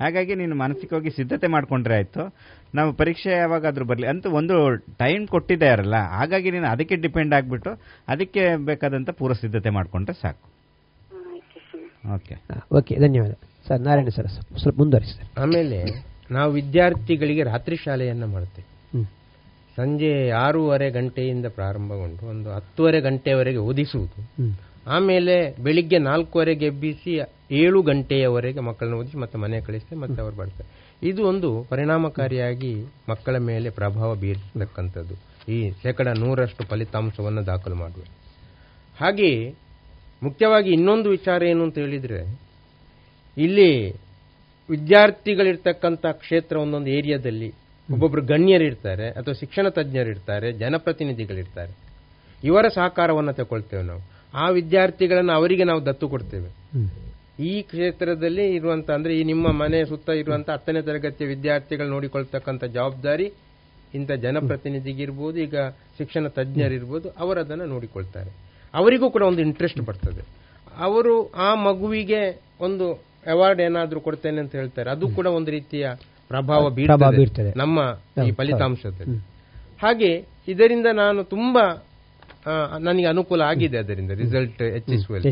[0.00, 2.34] ಹಾಗಾಗಿ ನೀನು ಮಾನಸಿಕವಾಗಿ ಸಿದ್ಧತೆ ಮಾಡಿಕೊಂಡ್ರೆ ಆಯಿತು.
[2.74, 7.70] ನಾವು ಪರೀಕ್ಷೆ ಯಾವಾಗಾದರೂ ಬರಲಿ ಅಂತೂ ಒಂದು ಟೈಮ್ ಕೊಟ್ಟಿದ್ದಾರಲ್ಲ ಹಾಗಾಗಿ ನೀನು ಅದಕ್ಕೆ ಡಿಪೆಂಡ್ ಆಗಿಬಿಟ್ಟು
[8.08, 10.52] ಅದಕ್ಕೆ ಬೇಕಾದಂಥ ಪೂರ್ವ ಸಿದ್ಧತೆ ಮಾಡಿಕೊಂಡ್ರೆ ಸಾಕು.
[12.14, 12.34] ಓಕೆ
[12.72, 13.32] ಓಕೆ ಧನ್ಯವಾದ.
[13.72, 14.26] ಸರ್ ನಾರಾಯಣ ಸರ್
[14.60, 15.78] ಸ್ವಲ್ಪ ಮುಂದುವರಿಸಿ ಸರ್ ಆಮೇಲೆ
[16.30, 18.68] ನಾವು ವಿದ್ಯಾರ್ಥಿಗಳಿಗೆ ರಾತ್ರಿ ಶಾಲೆಯನ್ನು ಮಾಡ್ತೇವೆ.
[19.76, 24.18] ಸಂಜೆ ಆರೂವರೆ ಗಂಟೆಯಿಂದ ಪ್ರಾರಂಭಗೊಂಡು ಒಂದು ಹತ್ತುವರೆ ಗಂಟೆಯವರೆಗೆ ಓದಿಸುವುದು.
[24.86, 27.12] ಆಮೇಲೆ ಬೆಳಿಗ್ಗೆ ನಾಲ್ಕುವರೆಗೆ ಎಬ್ಬಿಸಿ
[27.50, 30.68] ಏಳು ಗಂಟೆಯವರೆಗೆ ಮಕ್ಕಳನ್ನ ಓದಿಸಿ ಮತ್ತೆ ಮನೆ ಕಳಿಸ್ತೇವೆ ಮತ್ತೆ ಅವರು ಬರ್ತಾರೆ.
[31.08, 32.74] ಇದು ಒಂದು ಪರಿಣಾಮಕಾರಿಯಾಗಿ
[33.08, 35.16] ಮಕ್ಕಳ ಮೇಲೆ ಪ್ರಭಾವ ಬೀರ್ತಕ್ಕಂಥದ್ದು
[35.52, 38.04] ಈ ಶೇಕಡ ನೂರಷ್ಟು ಫಲಿತಾಂಶವನ್ನು ದಾಖಲು ಮಾಡುವ.
[39.00, 39.32] ಹಾಗೆ
[40.22, 42.20] ಮುಖ್ಯವಾಗಿ ಇನ್ನೊಂದು ವಿಚಾರ ಏನು ಅಂತ ಹೇಳಿದ್ರೆ
[43.36, 43.90] ಇಲ್ಲಿ
[44.70, 47.48] ವಿದ್ಯಾರ್ಥಿಗಳಿರ್ತಕ್ಕಂಥ ಕ್ಷೇತ್ರ ಒಂದೊಂದು ಏರಿಯಾದಲ್ಲಿ
[47.92, 51.76] ಒಬ್ಬೊಬ್ರು ಗಣ್ಯರಿರ್ತಾರೆ ಅಥವಾ ಶಿಕ್ಷಣ ತಜ್ಞರಿರ್ತಾರೆ ಜನಪ್ರತಿನಿಧಿಗಳಿರ್ತಾರೆ.
[52.44, 54.00] ಇವರ ಸಹಕಾರವನ್ನು ತಗೊಳ್ತೇವೆ ನಾವು.
[54.34, 56.50] ಆ ವಿದ್ಯಾರ್ಥಿಗಳನ್ನು ಅವರಿಗೆ ನಾವು ದತ್ತು ಕೊಡ್ತೇವೆ.
[57.44, 63.32] ಈ ಕ್ಷೇತ್ರದಲ್ಲಿ ಇರುವಂತ ಅಂದ್ರೆ ಈ ನಿಮ್ಮ ಮನೆ ಸುತ್ತ ಇರುವಂತ ಹತ್ತನೇ ತರಗತಿಯ ವಿದ್ಯಾರ್ಥಿಗಳು ನೋಡಿಕೊಳ್ತಕ್ಕಂಥ ಜವಾಬ್ದಾರಿ
[63.94, 65.56] ಇಂಥ ಜನಪ್ರತಿನಿಧಿಗಿರ್ಬೋದು ಈಗ
[65.98, 68.30] ಶಿಕ್ಷಣ ತಜ್ಞರಿರ್ಬೋದು ಅವರು ಅದನ್ನು ನೋಡಿಕೊಳ್ತಾರೆ.
[68.74, 70.22] ಅವರಿಗೂ ಕೂಡ ಒಂದು ಇಂಟ್ರೆಸ್ಟ್ ಬರ್ತದೆ.
[70.76, 74.90] ಅವರು ಆ ಮಗುವಿಗೆ ಒಂದು ಅವಾರ್ಡ್ ಏನಾದ್ರೂ ಕೊಡ್ತೇನೆ ಅಂತ ಹೇಳ್ತಾರೆ.
[74.90, 75.88] ಅದು ಕೂಡ ಒಂದು ರೀತಿಯ
[76.28, 77.52] ಪ್ರಭಾವ ಬೀರ್ತದೆ.
[77.56, 79.18] ನಮ್ಮ ಈ ಫಲಿತಾಂಶದ ಫಲಿತಾಂಶದಲ್ಲಿ.
[79.82, 81.84] ಹಾಗೆ ಇದರಿಂದ ನಾನು ತುಂಬಾ
[82.78, 84.10] ನನಗೆ ಅನುಕೂಲ ಆಗಿದೆ ಅದರಿಂದ.
[84.10, 85.28] ರಿಸಲ್ಟ್ ಹೆಚ್ಚಿಸುವಲ್ಲಿ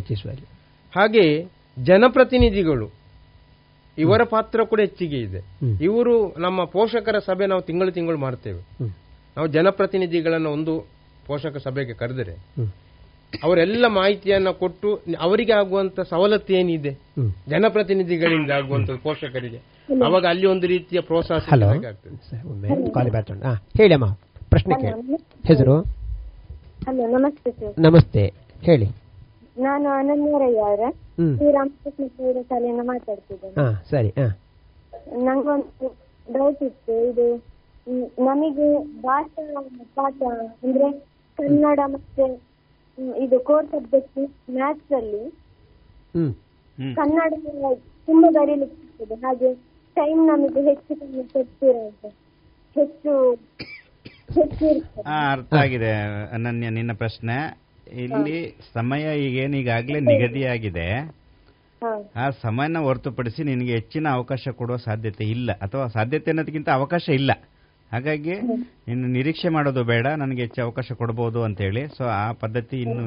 [0.97, 1.47] ಹಾಗೆ
[1.79, 2.91] ಜನಪ್ರತಿನಿಧಿಗಳು
[3.99, 5.41] ಇವರ ಪಾತ್ರ ಕೂಡ ಹೆಚ್ಚಿಗೆ ಇದೆ.
[5.85, 8.63] ಇವರು ನಮ್ಮ ಪೋಷಕರ ಸಭೆ ನಾವು ತಿಂಗಳು ತಿಂಗಳು ಮಾಡ್ತೇವೆ.
[9.37, 10.87] ನಾವು ಜನಪ್ರತಿನಿಧಿಗಳನ್ನು ಒಂದು
[11.27, 12.35] ಪೋಷಕ ಸಭೆಗೆ ಕರೆದರೆ.
[13.45, 16.91] ಅವರೆಲ್ಲ ಮಾಹಿತಿಯನ್ನ ಕೊಟ್ಟು ಅವರಿಗೆ ಆಗುವಂತ ಸವಲತ್ತು ಏನಿದೆ?
[17.49, 19.57] ಜನಪ್ರತಿನಿಧಿಗಳಿಂದ ಆಗುವಂತ ಪೋಷಕರಿಗೆ.
[20.05, 21.39] ಅವಾಗ ಅಲ್ಲಿ ಒಂದು ರೀತಿಯ ಪ್ರೋತ್ಸಾಹ
[23.77, 24.13] ಹೇಳಿ ಅಮ್ಮ.
[24.51, 25.15] ಪ್ರಶ್ನೆ ಕೇಳಿ.
[25.47, 25.81] ಹೆಸರು?
[27.09, 28.33] ನಮಸ್ತೆ ನಮಸ್ತೆ.
[28.63, 28.87] ಹೇಳಿ.
[29.59, 30.91] ನಾನು ಅನನ್ಯರಯ್ಯ ಅವರ.
[31.37, 32.07] ಶ್ರೀರಾಮಕೃಷ್ಣ
[32.43, 33.61] ಶಾಲೆಯನ್ನು ಮಾತಾಡ್ತಿದ್ದೇನೆ.
[33.61, 34.39] ಹಾ ಸರಿ ಹಾ.
[35.13, 35.97] ನಂಗೊಂದು
[36.33, 37.13] ಡೌಟ್ ಇತ್ತು.
[37.13, 37.43] ಇದು
[38.25, 39.63] ನಮಗೆ ಭಾಷಾ
[39.95, 40.23] ಪಾಠ
[40.63, 40.93] ಅಂದ್ರೆ
[41.39, 42.50] ಕನ್ನಡ ಮತ್ತೆ
[42.99, 44.19] ಇದು ಕೋರ್ ಸಬ್ಜೆಕ್ಟ್
[44.51, 45.23] ಮ್ಯಾಥ್ಸ್ ಅಲ್ಲಿ
[46.15, 46.33] ಹ್ಮ್.
[46.95, 47.33] ಕನ್ನಡ
[48.07, 49.55] ತುಂಬಾ ಬರೀಲಿಕ್ಕೆ ಹಾಗೆ
[49.97, 52.09] ಟೈಮ್ ನಮಗೆ ಹೆಚ್ಚು ಕಮ್ಮಿ ಕೊಡ್ತೀರಂತೆ.
[52.77, 53.13] ಹೆಚ್ಚು
[54.35, 55.03] ಹೆಚ್ಚು ಇರ್ತದೆ.
[55.07, 55.91] ಆ, ಅರ್ಥ ಆಗಿದೆ
[56.33, 57.37] ಅನನ್ಯ ನಿನ್ನ ಪ್ರಶ್ನೆ.
[57.97, 58.37] ಇಲ್ಲಿ
[58.75, 60.87] ಸಮಯ ಈಗೇನು ಈಗಾಗಲೇ ನಿಗದಿಯಾಗಿದೆ
[62.17, 65.53] ಆ ಸಮಯನ ಹೊರತುಪಡಿಸಿ ನಿನಗೆ ಹೆಚ್ಚಿನ ಅವಕಾಶ ಕೊಡುವ ಸಾಧ್ಯತೆ ಇಲ್ಲ.
[65.53, 67.31] ಅಥವಾ ಸಾಧ್ಯತೆ ಅನ್ನೋದಕ್ಕಿಂತ ಅವಕಾಶ ಇಲ್ಲ.
[67.93, 68.35] ಹಾಗಾಗಿ
[68.89, 71.87] ಇನ್ನು ನಿರೀಕ್ಷೆ ಮಾಡೋದು ಬೇಡ ನನಗೆ ಹೆಚ್ಚು ಅವಕಾಶ ಕೊಡಬಹುದು ಅಂತೇಳಿ.
[71.89, 73.05] ಸೊ ಆ ಪದ್ಧತಿ ಇನ್ನು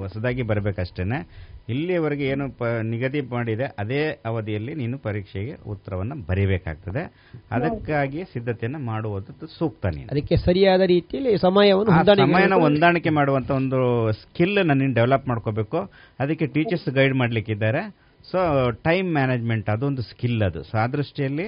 [0.00, 1.50] ಹೊಸದಾಗಿ ಬರಬೇಕಷ್ಟೇನೆ.
[1.68, 7.02] ಇಲ್ಲಿಯವರೆಗೆ ಏನು ಪ ನಿಗದಿ ಮಾಡಿದೆ ಅದೇ ಅವಧಿಯಲ್ಲಿ ನೀನು ಪರೀಕ್ಷೆಗೆ ಉತ್ತರವನ್ನು ಬರೀಬೇಕಾಗ್ತದೆ.
[7.50, 10.08] ಅದಕ್ಕಾಗಿ ಸಿದ್ಧತೆಯನ್ನು ಮಾಡುವಂಥದ್ದು ಸೂಕ್ತ ನೀನು.
[10.10, 15.80] ಅದಕ್ಕೆ ಸರಿಯಾದ ರೀತಿಯಲ್ಲಿ ಸಮಯವನ್ನು ಸಮಯನ ಹೊಂದಾಣಿಕೆ ಮಾಡುವಂತ ಒಂದು ಸ್ಕಿಲ್ ನನ್ನ ಡೆವಲಪ್ ಮಾಡ್ಕೋಬೇಕು.
[16.20, 18.09] ಅದಕ್ಕೆ ಟೀಚರ್ಸ್ ಗೈಡ್ ಮಾಡ್ಲಿಕ್ಕಿದ್ದಾರೆ.
[18.30, 20.62] ಸೊ ಟೈಮ್ ಮ್ಯಾನೇಜ್ಮೆಂಟ್ ಅದೊಂದು ಸ್ಕಿಲ್ ಅದು.
[20.62, 21.46] ಸೊ ಆ ದೃಷ್ಟಿಯಲ್ಲಿ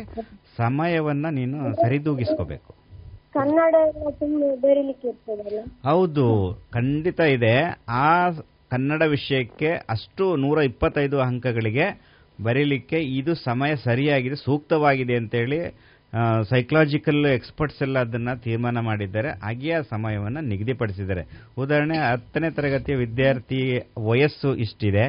[0.56, 2.74] ಸಮಯವನ್ನ ನೀನು ಸರಿದೂಗಿಸ್ಕೋಬೇಕು.
[3.32, 3.74] ಕನ್ನಡ
[5.84, 6.24] ಹೌದು
[6.72, 7.54] ಖಂಡಿತ ಇದೆ.
[7.88, 8.30] ಆ
[8.70, 11.86] ಕನ್ನಡ ವಿಷಯಕ್ಕೆ ಅಷ್ಟು ನೂರ ಇಪ್ಪತ್ತೈದು ಅಂಕಗಳಿಗೆ
[12.42, 15.58] ಬರೀಲಿಕ್ಕೆ ಇದು ಸಮಯ ಸರಿಯಾಗಿದೆ ಸೂಕ್ತವಾಗಿದೆ ಅಂತೇಳಿ
[16.50, 19.28] ಸೈಕಲಾಜಿಕಲ್ ಎಕ್ಸ್ಪರ್ಟ್ಸ್ ಎಲ್ಲ ಅದನ್ನ ತೀರ್ಮಾನ ಮಾಡಿದ್ದಾರೆ.
[19.28, 21.22] ಹಾಗೆಯೇ ಆ ಸಮಯವನ್ನು ನಿಗದಿಪಡಿಸಿದ್ದಾರೆ.
[21.58, 23.60] ಉದಾಹರಣೆ ಹತ್ತನೇ ತರಗತಿಯ ವಿದ್ಯಾರ್ಥಿ
[24.08, 25.04] ವಯಸ್ಸು ಇಷ್ಟಿದೆ.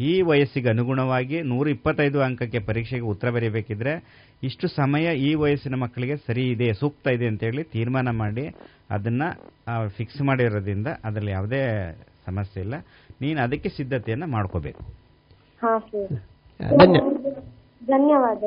[0.00, 3.92] ಈ ವಯಸ್ಸಿಗೆ ಅನುಗುಣವಾಗಿ ನೂರ ಇಪ್ಪತ್ತೈದು ಅಂಕಕ್ಕೆ ಪರೀಕ್ಷೆಗೆ ಉತ್ತರ ಬರೀಬೇಕಿದ್ರೆ
[4.42, 8.44] ಇಷ್ಟು ಸಮಯ ಈ ವಯಸ್ಸಿನ ಮಕ್ಕಳಿಗೆ ಸರಿ ಇದೆ ಸೂಕ್ತ ಇದೆ ಅಂತೇಳಿ ತೀರ್ಮಾನ ಮಾಡಿ
[8.90, 9.22] ಅದನ್ನ
[9.88, 11.60] ಫಿಕ್ಸ್ ಮಾಡಿರೋದ್ರಿಂದ ಅದರಲ್ಲಿ ಯಾವುದೇ
[12.26, 12.74] ಸಮಸ್ಯೆ ಇಲ್ಲ.
[13.20, 14.82] ನೀನು ಅದಕ್ಕೆ ಸಿದ್ಧತೆಯನ್ನ ಮಾಡ್ಕೋಬೇಕು.
[15.60, 16.14] ಹಾ ಸರ್.
[17.86, 18.42] ಧನ್ಯವಾದ.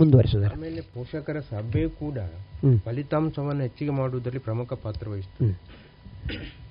[0.00, 2.16] ಮುಂದುವರಿಸೋದಾರೆ ಆಮೇಲೆ ಪೋಷಕರ ಸಭೆ ಕೂಡ.
[2.84, 5.56] ಫಲಿತಾಂಶವನ್ನು ಹೆಚ್ಚಿಗೆ ಮಾಡುವುದರಲ್ಲಿ ಪ್ರಮುಖ ಪಾತ್ರ ವಹಿಸ್ತದೆ ಹ್ಮ್.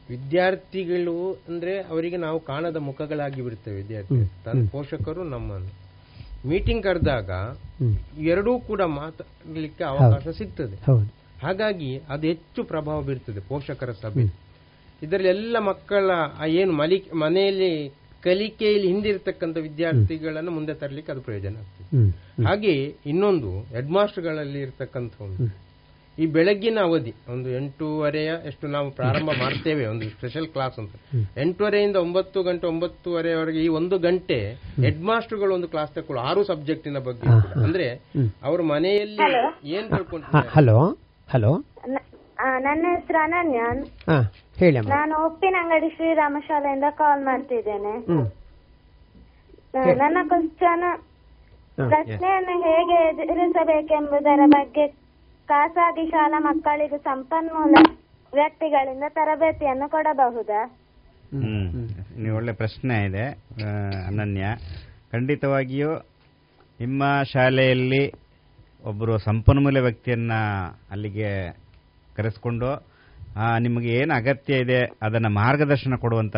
[0.10, 4.16] ವಿದ್ಯಾರ್ಥಿಗಳು ಅಂದ್ರೆ ಅವರಿಗೆ ನಾವು ಕಾಣದ ಮುಖಗಳಾಗಿ ಬಿಡ್ತೇವೆ ವಿದ್ಯಾರ್ಥಿ.
[4.46, 5.90] ತನ್ನ ಪೋಷಕರು ನಮ್ಮನ್ನು.
[6.50, 7.32] ಮೀಟಿಂಗ್ ಕರೆದಾಗ
[8.20, 10.76] ಎರಡೂ ಕೂಡ ಮಾತಾಡಲಿಕ್ಕೆ ಅವಕಾಶ ಸಿಗ್ತದೆ.
[11.44, 14.24] ಹಾಗಾಗಿ ಅದು ಹೆಚ್ಚು ಪ್ರಭಾವ ಬೀರ್ತದೆ ಪೋಷಕರ ಸಭೆ.
[15.04, 16.10] ಇದರಲ್ಲಿ ಎಲ್ಲ ಮಕ್ಕಳ
[16.48, 17.90] ಏನು ಮಲಿ ಮನೆಯಲ್ಲಿ
[18.24, 22.10] ಕಲಿಕೆಯಲ್ಲಿ ಹಿಂದಿರ್ತಕ್ಕಂಥ ವಿದ್ಯಾರ್ಥಿಗಳನ್ನು ಮುಂದೆ ತರಲಿಕ್ಕೆ ಅದು ಪ್ರಯೋಜನ ಆಗ್ತದೆ.
[22.44, 25.69] ಹಾಗೆ ಇನ್ನೊಂದು ಹೆಡ್ ಮಾಸ್ಟರ್ಗಳಲ್ಲಿ ಇರ್ತಕ್ಕಂಥ ಒಂದು
[26.20, 30.92] ಈ ಬೆಳಗ್ಗಿನ ಅವಧಿ ಒಂದು ಎಂಟೂವರೆಯ ಎಷ್ಟು ನಾವು ಪ್ರಾರಂಭ ಮಾಡ್ತೇವೆ ಒಂದು ಸ್ಪೆಷಲ್ ಕ್ಲಾಸ್ ಅಂತ.
[31.38, 37.28] ಎಂಟೂವರೆಯಿಂದ ಒಂಬತ್ತು ಗಂಟೆ ಒಂಬತ್ತುವರೆವರೆಗೆ ಈ ಒಂದು ಗಂಟೆ ಹೆಡ್ ಮಾಸ್ಟರ್ಗಳು ಒಂದು ಕ್ಲಾಸ್ ತಗೊಳ್ಳು ಆರು ಸಬ್ಜೆಕ್ಟಿನ ಬಗ್ಗೆ.
[37.62, 38.02] ಅಂದ್ರೆ.
[38.44, 40.98] ಅವ್ರ ಮನೆಯಲ್ಲಿ ಏನ್ ಹಾ ತಿಳ್ಕೊಂತಾರೆ ಹಲೋ
[41.30, 41.54] ಹಲೋ.
[42.40, 43.60] ಆ, ನನ್ನ ಹೆಸರು ಅನನ್ಯ.
[43.60, 43.84] ನಾನು
[44.56, 44.78] ಹೇಳಿ
[45.54, 47.94] ಅಂಗಡಿ ಶ್ರೀರಾಮ ಶಾಲೆಯಿಂದ ಕಾಲ್ ಮಾಡ್ತಿದ್ದೇನೆ.
[49.98, 50.98] ನನ್ನ ಕ್ವಶನ್.
[51.90, 55.09] ಪ್ರಶ್ನೆಯನ್ನು ಹೇಗೆ ಎದುರಿಸಬೇಕೆಂಬುದರ ಬಗ್ಗೆ
[55.50, 57.76] ಖಾಸಗಿ ಶಾಲಾ ಮಕ್ಕಳಿಗೆ ಸಂಪನ್ಮೂಲ
[58.34, 60.66] ವ್ಯಕ್ತಿಗಳಿಂದ ತರಬೇತಿಯನ್ನು ಕೊಡಬಹುದಾ?
[61.32, 61.90] ಹ್ಮ್.
[62.22, 63.24] ನೀವು ಒಳ್ಳೆ ಪ್ರಶ್ನೆ ಇದೆ
[64.08, 64.44] ಅನನ್ಯ.
[65.12, 65.96] ಖಂಡಿತವಾಗಿಯೂ
[66.80, 68.12] ನಿಮ್ಮ ಶಾಲೆಯಲ್ಲಿ
[68.86, 70.32] ಒಬ್ಬರು ಸಂಪನ್ಮೂಲ ವ್ಯಕ್ತಿಯನ್ನ
[70.92, 71.52] ಅಲ್ಲಿಗೆ
[72.16, 72.86] ಕರೆಸ್ಕೊಂಡು
[73.60, 76.36] ನಿಮಗೆ ಏನು ಅಗತ್ಯ ಇದೆ ಅದನ್ನು ಮಾರ್ಗದರ್ಶನ ಕೊಡುವಂತ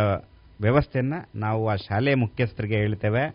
[0.61, 3.29] ವ್ಯವಸ್ಥೆಯನ್ನು ನಾವು ಆ ಶಾಲೆಯ ಮುಖ್ಯಸ್ಥರಿಗೆ ಹೇಳ್ತೇವೆ.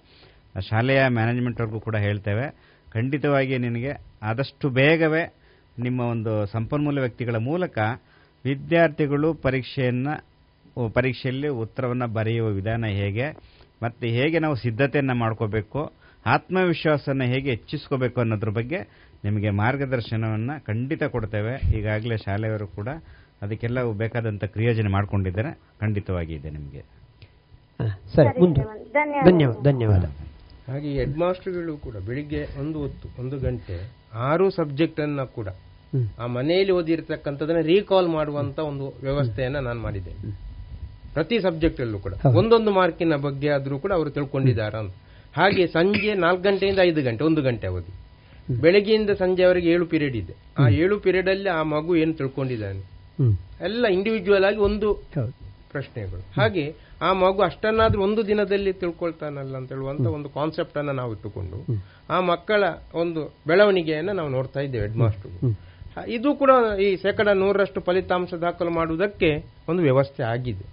[0.60, 2.50] ಶಾಲೆಯ ಶಾಲೆಯ ಮ್ಯಾನೇಜ್ಮೆಂಟ್ವರೆಗೂ ಕೂಡ ಹೇಳ್ತೇವೆ.
[2.92, 5.45] ಖಂಡಿತವಾಗಿ ನಿನಗೆ ಆದಷ್ಟು ಬೇಗವೇ
[5.78, 7.78] ನಿಮ್ಮ ಒಂದು ಸಂಪನ್ಮೂಲ ವ್ಯಕ್ತಿಗಳ ಮೂಲಕ
[8.44, 10.24] ವಿದ್ಯಾರ್ಥಿಗಳು ಪರೀಕ್ಷೆಯನ್ನು
[10.92, 13.30] ಪರೀಕ್ಷೆಯಲ್ಲಿ ಉತ್ತರವನ್ನು ಬರೆಯುವ ವಿಧಾನ ಹೇಗೆ
[13.82, 15.92] ಮತ್ತು ಹೇಗೆ ನಾವು ಸಿದ್ಧತೆಯನ್ನು ಮಾಡ್ಕೋಬೇಕು
[16.26, 18.78] ಆತ್ಮವಿಶ್ವಾಸನ ಹೇಗೆ ಹೆಚ್ಚಿಸ್ಕೋಬೇಕು ಅನ್ನೋದ್ರ ಬಗ್ಗೆ
[19.24, 21.78] ನಿಮಗೆ ಮಾರ್ಗದರ್ಶನವನ್ನು ಖಂಡಿತ ಕೊಡ್ತೇವೆ.
[21.78, 22.88] ಈಗಾಗಲೇ ಶಾಲೆಯವರು ಕೂಡ
[23.42, 25.58] ಅದಕ್ಕೆಲ್ಲ ಬೇಕಾದಂಥ ಕ್ರಿಯೋಜನೆ ಮಾಡಿಕೊಂಡಿದ್ದಾರೆ.
[25.80, 26.80] ಖಂಡಿತವಾಗಿ ಇದೆ ನಿಮಗೆ.
[28.14, 29.30] ಸರಿ ಧನ್ಯವಾದ.
[29.30, 30.04] ಧನ್ಯವಾದ ಧನ್ಯವಾದ.
[30.70, 35.48] ಹಾಗೆ ಹೆಡ್ ಮಾಸ್ಟರ್ಗಳು ಕೂಡ ಬೆಳಿಗ್ಗೆ ಒಂದು ಹೊತ್ತು ಒಂದು ಗಂಟೆ ಆರು ಸಬ್ಜೆಕ್ಟನ್ನು ಕೂಡ.
[36.18, 40.10] ಆ ಮನೆಯಲ್ಲಿ ಓದಿರ್ತಕ್ಕಂಥದನ್ನ ರೀಕಾಲ್ ಮಾಡುವಂತ ಒಂದು ವ್ಯವಸ್ಥೆಯನ್ನ ನಾನು ಮಾಡಿದೆ
[41.14, 42.12] ಪ್ರತಿ ಸಬ್ಜೆಕ್ಟ್ ಅಲ್ಲೂ ಕೂಡ.
[42.36, 44.94] ಒಂದೊಂದು ಮಾರ್ಕಿನ ಬಗ್ಗೆ ಆದ್ರೂ ಕೂಡ ಅವರು ತಿಳ್ಕೊಂಡಿದ್ದಾರೆ ಅಂತ.
[45.36, 47.92] ಹಾಗೆ ಸಂಜೆ ನಾಲ್ಕು ಗಂಟೆಯಿಂದ ಐದು ಗಂಟೆ ಒಂದು ಗಂಟೆ ಅವಧಿ.
[48.60, 50.34] ಬೆಳಗ್ಗೆಯಿಂದ ಸಂಜೆವರೆಗೆ ಏಳು ಪೀರಿಯಡ್ ಇದೆ.
[50.58, 52.78] ಆ ಏಳು ಪೀರಿಯಡ್ ಅಲ್ಲಿ ಆ ಮಗು ಏನು ತಿಳ್ಕೊಂಡಿದ್ದಾನೆ?
[53.60, 54.94] ಎಲ್ಲ ಇಂಡಿವಿಜುವಲ್ ಆಗಿ ಒಂದು
[55.72, 56.40] ಪ್ರಶ್ನೆಗಳು.
[56.40, 61.58] ಹಾಗೆ ಆ ಮಗು ಅಷ್ಟನ್ನಾದ್ರೂ ಒಂದು ದಿನದಲ್ಲಿ ತಿಳ್ಕೊಳ್ತಾನಲ್ಲ ಅಂತ ಹೇಳುವಂತ ಒಂದು ಕಾನ್ಸೆಪ್ಟ್ ಅನ್ನ ನಾವು ಇಟ್ಟುಕೊಂಡು
[62.10, 62.64] ಆ ಮಕ್ಕಳ
[62.94, 65.54] ಒಂದು ಬೆಳವಣಿಗೆಯನ್ನ ನಾವು ನೋಡ್ತಾ ಇದ್ದೇವೆ ಹೆಡ್ ಮಾಸ್ಟರ್.
[66.08, 69.30] ಇದು ಕೂಡ ಈ ಶೇಕಡ ನೂರರಷ್ಟು ಫಲಿತಾಂಶ ದಾಖಲು ಮಾಡುವುದಕ್ಕೆ
[69.68, 70.64] ಒಂದು ವ್ಯವಸ್ಥೆ ಆಗಿದೆ.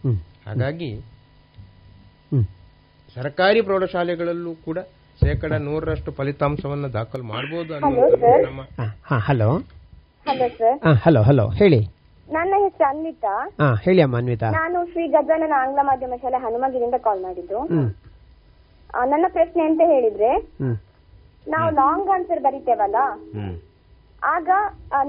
[0.45, 0.89] ಹಾಗಾಗಿ
[3.15, 4.79] ಸರ್ಕಾರಿ ಪ್ರೌಢಶಾಲೆಗಳಲ್ಲೂ ಕೂಡ
[5.21, 8.07] ಶೇಕಡ ನೂರರಷ್ಟು ಫಲಿತಾಂಶವನ್ನು ದಾಖಲು ಮಾಡಬಹುದು ಹಲೋ.
[9.19, 9.49] ಹಲೋ
[10.95, 11.81] ಹಲೋ ಹಲೋ ಹೇಳಿ.
[12.31, 13.33] ನನ್ನ ಹೆಸರು ಅನ್ವಿತಾ.
[13.61, 14.49] ಹಾ ಹೇಳಿ ಅಮ್ಮ ಅನ್ವಿತಾ.
[14.51, 17.59] ನಾನು ಶ್ರೀ ಗಜಾನನ ಆಂಗ್ಲ ಮಾಧ್ಯಮ ಶಾಲೆ ಹನುಮಗಿರಿಂದ ಕಾಲ್ ಮಾಡಿದ್ದು.
[18.89, 20.31] ಆ, ನನ್ನ ಪ್ರಶ್ನೆ ಅಂತ ಹೇಳಿದ್ರೆ
[21.47, 22.97] ನಾವು ಲಾಂಗ್ ಆನ್ಸರ್ ಬರಿತೇವಲ್ಲ?
[24.33, 24.49] ಆಗ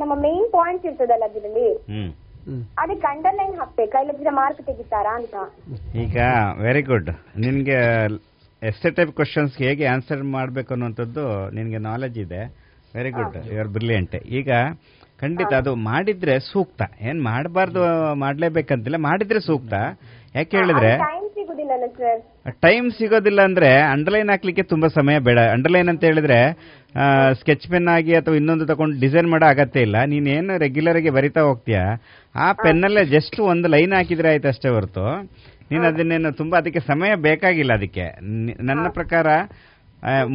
[0.01, 1.69] ನಮ್ಮ ಮೇನ್ ಪಾಯಿಂಟ್ಸ್ ಇರ್ತದಲ್ಲ ಅದರಲ್ಲಿ.
[2.83, 3.99] ಅದಕ್ಕೆ ಅಂಡರ್ಲೈನ್ ಹಾಕ್ಬೇಕಾ?
[4.05, 5.35] ಇಲ್ಲದಿದ್ರೆ ಮಾರ್ಕ್ ತೆಗಿತಾರಾ ಅಂತ.
[6.05, 6.17] ಈಗ
[6.65, 7.11] ವೆರಿ ಗುಡ್
[7.45, 7.79] ನಿನ್ಗೆ
[8.63, 11.25] ಎಷ್ಟೇ ಟೈಪ್ ಕ್ವಶನ್ಸ್ ಹೇಗೆ ಆನ್ಸರ್ ಮಾಡಬೇಕು ಅನ್ನುವಂಥದ್ದು
[11.57, 12.43] ನಿನ್ಗೆ ನಾಲೆಜ್ ಇದೆ.
[12.95, 14.51] Very good you are brilliant ಈಗ
[15.23, 16.83] ಖಂಡಿತ ಅದು ಮಾಡಿದ್ರೆ ಸೂಕ್ತ.
[17.09, 17.83] ಏನ್ ಮಾಡಬಾರ್ದು
[18.25, 19.75] ಮಾಡ್ಲೇಬೇಕಂತಿಲ್ಲ ಮಾಡಿದ್ರೆ ಸೂಕ್ತ.
[20.37, 22.21] ಯಾಕೆ ಹೇಳಿದ್ರೆ ಟೈಮ್ ಸಿಗುದಿಲ್ಲಲ್ಲ ಸರ್
[22.67, 25.39] ಟೈಮ್ ಸಿಗೋದಿಲ್ಲ ಅಂದ್ರೆ ಅಂಡರ್ಲೈನ್ ಹಾಕ್ಲಿಕ್ಕೆ ತುಂಬಾ ಸಮಯ ಬೇಡ.
[25.57, 26.39] ಅಂಡರ್ಲೈನ್ ಅಂತ ಹೇಳಿದ್ರೆ
[27.41, 29.97] ಸ್ಕೆಚ್ ಪೆನ್ ಆಗಿ ಅಥವಾ ಇನ್ನೊಂದು ತಗೊಂಡು ಡಿಸೈನ್ ಮಾಡೋ ಅಗತ್ಯ ಇಲ್ಲ.
[30.13, 31.85] ನೀನೇನು ಏನು ರೆಗ್ಯುಲರ್ ಆಗಿ ಬರಿತಾ ಹೋಗ್ತೀಯಾ?
[32.35, 35.07] ಆ ಪೆನ್ನಲ್ಲೇ ಜಸ್ಟ್ ಒಂದು ಲೈನ್ ಹಾಕಿದ್ರೆ ಆಯ್ತು ಅಷ್ಟೇ ಹೊರತು.
[35.71, 38.07] ನೀನು ಅದನ್ನೇನು ತುಂಬಾ ಅದಕ್ಕೆ ಸಮಯ ಬೇಕಾಗಿಲ್ಲ ಅದಕ್ಕೆ.
[38.71, 39.27] ನನ್ನ ಪ್ರಕಾರ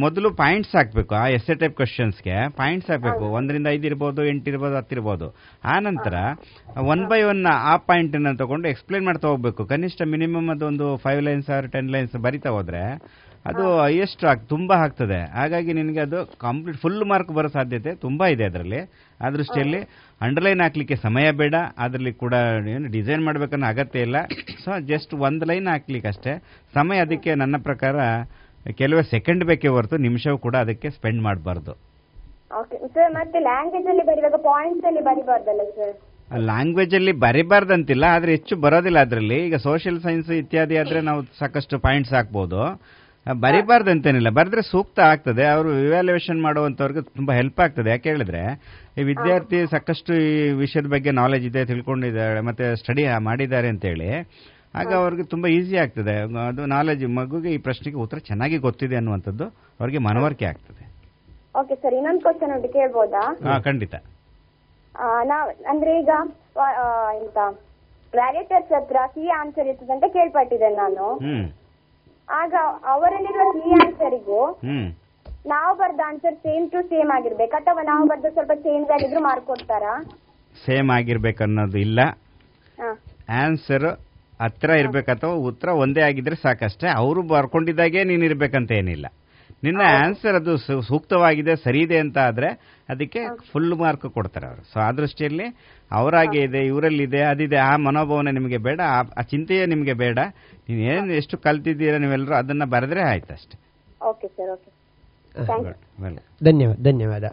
[0.02, 3.24] ಮೊದಲು ಪಾಯಿಂಟ್ಸ್ ಹಾಕ್ಬೇಕು ಆ ಎಸ್ಸೆ ಟೈಪ್ ಕ್ವಶನ್ಸ್ಗೆ ಪಾಯಿಂಟ್ಸ್ ಹಾಕ್ಬೇಕು.
[3.38, 5.26] ಒಂದರಿಂದ ಐದು ಇರ್ಬೋದು ಎಂಟು ಇರ್ಬೋದು ಹತ್ತಿರ್ಬೋದು
[5.72, 6.14] ಆ ನಂತರ
[6.92, 7.42] ಒನ್ ಬೈ ಒನ್
[7.72, 9.64] ಆ ಪಾಯಿಂಟ್ ಅನ್ನ ತಗೊಂಡು ಎಕ್ಸ್ಪ್ಲೈನ್ ಮಾಡ್ತಾ ಹೋಗ್ಬೇಕು.
[9.72, 12.84] ಕನಿಷ್ಠ ಮಿನಿಮಮ್ ಅದೊಂದು five lines or ten lines ಬರಿತಾ ಹೋದ್ರೆ
[13.46, 15.18] ಅದು ಹೈಯೆಸ್ಟ್ ಆಗಿ ತುಂಬಾ ಆಗ್ತದೆ.
[15.38, 18.80] ಹಾಗಾಗಿ ನಿನಗೆ ಅದು ಕಂಪ್ಲೀಟ್ ಫುಲ್ ಮಾರ್ಕ್ ಬರೋ ಸಾಧ್ಯತೆ ತುಂಬಾ ಇದೆ ಅದರಲ್ಲಿ.
[19.20, 19.80] ಆ ದೃಷ್ಟಿಯಲ್ಲಿ
[20.20, 21.54] ಅಂಡರ್ಲೈನ್ ಹಾಕ್ಲಿಕ್ಕೆ ಸಮಯ ಬೇಡ.
[21.78, 22.34] ಅದರಲ್ಲಿ ಕೂಡ
[22.74, 24.16] ಏನು ಡಿಸೈನ್ ಮಾಡ್ಬೇಕನ್ನೋ ಅಗತ್ಯ ಇಲ್ಲ.
[24.64, 26.34] ಸೊ ಜಸ್ಟ್ ಒಂದು ಲೈನ್ ಹಾಕ್ಲಿಕ್ಕೆ ಅಷ್ಟೇ.
[26.74, 27.96] ಸಮಯ ಅದಕ್ಕೆ ನನ್ನ ಪ್ರಕಾರ
[28.80, 31.72] ಕೆಲವೇ ಸೆಕೆಂಡ್ ಬೇಕೇ ಹೊರತು ನಿಮಿಷವೂ ಕೂಡ ಅದಕ್ಕೆ ಸ್ಪೆಂಡ್ ಮಾಡಬಾರ್ದು.
[32.94, 34.04] ಸರ್ ಮತ್ತೆ ಲ್ಯಾಂಗ್ವೇಜ್ ಅಲ್ಲಿ
[34.50, 35.96] ಪಾಯಿಂಟ್ಸ್ ಅಲ್ಲಿ ಬರಿಬಾರ್ದಲ್ಲ ಸರ್
[36.48, 39.38] ಲ್ಯಾಂಗ್ವೇಜ್ ಅಲ್ಲಿ ಬರಿಬಾರ್ದಂತಿಲ್ಲ ಆದ್ರೆ ಹೆಚ್ಚು ಬರೋದಿಲ್ಲ ಅದರಲ್ಲಿ.
[39.46, 42.60] ಈಗ ಸೋಷಿಯಲ್ ಸೈನ್ಸ್ ಇತ್ಯಾದಿ ಆದ್ರೆ ನಾವು ಸಾಕಷ್ಟು ಪಾಯಿಂಟ್ಸ್ ಹಾಕ್ಬೋದು.
[43.32, 44.30] ಬರಿಬಾರ್ದಂತೇನಿಲ್ಲ.
[44.30, 45.46] ಬರೆದ್ರೆ ಸೂಕ್ತ ಆಗ್ತದೆ.
[45.46, 47.90] ಅವರು ಇವ್ಯಾಲ್ಯೂಯೇಷನ್ ಮಾಡುವಂತವ್ರಿಗೆ ತುಂಬಾ ಹೆಲ್ಪ್ ಆಗ್ತದೆ.
[47.90, 48.42] ಯಾಕೆ ಹೇಳಿದ್ರೆ
[48.98, 54.08] ಈ ವಿದ್ಯಾರ್ಥಿ ಸಾಕಷ್ಟು ಈ ವಿಷಯದ ಬಗ್ಗೆ ನಾಲೆಜ್ ಇದೆ ತಿಳ್ಕೊಂಡಿದ್ದಾರೆ ಮತ್ತೆ ಸ್ಟಡಿ ಮಾಡಿದ್ದಾರೆ ಅಂತ ಹೇಳಿ
[54.74, 56.16] ಆಗ ಅವ್ರಿಗೆ ತುಂಬಾ ಈಸಿ ಆಗ್ತದೆ.
[56.48, 59.44] ಅದು ನಾಲೆಜ್ ಮಗುಗೆ ಈ ಪ್ರಶ್ನೆಗೆ ಉತ್ತರ ಚೆನ್ನಾಗಿ ಗೊತ್ತಿದೆ ಅನ್ನುವಂಥದ್ದು
[59.80, 60.90] ಅವ್ರಿಗೆ ಮನವರಿಕೆ ಆಗ್ತದೆ.
[61.60, 63.36] ಓಕೆ ಸರ್ ಇನ್ನೊಂದು ಕ್ವಶನ್ ಉಂಟು ಕೇಳ್ಬೋದಾ?
[63.44, 63.94] ಹಾ ಖಂಡಿತ.
[64.98, 66.08] ಆ, ನಾವ್ ಅಂದ್ರೆ ಈಗ
[66.56, 67.36] ವ- ಆ, ಎಂತ
[68.14, 71.18] ವ್ಯಾಲಿಟರ್ಸ್ ಹತ್ರ ಸಿ ಆನ್ಸರ್ ಇರ್ತದೆ ಅಂತ ಕೇಳ್ಪಟ್ಟಿದ್ದೇನೆ ನಾನು.
[71.18, 71.48] ಹ್ಮ್.
[72.30, 72.54] ಆಗ
[72.84, 74.60] ಅವರಲ್ಲಿರುವ ಸಿ ಆನ್ಸರಿಗೂ
[75.46, 77.56] ನಾವು ಬರ್ದ ಆನ್ಸರ್ ಸೇಮ್ ಟು ಸೇಮ್ ಆಗಿರ್ಬೇಕು.
[77.56, 80.04] ಅಥವಾ ನಾವು ಬರ್ದ ಸ್ವಲ್ಪ ಚೇಂಜ್ ಆಗಿದ್ರು ಮಾರ್ಕ್ ಕೊಡ್ತಾರಾ?
[80.66, 82.00] ಸೇಮ್ ಆಗಿರ್ಬೇಕನ್ನೋದು ಇಲ್ಲ.
[82.78, 82.90] ಹಾ.
[83.44, 83.86] ಆನ್ಸರ್
[84.42, 86.88] ಹತ್ರ ಇರ್ಬೇಕು ಅಥವಾ ಉತ್ತರ ಒಂದೇ ಆಗಿದ್ರೆ ಸಾಕಷ್ಟೇ.
[86.88, 89.06] ಅವರು ಬರ್ಕೊಂಡಿದ್ದಾಗೆ ನೀನು ಇರ್ಬೇಕಂತ ಏನಿಲ್ಲ.
[89.62, 93.20] ನಿನ್ನ ಆನ್ಸರ್ ಅದು ಸೂಕ್ತವಾಗಿದೆ ಸರಿ ಇದೆ ಅಂತ ಆದ್ರೆ ಅದಕ್ಕೆ
[93.52, 94.62] ಫುಲ್ ಮಾರ್ಕ್ ಕೊಡ್ತಾರೆ ಅವರು.
[94.72, 95.46] ಸೊ ಆ ದೃಷ್ಟಿಯಲ್ಲಿ
[95.90, 100.18] ಅವರಾಗೆ ಇದೆ ಇವರಲ್ಲಿದೆ ಅದಿದೆ ಆ ಮನೋಭಾವನೆ ನಿಮಗೆ ಬೇಡ ಆ- ಚಿಂತೆಯೇ ನಿಮಗೆ ಬೇಡ.
[100.68, 103.56] ನೀವು ಏನು ಎಷ್ಟು ಕಲ್ತಿದ್ದೀರಾ ನೀವೆಲ್ಲರೂ ಅದನ್ನ ಬರೆದ್ರೆ ಆಯ್ತು ಅಷ್ಟೇ.
[104.08, 104.70] Okay sir okay.
[105.44, 106.76] Thank you well ಧನ್ಯವಾದ.
[106.82, 107.24] ಧನ್ಯವಾದ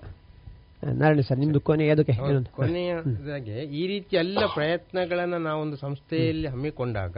[0.93, 2.13] ನಾರಾಯಣ ಸರ್ ನಿಮ್ದು ಕೊನೆ ಅದಕ್ಕೆ
[2.51, 7.15] ಕೊನೆಯದಾಗಿ ಈ ರೀತಿ ಎಲ್ಲ ಪ್ರಯತ್ನಗಳನ್ನ ನಾವೊಂದು ಸಂಸ್ಥೆಯಲ್ಲಿ ಹಮ್ಮಿಕೊಂಡಾಗ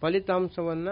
[0.00, 0.88] ಫಲಿತಾಂಶವನ್ನ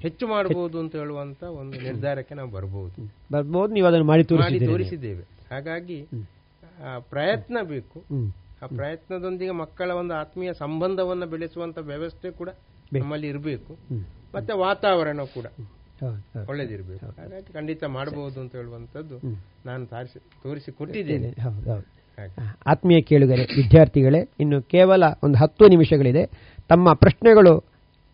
[0.00, 3.00] ಹೆಚ್ಚು ಮಾಡಬಹುದು ಅಂತ ಹೇಳುವಂತ ಒಂದು ನಿರ್ಧಾರಕ್ಕೆ ನಾವು ಬರಬಹುದು
[3.32, 5.24] ಬರಬಹುದು ನೀವು ಅದನ್ನು ಮಾಡಿ ತೋರಿಸಿದ್ದೇವೆ.
[5.50, 5.98] ಹಾಗಾಗಿ
[6.84, 7.98] ಆ ಪ್ರಯತ್ನ ಬೇಕು.
[8.62, 12.48] ಆ ಪ್ರಯತ್ನದೊಂದಿಗೆ ಮಕ್ಕಳ ಒಂದು ಆತ್ಮೀಯ ಸಂಬಂಧವನ್ನು ಬೆಳೆಸುವಂತ ವ್ಯವಸ್ಥೆ ಕೂಡ.
[12.92, 13.76] ನಮ್ಮಲ್ಲಿ ಇರಬೇಕು.
[14.34, 15.44] ಮತ್ತೆ ವಾತಾವರಣ ಕೂಡ.
[16.48, 17.06] ಒಳ್ಳೇದಿರ್ಬೇಕು.
[17.06, 19.16] ಹಾಗಾಗಿ ಖಂಡಿತ ಮಾಡಬಹುದು ಅಂತ ಹೇಳುವಂತದ್ದು
[19.66, 21.34] ನಾನು ತಾರಿಸಿ ಕೊಟ್ಟಿದ್ದೇನೆ
[22.66, 26.26] ಆತ್ಮೀಯ ಕೇಳುಗರೆ ವಿದ್ಯಾರ್ಥಿಗಳೇ ಇನ್ನು ಕೇವಲ ಒಂದು ಹತ್ತು ನಿಮಿಷಗಳಿದೆ.
[26.68, 27.60] ತಮ್ಮ ಪ್ರಶ್ನೆಗಳು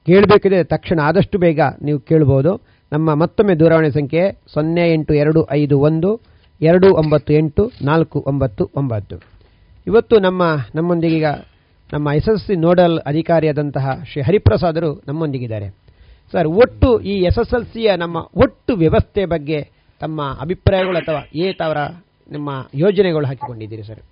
[0.06, 2.60] ಕೇಳಬೇಕಿದೆ ತಕ್ಷಣ ಆದಷ್ಟು ಬೇಗ ನೀವು ಕೇಳಬಹುದು
[2.92, 6.20] ನಮ್ಮ ಮತ್ತೊಮ್ಮೆ ದೂರವಾಣಿ ಸಂಖ್ಯೆ ಸೊನ್ನೆ ಎಂಟು ಎರಡು ಐದು ಒಂದು
[6.60, 9.37] ಎರಡು ಒಂಬತ್ತು ಎಂಟು ನಾಲ್ಕು ಒಂಬತ್ತು ಒಂಬತ್ತು.
[9.88, 10.42] ಇವತ್ತು ನಮ್ಮ
[10.74, 11.26] ನಮ್ಮೊಂದಿಗೀಗ
[11.92, 15.68] ನಮ್ಮ ಎಸ್ ಎಸ್ ಸಿ ನೋಡಲ್ ಅಧಿಕಾರಿಯಾದಂತಹ ಶ್ರೀ ಹರಿಪ್ರಸಾದರು ನಮ್ಮೊಂದಿಗಿದ್ದಾರೆ.
[16.32, 19.60] ಸರ್ ಒಟ್ಟು ಈ ಎಸ್ ಎಸ್ ಎಲ್ ಸಿಯ ನಮ್ಮ ಒಟ್ಟು ವ್ಯವಸ್ಥೆ ಬಗ್ಗೆ
[20.00, 21.80] ತಮ್ಮ ಅಭಿಪ್ರಾಯಗಳು ಅಥವಾ ಏತವರ
[22.30, 24.02] ನಿಮ್ಮ ಯೋಜನೆಗಳು ಹಾಕಿಕೊಂಡಿದ್ದೀರಿ ಸರ್?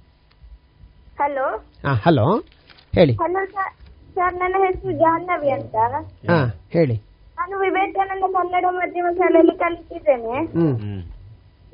[1.18, 1.46] ಹಲೋ
[1.86, 2.26] ಹಾ ಹಲೋ?
[2.94, 3.14] ಹೇಳಿ.
[3.14, 3.74] ಸರ್
[4.14, 5.76] ಸರ್ ನನ್ನ ಹೆಸರು ಜಾಹ್ನವಿ ಅಂತ.
[6.30, 6.38] ಹಾ
[6.72, 6.96] ಹೇಳಿ.
[7.38, 10.36] ನಾನು ವಿವೇಕಾನಂದ ಕನ್ನಡ ಮಾಧ್ಯಮ ಶಾಲೆಯಲ್ಲಿ ಕಲಿತಿದ್ದೇನೆ.
[10.58, 11.02] ಹ್ಮ್.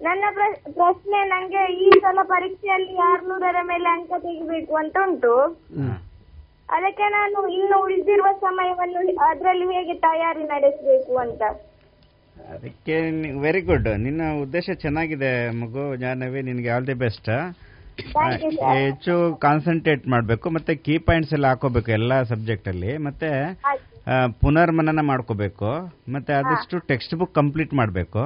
[0.03, 5.34] ನನ್ನ ಪ್ರ- ಪ್ರಶ್ನೆ ನಂಗೆ ಈ ಸಲ ಪರೀಕ್ಷೆಯಲ್ಲಿ ಆರ್ನೂರರ ಮೇಲೆ ಅಂಕ ತೆಗಿಬೇಕು ಅಂತ ಉಂಟು.
[6.68, 11.42] ಅದಕ್ಕೆ ನಾನು ಇನ್ನು ಉಳಿದಿರುವ ಸಮಯವನ್ನು ಅದರಲ್ಲಿ ಹೇಗೆ ತಯಾರಿ ನಡೆಸಬೇಕು ಅಂತ.
[12.48, 12.94] ಅದಕ್ಕೆ
[13.40, 17.30] ವೆರಿ ಗುಡ್ ನಿನ್ನ ಉದ್ದೇಶ ಚೆನ್ನಾಗಿದೆ ಮಗು ಜಾಹ್ನವಿ ನಿನಗೆ ಆಲ್ ದಿ ಬೆಸ್ಟ್
[18.74, 23.30] ಹೆಚ್ಚು ಕಾನ್ಸಂಟ್ರೇಟ್ ಮಾಡಬೇಕು ಮತ್ತೆ ಕೀ ಪಾಯಿಂಟ್ಸ್ ಎಲ್ಲ ಹಾಕೋಬೇಕು ಎಲ್ಲ ಸಬ್ಜೆಕ್ಟ್ ಅಲ್ಲಿ ಮತ್ತೆ
[24.40, 25.70] ಪುನರ್ಮನನ ಮಾಡ್ಕೋಬೇಕು
[26.12, 28.22] ಮತ್ತೆ ಆದಷ್ಟು ಟೆಕ್ಸ್ಟ್ ಬುಕ್ ಕಂಪ್ಲೀಟ್ ಮಾಡಬೇಕು.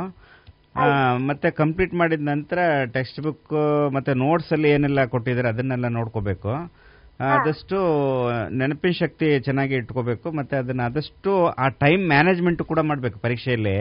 [1.29, 2.59] ಮತ್ತೆ ಕಂಪ್ಲೀಟ್ ಮಾಡಿದ ನಂತರ
[2.97, 3.55] ಟೆಕ್ಸ್ಟ್ ಬುಕ್
[3.95, 6.53] ಮತ್ತೆ ನೋಟ್ಸ್ ಅಲ್ಲಿ ಏನೆಲ್ಲ ಕೊಟ್ಟಿದ್ದಾರೆ ಅದನ್ನೆಲ್ಲ ನೋಡ್ಕೋಬೇಕು.
[7.35, 7.77] ಆದಷ್ಟು
[8.61, 11.33] ನೆನಪಿನ ಶಕ್ತಿ ಚೆನ್ನಾಗಿ ಇಟ್ಕೋಬೇಕು ಮತ್ತೆ ಅದನ್ನ ಆದಷ್ಟು
[11.65, 13.79] ಆ ಟೈಮ್ ಮ್ಯಾನೇಜ್ಮೆಂಟ್ ಕೂಡ ಮಾಡಬೇಕು ಪರೀಕ್ಷೆಯಲ್ಲಿ.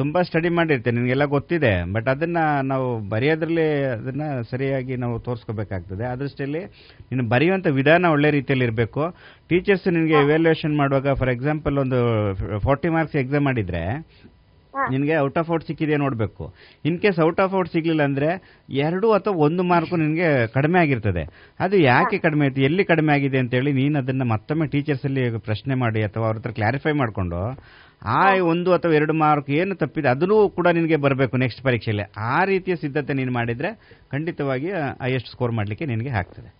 [0.00, 2.38] ತುಂಬಾ ಸ್ಟಡಿ ಮಾಡಿರ್ತೇನೆ ನಿನಗೆಲ್ಲ ಗೊತ್ತಿದೆ ಬಟ್ ಅದನ್ನ
[2.70, 6.04] ನಾವು ಬರೆಯೋದ್ರಲ್ಲಿ ಅದನ್ನ ಸರಿಯಾಗಿ ನಾವು ತೋರಿಸ್ಕೋಬೇಕಾಗ್ತದೆ.
[6.14, 6.62] ಅದೃಷ್ಟಲ್ಲಿ
[7.10, 9.02] ನೀನು ಬರೆಯುವಂತ ವಿಧಾನ ಒಳ್ಳೆ ರೀತಿಯಲ್ಲಿ ಇರಬೇಕು.
[9.50, 12.00] ಟೀಚರ್ಸ್ ನಿನಗೆ ಇವ್ಯಾಲ್ಯೂಯೇಷನ್ ಮಾಡುವಾಗ ಫಾರ್ ಎಕ್ಸಾಂಪಲ್ ಒಂದು
[12.66, 13.84] ಫಾರ್ಟಿ ಮಾರ್ಕ್ಸ್ ಎಕ್ಸಾಮ್ ಮಾಡಿದ್ರೆ
[14.92, 16.44] ನಿನಗೆ ಔಟ್ ಆಫ್ ಔಟ್ ಸಿಕ್ಕಿದೆ ನೋಡಬೇಕು.
[16.88, 18.30] In case out of out ಸಿಗ್ಲಿಲ್ಲ ಅಂದ್ರೆ
[18.84, 21.24] ಎರಡು ಅಥವಾ ಒಂದು ಮಾರ್ಕ್ ನಿನಗೆ ಕಡಿಮೆ ಆಗಿರ್ತದೆ.
[21.64, 22.62] ಅದು ಯಾಕೆ ಕಡಿಮೆ ಆಯ್ತು?
[22.70, 26.94] ಎಲ್ಲಿ ಕಡಿಮೆ ಆಗಿದೆ ಅಂತೇಳಿ ನೀನು ಅದನ್ನ ಮತ್ತೊಮ್ಮೆ ಟೀಚರ್ಸ್ ಅಲ್ಲಿ ಪ್ರಶ್ನೆ ಮಾಡಿ ಅಥವಾ ಅವ್ರ ಹತ್ರ ಕ್ಲಾರಿಫೈ
[27.02, 27.40] ಮಾಡಿಕೊಂಡು
[28.16, 28.22] ಆ
[28.52, 32.04] ಒಂದು ಅಥವಾ ಎರಡು ಮಾರ್ಕ್ ಏನು ತಪ್ಪಿದೆ ಅದನ್ನು ಕೂಡ ನಿನಗೆ ಬರಬೇಕು ನೆಕ್ಸ್ಟ್ ಪರೀಕ್ಷೆಯಲ್ಲಿ.
[32.32, 33.70] ಆ ರೀತಿಯ ಸಿದ್ಧತೆ ನೀನು ಮಾಡಿದ್ರೆ
[34.14, 34.68] ಖಂಡಿತವಾಗಿ
[35.04, 36.50] ಹೈಯೆಸ್ಟ್ ಸ್ಕೋರ್ ಮಾಡ್ಲಿಕ್ಕೆ ನಿನಗೆ ಆಗ್ತದೆ.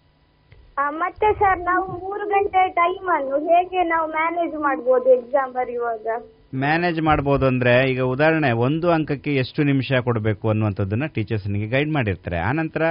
[1.02, 6.06] ಮತ್ತೆ ಸರ್ ನಾವು ಮೂರು ಗಂಟೆ ಟೈಮ್ ಅನ್ನು ಹೇಗೆ ನಾವು ಮ್ಯಾನೇಜ್ ಮಾಡ್ಬೋದು ಎಕ್ಸಾಮ್ ಬರೆಯುವಾಗ?
[6.54, 12.38] ಮ್ಯಾನೇಜ್ ಮಾಡ್ಬೋದು ಅಂದ್ರೆ, ಈಗ ಉದಾಹರಣೆ, ಒಂದು ಅಂಕಕ್ಕೆ ಎಷ್ಟು ನಿಮಿಷ ಕೊಡಬೇಕು ಅನ್ನುವಂಥದ್ದನ್ನ ಟೀಚರ್ಸ್ ನಿಮಗೆ ಗೈಡ್ ಮಾಡಿರ್ತಾರೆ.
[12.38, 12.82] ಆನಂತರ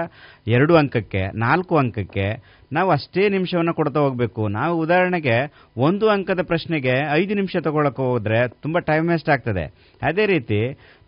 [0.47, 2.28] ಎರಡು ಅಂಕಕ್ಕೆ, ನಾಲ್ಕು ಅಂಕಕ್ಕೆ
[2.74, 4.47] ನಾವು ಅಷ್ಟೇ ನಿಮಿಷವನ್ನು ಕೊಡ್ತಾ ಹೋಗಬೇಕು.
[4.47, 5.36] ನಾವು ಉದಾಹರಣೆಗೆ
[5.78, 9.65] ಒಂದು ಅಂಕದ ಪ್ರಶ್ನೆಗೆ ಐದು ನಿಮಿಷ ತಗೊಳಕ್ಕೆ ಹೋದ್ರೆ ತುಂಬ ಟೈಮ್ ವೇಸ್ಟ್ ಆಗ್ತದೆ.
[10.01, 10.59] ಅದೇ ರೀತಿ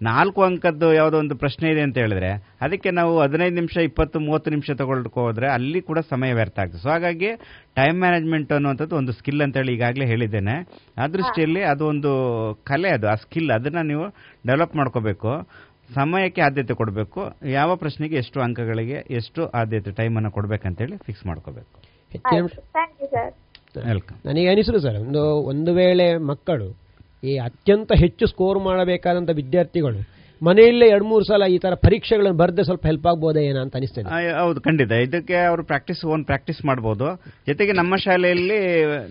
[0.01, 4.71] ನಾಲ್ಕು ಅಂಕದ್ದು ಯಾವುದೋ ಒಂದು ಪ್ರಶ್ನೆ ಇದೆ ಅಂತ ಹೇಳಿದ್ರೆ ಅದಕ್ಕೆ ನಾವು ಹದಿನೈದು ನಿಮಿಷ, ಇಪ್ಪತ್ತು, ಮೂವತ್ತು ನಿಮಿಷ
[4.71, 6.81] ತಗೊಳ್ಕೊ ಹೋದ್ರೆ ಅಲ್ಲಿ ಕೂಡ ಸಮಯ ವ್ಯರ್ಥ ಆಗ್ತದೆ.
[6.81, 7.29] ಸೊ ಹಾಗಾಗಿ
[7.75, 10.55] ಟೈಮ್ ಮ್ಯಾನೇಜ್ಮೆಂಟ್ ಅನ್ನುವಂಥದ್ದು ಒಂದು ಸ್ಕಿಲ್ ಅಂತೇಳಿ ಈಗಾಗಲೇ ಹೇಳಿದ್ದೇನೆ.
[11.01, 12.11] ಆ ದೃಷ್ಟಿಯಲ್ಲಿ ಅದು ಒಂದು
[12.63, 14.05] ಕಲೆ ಅದು, ಆ ಸ್ಕಿಲ್ ಅದನ್ನ ನೀವು
[14.47, 15.31] ಡೆವಲಪ್ ಮಾಡ್ಕೋಬೇಕು.
[15.89, 17.21] ಸಮಯಕ್ಕೆ ಆದ್ಯತೆ ಕೊಡಬೇಕು.
[17.57, 21.73] ಯಾವ ಪ್ರಶ್ನೆಗೆ ಎಷ್ಟು ಅಂಕಗಳಿಗೆ ಎಷ್ಟು ಆದ್ಯತೆ ಟೈಮ್ ಅನ್ನು ಕೊಡ್ಬೇಕಂತೇಳಿ ಫಿಕ್ಸ್ ಮಾಡ್ಕೋಬೇಕು.
[22.29, 22.53] ಥ್ಯಾಂಕ್
[23.01, 23.31] ಯು ಸರ್
[23.87, 26.67] ವೆಲ್ಕಮ್ ನನಗೆ ಅನಿಸಿದ್ರು ಸರ್ ಒಂದು ಒಂದು ವೇಳೆ ಮಕ್ಕಳು
[27.23, 30.01] ಈ ಅತ್ಯಂತ ಹೆಚ್ಚು ಸ್ಕೋರ್ ಮಾಡಬೇಕಾದಂತ ವಿದ್ಯಾರ್ಥಿಗಳು
[30.43, 34.31] ಮನೆಯಲ್ಲೇ ಎರಡು ಮೂರು ಸಲ ಈ ತರ ಪರೀಕ್ಷೆಗಳನ್ನು ಬರೆದ ಸ್ವಲ್ಪ ಹೆಲ್ಪ್ ಆಗ್ಬೋದೇ ಏನೋ ಅಂತ ಅನಿಸ್ತದೆ.
[34.33, 34.91] ಹೌದು ಖಂಡಿತ.
[34.91, 37.23] ಇದಕ್ಕೆ ಅವರು ಪ್ರಾಕ್ಟೀಸ್ ಓನ್ ಪ್ರಾಕ್ಟೀಸ್ ಮಾಡ್ಬೋದು.
[37.47, 38.59] ಜೊತೆಗೆ ನಮ್ಮ ಶಾಲೆಯಲ್ಲಿ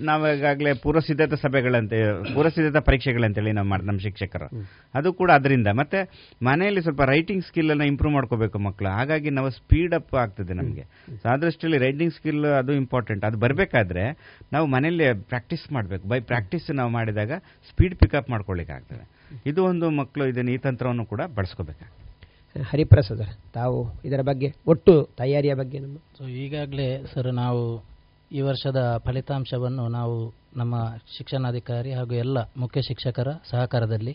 [0.04, 1.98] ನಾವು ಈಗಾಗಲೇ ಪೂರ್ವ ಸಿದ್ಧತಾ ಸಭೆಗಳಂತೆ
[2.34, 4.68] ಪೂರ್ವ ಸಿದ್ಧತಾ ಪರೀಕ್ಷೆಗಳಂತೇಳಿ ನಾವು ಮಾಡಿ ನಮ್ಮ ಶಿಕ್ಷಕರು.
[4.94, 5.66] ಅದು ಕೂಡ ಅದರಿಂದ.
[5.66, 10.82] ಮತ್ತೆ ಮನೆಯಲ್ಲಿ ಸ್ವಲ್ಪ ರೈಟಿಂಗ್ ಸ್ಕಿಲ್ ಅನ್ನ ಇಂಪ್ರೂವ್ ಮಾಡ್ಕೋಬೇಕು ಮಕ್ಕಳು ಹಾಗಾಗಿ ನಾವು ಸ್ಪೀಡ್ ಅಪ್ ಆಗ್ತದೆ ನಮಗೆ.
[11.16, 14.04] ಸೊ ರೈಟಿಂಗ್ ಸ್ಕಿಲ್ ಅದು ಇಂಪಾರ್ಟೆಂಟ್ ಅದು ಬರಬೇಕಾದ್ರೆ
[14.52, 16.08] ನಾವು ಮನೆಯಲ್ಲಿ ಪ್ರಾಕ್ಟೀಸ್ ಮಾಡಬೇಕು.
[16.08, 17.32] ಬೈ ಪ್ರಾಕ್ಟೀಸ್ ನಾವು ಮಾಡಿದಾಗ
[17.70, 22.00] ಸ್ಪೀಡ್ ಪಿಕಪ್ ಮಾಡ್ಕೊಳ್ಳಿಕ್ಕೆ ಆಗ್ತದೆ ಇದು ಒಂದು ಮಕ್ಕಳು ಇದನ್ನು ಈ ತಂತ್ರವನ್ನು ಕೂಡ ಬಳಸ್ಕೋಬೇಕಾಗ್ತದೆ
[22.56, 27.62] ಹರಿಪ್ರಸಾದ್ ಸರ್, ತಾವು ಇದರ ಬಗ್ಗೆ ಒಟ್ಟು ತಯಾರಿಯ ಬಗ್ಗೆ ನಮ್ಮ ಸೊ ಈಗಾಗಲೇ ಸರ್ ನಾವು
[28.30, 30.16] ಈ ವರ್ಷದ ಫಲಿತಾಂಶವನ್ನು ನಾವು
[30.56, 30.74] ನಮ್ಮ
[31.16, 34.14] ಶಿಕ್ಷಣಾಧಿಕಾರಿ ಹಾಗೂ ಎಲ್ಲ ಮುಖ್ಯ ಶಿಕ್ಷಕರ ಸಹಕಾರದಲ್ಲಿ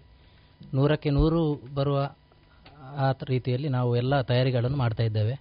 [0.73, 1.41] ನೂರಕ್ಕೆ ನೂರು
[1.73, 1.97] ಬರುವ
[3.05, 5.35] ಆ ರೀತಿಯಲ್ಲಿ ನಾವು ಎಲ್ಲ ತಯಾರಿಗಳನ್ನು ಮಾಡ್ತಾ ಇದ್ದೇವೆ.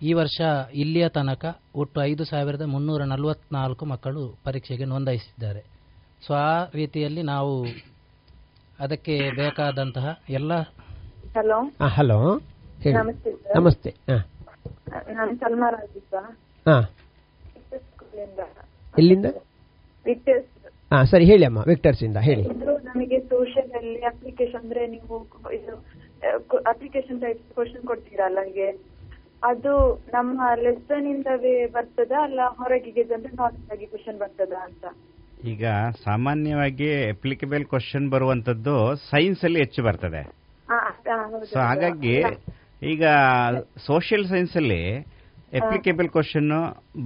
[0.00, 0.38] ಈ ವರ್ಷ
[0.74, 5.62] ಇಲ್ಲಿಯ ತನಕ ಒಟ್ಟು ಐದು ಸಾವಿರದ ಮುನ್ನೂರ ನಲವತ್ನಾಲ್ಕು ಮಕ್ಕಳು ಪರೀಕ್ಷೆಗೆ ನೋಂದಾಯಿಸಿದ್ದಾರೆ.
[6.26, 7.52] ಸೊ ಆ ರೀತಿಯಲ್ಲಿ ನಾವು
[8.78, 10.52] ಅದಕ್ಕೆ ಬೇಕಾದಂತಹ ಎಲ್ಲ
[11.36, 11.58] ಹಲೋ.
[11.80, 12.18] ಹಾ ಹಲೋ.
[12.94, 13.90] ನಮಸ್ತೆ ನಮಸ್ತೆ.
[14.08, 14.16] ಹಾ
[15.12, 15.68] ನಾನು ಸಲ್ಮಾ
[18.94, 19.26] ಎಲ್ಲಿಂದ?
[20.06, 20.46] ವಿಕ್ಟರ್ಸ್
[20.90, 22.44] ಹಾ ಸರಿ ಹೇಳಿ ಅಮ್ಮ ವಿಕ್ಟರ್ಸ್ ಇಂದ ಹೇಳಿ.
[22.84, 25.16] ನಮಗೆ ಸೋಷಿಯಲ್ ಅಲ್ಲಿ ಅಪ್ಲಿಕೇಶನ್ ಅಂದ್ರೆ ನೀವು
[25.52, 25.74] ಇದು
[26.64, 28.68] ಅಪ್ಲಿಕೇಶನ್ ಟೈಪ್ ಕ್ವಶನ್ ಕೊಡ್ತೀರಲ್ಲ ನನಗೆ
[29.42, 29.72] ಅದು
[30.12, 34.84] ನಮ್ಮ ಲೆಸನ್ ಇಂದವೇ ಬರ್ತದ ಅಲ್ಲ ಹೊರಗಿಗೆ ಅಂದ್ರೆ ನಾರ್ಮಲ್ ಆಗಿ ಕ್ವಶನ್ ಬರ್ತದ ಅಂತ?
[35.52, 35.64] ಈಗ
[36.04, 38.74] ಸಾಮಾನ್ಯವಾಗಿ ಅಪ್ಲಿಕೇಬಲ್ ಕ್ವಶನ್ ಬರುವಂತದ್ದು
[39.10, 40.22] ಸೈನ್ಸ್ ಅಲ್ಲಿ ಹೆಚ್ಚು ಬರ್ತದೆ.
[41.52, 42.14] ಸೊ ಹಾಗಾಗಿ
[42.92, 43.04] ಈಗ
[43.88, 44.82] ಸೋಷಿಯಲ್ ಸೈನ್ಸ್ ಅಲ್ಲಿ
[45.60, 46.50] ಅಪ್ಲಿಕೇಬಲ್ ಕ್ವಶನ್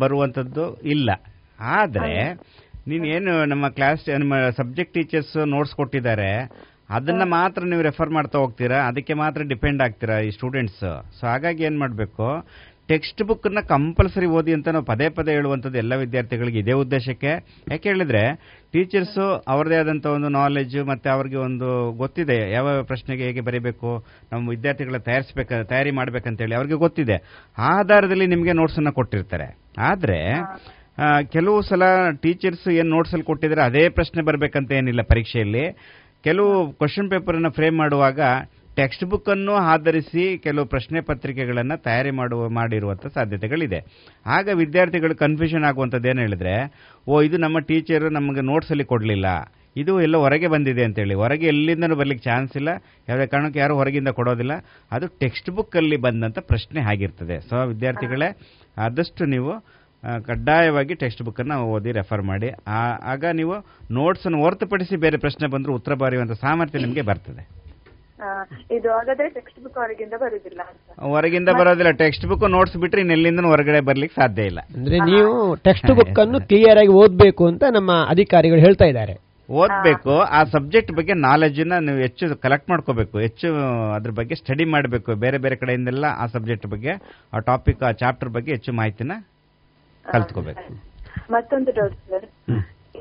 [0.03, 0.65] ಬರುವಂತದ್ದು
[0.95, 1.11] ಇಲ್ಲ.
[1.77, 2.13] ಆದ್ರೆ
[2.89, 6.31] ನೀನೇನು ನಮ್ಮ ಕ್ಲಾಸ್ ನಮ್ಮ ಸಬ್ಜೆಕ್ಟ್ ಟೀಚರ್ಸ್ ನೋಟ್ಸ್ ಕೊಟ್ಟಿದ್ದಾರೆ
[6.91, 10.81] ಅದನ್ನ ಮಾತ್ರ ನೀವು ರೆಫರ್ ಮಾಡ್ತಾ ಹೋಗ್ತೀರಾ ಅದಕ್ಕೆ ಮಾತ್ರ ಡಿಪೆಂಡ್ ಆಗ್ತೀರಾ ಈ ಸ್ಟೂಡೆಂಟ್ಸ್
[11.19, 12.27] ಸೊ ಹಾಗಾಗಿ ಏನ್ ಮಾಡಬೇಕು
[12.91, 17.33] ಟೆಕ್ಸ್ಟ್ ಬುಕ್ನ ಕಂಪಲ್ಸರಿ ಓದಿ ಅಂತ ನಾವು ಪದೇ ಪದೇ ಹೇಳುವಂಥದ್ದು ಎಲ್ಲ ವಿದ್ಯಾರ್ಥಿಗಳಿಗೆ ಇದೇ ಉದ್ದೇಶಕ್ಕೆ.
[17.71, 18.23] ಯಾಕೆ ಹೇಳಿದ್ರೆ,
[18.73, 19.19] ಟೀಚರ್ಸ್
[19.49, 23.91] ಅವ್ರದೇ ಆದಂತ ಒಂದು ನಾಲೆಜ್ ಮತ್ತೆ ಅವ್ರಿಗೆ ಒಂದು ಗೊತ್ತಿದೆ, ಯಾವ ಪ್ರಶ್ನೆಗೆ ಹೇಗೆ ಬರೀಬೇಕು,
[24.33, 27.17] ನಮ್ಮ ವಿದ್ಯಾರ್ಥಿಗಳ ತಯಾರಿಸಬೇಕ, ತಯಾರಿ ಮಾಡ್ಬೇಕಂತೇಳಿ ಅವ್ರಿಗೆ ಗೊತ್ತಿದೆ.
[27.59, 29.49] ಆಧಾರದಲ್ಲಿ ನಿಮಗೆ ನೋಟ್ಸ್ ಅನ್ನ ಕೊಟ್ಟಿರ್ತಾರೆ.
[29.79, 30.21] ಆದ್ರೆ
[31.33, 31.83] ಕೆಲವು ಸಲ
[32.23, 35.65] ಟೀಚರ್ಸ್ ಏನ್ ನೋಟ್ಸ್ ಅಲ್ಲಿ ಕೊಟ್ಟಿದ್ರೆ ಅದೇ ಪ್ರಶ್ನೆ ಬರಬೇಕಂತ ಏನಿಲ್ಲ ಪರೀಕ್ಷೆಯಲ್ಲಿ.
[36.25, 38.21] ಕೆಲವು ಕ್ವಶನ್ ಪೇಪರ್ ಅನ್ನ ಫ್ರೇಮ್ ಮಾಡುವಾಗ
[38.81, 43.85] ಟೆಕ್ಸ್ಟ್ ಬುಕ್ ಅನ್ನು ಆಧರಿಸಿ ಕೆಲವು ಪ್ರಶ್ನೆ ಪತ್ರಿಕೆಗಳನ್ನು ತಯಾರಿ ಮಾಡುವ ಮಾಡಿರುವಂಥ ಸಾಧ್ಯತೆಗಳಿದೆ.
[44.27, 46.55] ಆಗ ವಿದ್ಯಾರ್ಥಿಗಳು ಕನ್ಫ್ಯೂಷನ್ ಆಗುವಂಥದ್ದು ಏನು ಹೇಳಿದ್ರೆ,
[47.09, 49.27] ಓ, ಇದು ನಮ್ಮ ಟೀಚರ್ ನಮಗೆ ನೋಟ್ಸ್ ಅಲ್ಲಿ ಕೊಡ್ಲಿಲ್ಲ.
[49.77, 51.15] ಇದು ಎಲ್ಲ ಹೊರಗೆ ಬಂದಿದೆ ಅಂತೇಳಿ.
[51.15, 52.69] ಹೊರಗೆ ಎಲ್ಲಿಂದನೂ ಬರ್ಲಿಕ್ಕೆ ಚಾನ್ಸ್ ಇಲ್ಲ.
[53.09, 54.53] ಯಾವುದೇ ಕಾರಣಕ್ಕೆ ಯಾರು ಹೊರಗಿಂದ ಕೊಡೋದಿಲ್ಲ.
[54.91, 57.41] ಅದು ಟೆಕ್ಸ್ಟ್ ಬುಕ್ ಅಲ್ಲಿ ಬಂದಂತ ಪ್ರಶ್ನೆ ಆಗಿರ್ತದೆ.
[57.41, 58.37] ಸೊ ವಿದ್ಯಾರ್ಥಿಗಳೇ,
[58.79, 59.53] ಆದಷ್ಟು ನೀವು
[60.27, 62.51] ಕಡ್ಡಾಯವಾಗಿ ಟೆಕ್ಸ್ಟ್ ಬುಕ್ ಅನ್ನ ಓದಿ ರೆಫರ್ ಮಾಡಿ.
[63.03, 63.55] ಆಗ ನೀವು
[63.91, 67.60] ನೋಟ್ಸ್ ಅನ್ನು ಹೊರತುಪಡಿಸಿ ಬೇರೆ ಪ್ರಶ್ನೆ ಬಂದರೂ ಉತ್ತರ ಬರೆಯುವಂತ ಸಾಮರ್ಥ್ಯ ನಿಮಗೆ ಬರ್ತದೆ.
[68.77, 70.81] ಇದು ಹಾಗಾದ್ರೆ ಟೆಕ್ಸ್ಟ್ ಬುಕ್ ಹೊರಗಿಂದ ಬರುದಿಲ್ಲ ಅಂತ.
[71.13, 71.93] ಹೊರಗಿಂದ ಬರೋದಿಲ್ಲ.
[72.03, 74.61] ಟೆಕ್ಸ್ಟ್ ಬುಕ್ ನೋಟ್ಸ್ ಬಿಟ್ರೆ ಇನ್ನೆಲ್ಲಿಂದ ಹೊರಗಡೆ ಬರ್ಲಿಕ್ಕೆ ಸಾಧ್ಯ ಇಲ್ಲ.
[74.77, 75.33] ಅಂದ್ರೆ ನೀವು
[75.69, 79.15] ಟೆಕ್ಸ್ಟ್ ಬುಕ್ ಅನ್ನು ಕ್ಲಿಯರ್ ಆಗಿ ಓದಬೇಕು ಅಂತ ನಮ್ಮ ಅಧಿಕಾರಿಗಳು ಹೇಳ್ತಾ ಇದ್ದಾರೆ.
[79.49, 80.13] ಓದ್ಬೇಕು.
[80.39, 83.17] ಆ ಸಬ್ಜೆಕ್ಟ್ ಬಗ್ಗೆ ನಾಲೆಜ್ ನೀವು ಹೆಚ್ಚು ಕಲೆಕ್ಟ್ ಮಾಡ್ಕೋಬೇಕು.
[83.19, 83.49] ಹೆಚ್ಚು
[83.97, 85.15] ಅದ್ರ ಬಗ್ಗೆ ಸ್ಟಡಿ ಮಾಡಬೇಕು.
[85.25, 86.93] ಬೇರೆ ಬೇರೆ ಕಡೆಯಿಂದೆಲ್ಲ ಆ ಸಬ್ಜೆಕ್ಟ್ ಬಗ್ಗೆ
[87.33, 89.13] ಆ ಟಾಪಿಕ್ ಆ ಚಾಪ್ಟರ್ ಬಗ್ಗೆ ಹೆಚ್ಚು ಮಾಹಿತಿನ
[90.05, 90.67] ಕಲ್ತ್ಕೋಬೇಕು.
[91.33, 92.29] ಮತ್ತೊಂದು ಡೌಟ್ ಸರ್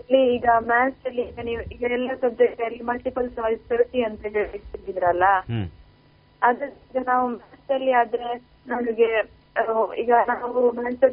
[0.09, 5.25] ಇಲ್ಲಿ ಈಗ ಮ್ಯಾಥ್ಸ್ ಅಲ್ಲಿ ಈಗ ನೀವು ಈಗ ಎಲ್ಲ ಸಬ್ಜೆಕ್ಟ್ ಅಲ್ಲಿ ಮಲ್ಟಿಪಲ್ ಚಾಯ್ಸ್ ತರ್ಟಿ ಅಂತ ಹೇಳಿದ್ರಲ್ಲ
[5.49, 5.67] ಹ್ಮ್.
[6.41, 8.29] ಅದು ಈಗ ನಾವು ಮ್ಯಾಥ್ಸ್ ಅಲ್ಲಿ ಆದ್ರೆ
[8.67, 9.09] ನಮಗೆ
[9.97, 11.05] ಈಗ ನಾವು ಮ್ಯಾಥ್ಸ್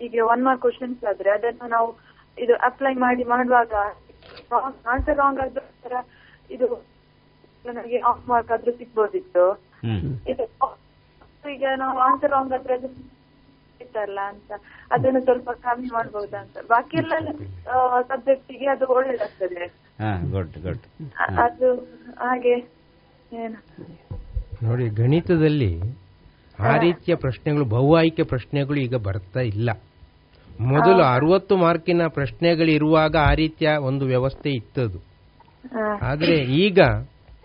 [0.00, 1.88] ಈಗ ಒನ್ ಮಾರ್ಕ್ ಕ್ವಶನ್ಸ್ ಆದ್ರೆ ಅದನ್ನು ನಾವು
[2.36, 3.72] ಇದು ಅಪ್ಲೈ ಮಾಡಿ ಮಾಡುವಾಗ
[4.86, 6.00] ಆನ್ಸರ್ ರಾಂಗ್ ಆದ್ರೆ
[6.50, 6.66] ಇದು
[7.64, 9.44] ನಮಗೆ ಆಫ್ ಮಾರ್ಕ್ ಆದ್ರೂ ಸಿಗ್ಬೋದಿತ್ತು.
[11.44, 12.76] ಈಗ ನಾವು ಆನ್ಸರ್ ರಾಂಗ್ ಆದ್ರೆ
[13.80, 14.50] ಇತ್ತಲ್ಲ ಅಂತ.
[14.92, 16.56] ಅದನ್ನು ಸ್ವಲ್ಪ ಕಮ್ಮಿ ಮಾಡ್ಬೋದಾ ಅಂತ.
[16.68, 17.12] ಬಾಕಿ ಎಲ್ಲ
[18.02, 19.64] ಸಬ್ಜೆಕ್ಟ್ಗೆ ಅದು ಒಳ್ಳೇದಾಗ್ತದೆ.
[21.46, 21.68] ಅದು
[22.20, 22.54] ಹಾಗೆ
[23.42, 23.58] ಏನು?
[24.62, 25.72] ನೋಡಿ ಗಣಿತದಲ್ಲಿ
[26.58, 29.70] ಆ ರೀತಿಯ ಪ್ರಶ್ನೆಗಳು ಬಹು ಆಯ್ಕೆ ಪ್ರಶ್ನೆಗಳು ಈಗ ಬರ್ತಾ ಇಲ್ಲ.
[30.60, 34.98] ಮೊದಲು ಅರವತ್ತು ಮಾರ್ಕಿನ ಪ್ರಶ್ನೆಗಳು ಇರುವಾಗ ಆ ರೀತಿಯ ಒಂದು ವ್ಯವಸ್ಥೆ ಇತ್ತದು.
[36.02, 36.80] ಆದ್ರೆ ಈಗ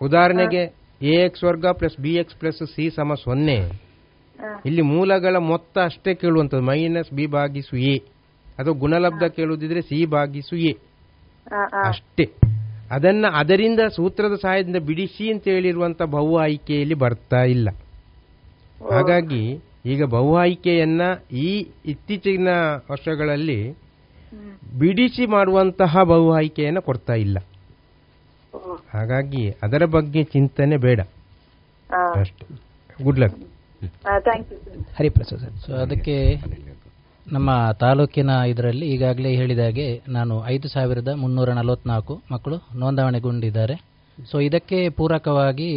[0.00, 0.62] ಉದಾಹರಣೆಗೆ
[1.02, 3.56] ಎ ಎಕ್ಸ್ ವರ್ಗ plus B X plus C ಸಮ ಸೊನ್ನೆ
[4.66, 6.64] ಇಲ್ಲಿ ಮೂಲಗಳ ಮೊತ್ತ ಅಷ್ಟೇ ಕೇಳುವಂಥದ್ದು.
[6.64, 7.96] ಮೈನಸ್ ಬಿ ಭಾಗಿಸು ಎ.
[8.58, 10.72] ಅಥವಾ ಗುಣಲಬ್ಧ ಕೇಳುವುದಿದ್ರೆ ಸಿ ಭಾಗಿಸು ಎ.
[11.82, 12.30] ಅಷ್ಟೇ.
[12.90, 17.68] ಅದನ್ನ ಅದರಿಂದ ಸೂತ್ರದ ಸಹಾಯದಿಂದ ಬಿಡಿಸಿ ಅಂತ ಹೇಳಿರುವಂತ ಬಹು ಆಯ್ಕೆಯಲ್ಲಿ ಬರ್ತಾ ಇಲ್ಲ.
[18.90, 22.48] ಹಾಗಾಗಿ ಈಗ ಬಹು ಆಯ್ಕೆಯನ್ನ ಈ ಇತ್ತೀಚಿನ
[22.90, 23.72] ವರ್ಷಗಳಲ್ಲಿ
[24.78, 27.38] ಬಿಡಿಸಿ ಮಾಡುವಂತಹ ಬಹು ಆಯ್ಕೆಯನ್ನ ಕೊಡ್ತಾ ಇಲ್ಲ.
[28.94, 31.00] ಹಾಗಾಗಿ ಅದರ ಬಗ್ಗೆ ಚಿಂತನೆ ಬೇಡ.
[32.20, 32.46] ಅಷ್ಟೇ.
[33.04, 33.49] Good luck
[34.98, 35.54] Hariprasad sir.
[35.66, 36.16] So ಅದಕ್ಕೆ
[37.26, 37.50] ನಮ್ಮ
[37.84, 43.76] ತಾಲೂಕಿನ ಇದರಲ್ಲಿ ಈಗಾಗಲೇ ಹೇಳಿದ ಹಾಗೆ ನಾನು ಐದು ಸಾವಿರದ ಮುನ್ನೂರ ನಲವತ್ನಾಲ್ಕು ಮಕ್ಕಳು ನೋಂದಾವಣೆಗೊಂಡಿದ್ದಾರೆ.
[44.18, 45.68] ಸೊ ಇದಕ್ಕೆ ಪೂರಕವಾಗಿ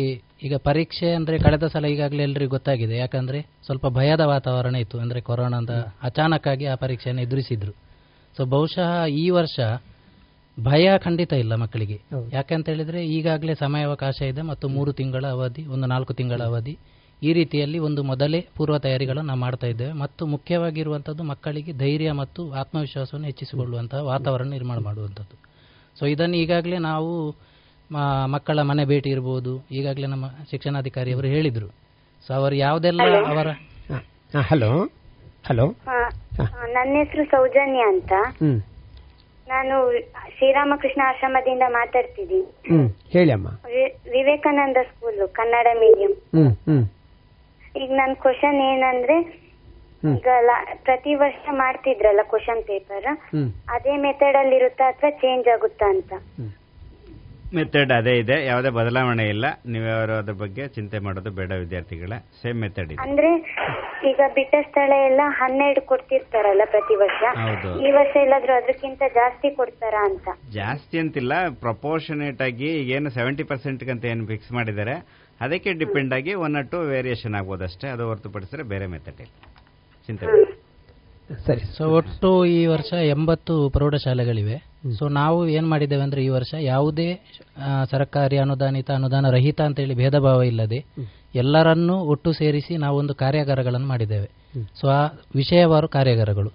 [0.46, 2.96] ಈಗ ಪರೀಕ್ಷೆ ಅಂದರೆ ಕಳೆದ ಸಲ ಈಗಾಗಲೇ ಎಲ್ಲರಿಗೂ ಗೊತ್ತಾಗಿದೆ.
[2.98, 4.98] ಯಾಕಂದರೆ ಸ್ವಲ್ಪ ಭಯದ ವಾತಾವರಣ ಇತ್ತು.
[5.04, 5.74] ಅಂದರೆ ಕೊರೋನಾದ
[6.54, 7.74] ಆಗಿ ಆ ಪರೀಕ್ಷೆಯನ್ನು ಎದುರಿಸಿದ್ರು.
[8.38, 8.92] ಸೊ ಬಹುಶಃ
[9.24, 9.60] ಈ ವರ್ಷ
[10.58, 11.98] ಭಯ ಖಂಡಿತ ಇಲ್ಲ ಮಕ್ಕಳಿಗೆ.
[12.38, 16.76] ಯಾಕಂತ ಹೇಳಿದ್ರೆ ಈಗಾಗಲೇ ಸಮಯಾವಕಾಶ ಇದೆ ಮತ್ತು ಮೂರು ತಿಂಗಳ ಅವಧಿ ಒಂದು ನಾಲ್ಕು ತಿಂಗಳ ಅವಧಿ.
[17.24, 19.92] ಈ ರೀತಿಯಲ್ಲಿ ಒಂದು ಮೊದಲೇ ಪೂರ್ವ ತಯಾರಿಗಳನ್ನು ನಾವು ಮಾಡ್ತಾ ಇದ್ದೇವೆ.
[19.92, 25.38] ಮತ್ತು ಮುಖ್ಯವಾಗಿರುವಂಥದ್ದು ಮಕ್ಕಳಿಗೆ ಧೈರ್ಯ ಮತ್ತು ಆತ್ಮವಿಶ್ವಾಸವನ್ನು ಹೆಚ್ಚಿಸಿಕೊಳ್ಳುವಂತಹ ವಾತಾವರಣ ನಿರ್ಮಾಣ ಮಾಡುವಂಥದ್ದು.
[26.00, 27.36] ಸೊ ಇದನ್ನು ಈಗಾಗಲೇ ನಾವು
[28.26, 31.68] ಮಕ್ಕಳ ಮನೆ ಭೇಟಿ ಇರಬಹುದು ಈಗಾಗಲೇ ನಮ್ಮ ಶಿಕ್ಷಣಾಧಿಕಾರಿಯವರು ಹೇಳಿದರು.
[32.28, 33.48] ಸೊ ಅವರು ಯಾವುದೆಲ್ಲ ಅವರ
[34.42, 34.86] ಹಲೋ.
[35.46, 35.68] ಹಲೋ.
[35.68, 36.10] ಹಾ,
[36.68, 38.14] ನನ್ನ ಹೆಸರು ಸೌಜನ್ಯ ಅಂತ.
[38.28, 38.62] ಹ್ಮ್.
[39.48, 40.00] ನಾನು
[40.38, 42.78] ಶ್ರೀರಾಮಕೃಷ್ಣ ಆಶ್ರಮದಿಂದ ಮಾತಾಡ್ತಿದ್ದೀನಿ.
[42.78, 42.90] ಹ್ಮ್.
[43.12, 43.48] ಹೇಳಿ ಅಮ್ಮ.
[44.12, 47.03] ವಿವೇಕಾನಂದ ಸ್ಕೂಲ್ ಕನ್ನಡ ಮೀಡಿಯಂ ಹ್ಮ್ ಹ್ಮ್.
[47.82, 49.44] ಈಗ ನನ್ ಕ್ವಶನ್ ಏನಂದ್ರೆ.
[50.18, 53.06] ಈಗ ಲ- ಪ್ರತಿ ವರ್ಷ ಮಾಡ್ತಿದ್ರಲ್ಲ ಕ್ವಶನ್ ಪೇಪರ್
[53.70, 56.14] ಅದೇ ಮೆಥಡ್ ಅಲ್ಲಿ ಇರುತ್ತಾ ಅಥವಾ ಚೇಂಜ್ ಆಗುತ್ತಾ ಅಂತ?
[57.56, 59.46] ಮೆಥಡ್ ಅದೇ ಇದೆ ಯಾವುದೇ ಬದಲಾವಣೆ ಇಲ್ಲ.
[59.66, 62.10] ನೀವ್ಯಾರು ಅದ್ರ ಬಗ್ಗೆ ಚಿಂತೆ ಮಾಡೋದು ಬೇಡ ವಿದ್ಯಾರ್ಥಿಗಳ
[62.42, 63.02] ಸೇಮ್ ಮೆಥಡ್ ಇದೆ.
[63.02, 63.30] ಅಂದ್ರೆ
[64.10, 67.22] ಈಗ ಬಿಟ್ಟ ಸ್ಥಳ ಎಲ್ಲ ಹನ್ನೆರಡು ಕೊಡ್ತಿರ್ತಾರಲ್ಲ ಪ್ರತಿ ವರ್ಷ.
[67.88, 70.28] ಈ ವರ್ಷ ಎಲ್ಲಾದ್ರೂ ಅದಕ್ಕಿಂತ ಜಾಸ್ತಿ ಕೊಡ್ತಾರಾ ಅಂತ?
[70.54, 75.23] ಜಾಸ್ತಿ ಅಂತಿಲ್ಲ ಪ್ರಪೋರ್ಷನೇಟ್ ಆಗಿ ಈಗ ಏನು ಸೆವೆಂಟಿ ಪರ್ಸೆಂಟ್ ಅಂತ ಏನು ಫಿಕ್ಸ್ ಮಾಡಿದ್ದಾರೆ.
[75.42, 79.32] ಅದಕ್ಕೆ ಡಿಪೆಂಡ್ ಆಗಿ ಒನ್ ಆರ್ ಟು ವೇರಿಯೇಷನ್ ಆಗ್ಬೋದು ಅಷ್ಟೇ ಅದು ಹೊರತುಪಡಿಸಿದ್ರೆ ಬೇರೆ ಮೆಥಡ್ ಇಲ್ಲ.
[80.08, 80.26] ಚಿಂತೆ
[81.46, 81.78] ಸರಿ.
[81.78, 84.58] ಸೊ ಒಟ್ಟು ಈ ವರ್ಷ ಎಂಬತ್ತು ಪ್ರೌಢಶಾಲೆಗಳಿವೆ.
[85.00, 87.20] ಸೊ ನಾವು ಏನ್ ಮಾಡಿದ್ದೇವೆ ಅಂದ್ರೆ ಈ ವರ್ಷ ಯಾವುದೇ
[87.92, 90.86] ಸರ್ಕಾರಿ ಅನುದಾನಿತ ಅನುದಾನ ರಹಿತ ಅಂತೇಳಿ ಭೇದ ಭಾವ ಇಲ್ಲದೆ
[91.36, 94.30] ಎಲ್ಲರನ್ನೂ ಒಟ್ಟು ಸೇರಿಸಿ ನಾವೊಂದು ಕಾರ್ಯಾಗಾರಗಳನ್ನು ಮಾಡಿದ್ದೇವೆ.
[94.82, 96.52] ಸೊ ಆ ವಿಷಯವಾರು ಕಾರ್ಯಾಗಾರಗಳು.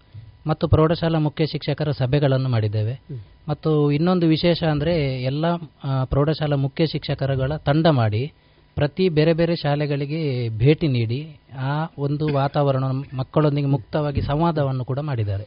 [0.46, 3.00] ಮತ್ತು ಪ್ರೌಢಶಾಲಾ ಮುಖ್ಯ ಶಿಕ್ಷಕರ ಸಭೆಗಳನ್ನು ಮಾಡಿದ್ದೇವೆ.
[3.48, 5.56] ಮತ್ತು ಇನ್ನೊಂದು ವಿಶೇಷ ಅಂದ್ರೆ ಎಲ್ಲ
[6.04, 8.32] ಪ್ರೌಢಶಾಲಾ ಮುಖ್ಯ ಶಿಕ್ಷಕರುಗಳ ತಂಡ ಮಾಡಿ
[8.78, 10.20] ಪ್ರತಿ ಬೇರೆ ಬೇರೆ ಶಾಲೆಗಳಿಗೆ
[10.62, 11.20] ಭೇಟಿ ನೀಡಿ
[11.70, 11.72] ಆ
[12.06, 12.84] ಒಂದು ವಾತಾವರಣ
[13.20, 15.46] ಮಕ್ಕಳೊಂದಿಗೆ ಮುಕ್ತವಾಗಿ ಸಂವಾದವನ್ನು ಕೂಡ ಮಾಡಿದ್ದಾರೆ.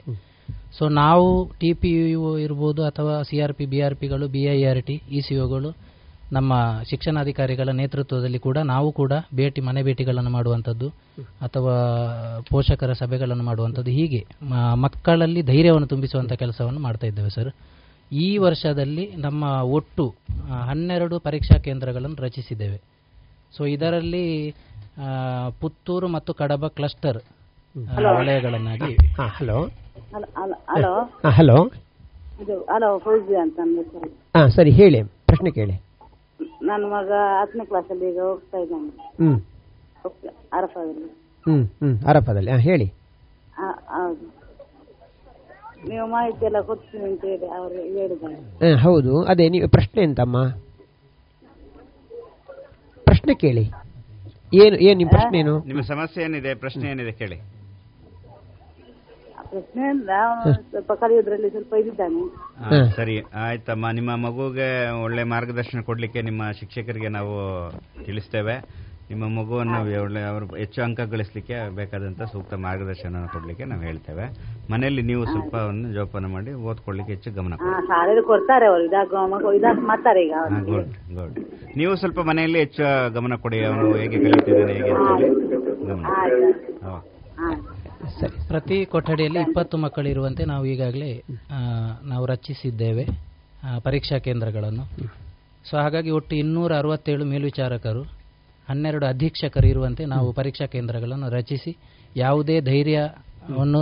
[0.77, 1.27] ಸೊ ನಾವು
[1.61, 4.95] ಟಿ ಪಿ ಯು ಇರ್ಬೋದು ಅಥವಾ C R P B R ಪಿಗಳು B I R T
[5.17, 5.69] E C ಒಗಳು
[6.37, 6.53] ನಮ್ಮ
[6.89, 10.87] ಶಿಕ್ಷಣಾಧಿಕಾರಿಗಳ ನೇತೃತ್ವದಲ್ಲಿ ಕೂಡ ನಾವು ಕೂಡ ಭೇಟಿ, ಮನೆ ಭೇಟಿಗಳನ್ನು ಮಾಡುವಂಥದ್ದು
[11.45, 11.73] ಅಥವಾ
[12.51, 14.21] ಪೋಷಕರ ಸಭೆಗಳನ್ನು ಮಾಡುವಂಥದ್ದು ಹೀಗೆ
[14.85, 17.51] ಮಕ್ಕಳಲ್ಲಿ ಧೈರ್ಯವನ್ನು ತುಂಬಿಸುವಂಥ ಕೆಲಸವನ್ನು ಮಾಡ್ತಾ ಇದ್ದೇವೆ ಸರ್.
[18.25, 19.43] ಈ ವರ್ಷದಲ್ಲಿ ನಮ್ಮ
[19.79, 20.05] ಒಟ್ಟು
[20.69, 22.79] ಹನ್ನೆರಡು ಪರೀಕ್ಷಾ ಕೇಂದ್ರಗಳನ್ನು ರಚಿಸಿದ್ದೇವೆ.
[23.53, 24.25] ಸೊ ಇದರಲ್ಲಿ
[25.01, 25.09] ಆ,
[25.59, 27.17] ಪುತ್ತೂರು ಮತ್ತು ಕಡಬ ಕ್ಲಸ್ಟರ್
[28.15, 28.97] ವಲಯಗಳನ್ನಾಗಿ.
[29.29, 29.59] ಹಲೋ.
[30.69, 30.93] ಹಲೋ
[31.23, 31.57] ಹಾ ಹಲೋ.
[32.41, 33.59] ಇದು ಹಲೋ ಫೌಜಿ ಅಂತ
[34.37, 35.03] ಹಾ ಸರಿ ಹೇಳಿ.
[35.03, 35.75] ಪ್ರಶ್ನೆ ಕೇಳಿ.
[36.61, 38.91] ನನ್ನ ಮಗ ಹತ್ತನೇ ಕ್ಲಾಸಲ್ಲಿ ಈಗ ಹೋಗ್ತಾ ಇದ್ದಾನೆ.
[39.19, 39.37] ಹ್ಮ್.
[40.53, 41.07] ಅರಫದಲ್ಲಿ.
[41.45, 42.51] ಹ್ಮ್ ಹ್ಮ್ ಅರಫಾದಲ್ಲಿ.
[42.51, 42.87] ಹಾ ಹೇಳಿ.
[43.57, 44.25] ಆ, ಹೌದು.
[45.89, 48.73] ನೀವು ಮಾಹಿತಿ ಎಲ್ಲ ಕೊಡ್ತೀನಿ ಅಂತ ಹೇಳಿ ಅವರು ಹೇಳಿದ್ದಾರೆ.
[48.73, 49.23] ಹ, ಹೌದು.
[49.23, 50.37] ಅದೇ ನೀವು ಪ್ರಶ್ನೆ ಎಂತಮ್ಮ?
[53.21, 53.63] ಪ್ರಶ್ನೆ ಕೇಳಿ.
[54.51, 55.53] ಏನು ಏನು ನಿಮ್ಮ ಪ್ರಶ್ನೆ ಏನು?
[55.65, 57.37] ನಿಮ್ಮ ಸಮಸ್ಯೆ ಏನಿದೆ ಪ್ರಶ್ನೆ ಏನಿದೆ ಕೇಳಿ.
[59.51, 62.21] ಪ್ರಶ್ನೆ ಅಂದ್ರೆ ಅವನು ಸ್ವಲ್ಪ ಕಲಿಯೋದ್ರಲ್ಲಿ ಸ್ವಲ್ಪ ಇದ್ದಾನೆ
[62.63, 63.15] ಹಾ, ಸರಿ.
[63.43, 64.67] ಆಯ್ತಮ್ಮ ನಿಮ್ಮ ಮಗುಗೆ
[65.03, 67.33] ಒಳ್ಳೆ ಮಾರ್ಗದರ್ಶನ ಕೊಡ್ಲಿಕ್ಕೆ ನಿಮ್ಮ ಶಿಕ್ಷಕರಿಗೆ ನಾವು
[68.05, 68.55] ತಿಳಿಸ್ತೇವೆ.
[69.11, 74.25] ನಿಮ್ಮ ಮಗುವನ್ನು ಒಳ್ಳೆ ಅವರು ಹೆಚ್ಚು ಅಂಕ ಗಳಿಸಲಿಕ್ಕೆ ಬೇಕಾದಂತ ಸೂಕ್ತ ಮಾರ್ಗದರ್ಶನ ಕೊಡ್ಲಿಕ್ಕೆ ನಾವು ಹೇಳ್ತೇವೆ.
[74.71, 77.79] ಮನೆಯಲ್ಲಿ ನೀವು ಸ್ವಲ್ಪ ಒಂದು ಜೋಪಾನ ಮಾಡಿ ಓದ್ಕೊಳ್ಳಿಕ್ಕೆ ಹೆಚ್ಚು ಗಮನ ಕೊಡ್ತಾರೆ.
[80.69, 81.37] ಗುಡ್ ಗುಡ್
[81.77, 83.59] ನೀವು ಸ್ವಲ್ಪ ಮನೆಯಲ್ಲಿ ಹೆಚ್ಚು ಗಮನ ಕೊಡಿ.
[83.65, 85.29] ಅವನು ಹೇಗೆ ಕಲಿತಿದ್ದಾನೆ ಹೇಗೆ ಅಂತ ಹೇಳಿ
[85.85, 86.05] ಗಮನ
[86.83, 86.95] ಹಾ.
[88.47, 91.11] ಪ್ರತಿ ಕೊಠಡಿಯಲ್ಲಿ ಇಪ್ಪತ್ತು ಮಕ್ಕಳಿರುವಂತೆ ನಾವು ಈಗಾಗಲೇ
[91.51, 91.59] ಆ,
[92.05, 93.05] ನಾವು ರಚಿಸಿದ್ದೇವೆ
[93.63, 94.85] ಆ, ಪರೀಕ್ಷಾ ಕೇಂದ್ರಗಳನ್ನು.
[95.65, 98.03] ಸೊ ಹಾಗಾಗಿ ಒಟ್ಟು ಇನ್ನೂರ ಅರವತ್ತೇಳು ಮೇಲ್ವಿಚಾರಕರು
[98.69, 101.77] ಹನ್ನೆರಡು ಅಧೀಕ್ಷಕರು ಇರುವಂತೆ ನಾವು ಪರೀಕ್ಷಾ ಕೇಂದ್ರಗಳನ್ನು ರಚಿಸಿ
[102.17, 103.81] ಯಾವುದೇ ಧೈರ್ಯವನ್ನು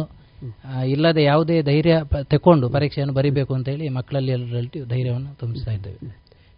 [0.88, 5.97] ಇಲ್ಲದೆ ಯಾವುದೇ ಧೈರ್ಯ ತಕೊಂಡು ಪರೀಕ್ಷೆಯನ್ನು ಬರೀಬೇಕು ಅಂತ ಹೇಳಿ ಮಕ್ಕಳಲ್ಲಿ ಎಲ್ಲರಲ್ಲಿ ಧೈರ್ಯವನ್ನು ತುಂಬಿಸ್ತಾ ಇದ್ದೇವೆ.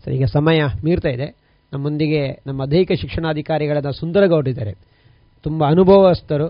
[0.05, 1.28] ಸರಿ ಈಗ ಸಮಯ ಮೀರ್ತಾ ಇದೆ.
[1.74, 4.74] ನಮ್ಮೊಂದಿಗೆ ನಮ್ಮ ದೈಹಿಕ ಶಿಕ್ಷಣಾಧಿಕಾರಿಗಳಾದ ಸುಂದರಗೌಡಿದ್ದಾರೆ
[5.43, 6.47] ತುಂಬ ಅನುಭವಸ್ಥರು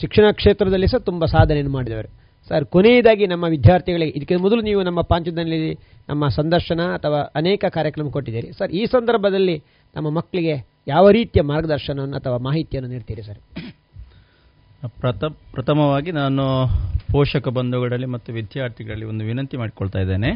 [0.00, 2.08] ಶಿಕ್ಷಣ ಕ್ಷೇತ್ರದಲ್ಲಿ ಸಹ ತುಂಬ ಸಾಧನೆಯನ್ನು ಮಾಡಿದವರು.
[2.48, 5.74] ಸರ್ ಕೊನೆಯದಾಗಿ ನಮ್ಮ ವಿದ್ಯಾರ್ಥಿಗಳಿಗೆ ಇದಕ್ಕೆ ಮೊದಲು ನೀವು ನಮ್ಮ ಪಾಂಚದಲ್ಲಿ
[6.08, 8.48] ನಮ್ಮ ಸಂದರ್ಶನ ಅಥವಾ ಅನೇಕ ಕಾರ್ಯಕ್ರಮ ಕೊಟ್ಟಿದ್ದೀರಿ.
[8.52, 9.56] ಸರ್ ಈ ಸಂದರ್ಭದಲ್ಲಿ
[9.96, 10.54] ನಮ್ಮ ಮಕ್ಕಳಿಗೆ
[10.88, 13.40] ಯಾವ ರೀತಿಯ ಮಾರ್ಗದರ್ಶನವನ್ನು ಅಥವಾ ಮಾಹಿತಿಯನ್ನು ನೀಡ್ತೀರಿ ಸರ್?
[15.00, 16.44] ಪ್ರಥ ಪ್ರಥಮವಾಗಿ ನಾನು
[17.12, 20.30] ಪೋಷಕ ಬಂಧುಗಳಲ್ಲಿ ಮತ್ತು ವಿದ್ಯಾರ್ಥಿಗಳಲ್ಲಿ ಒಂದು ವಿನಂತಿ ಮಾಡಿಕೊಳ್ತಾ ಇದ್ದೇನೆ.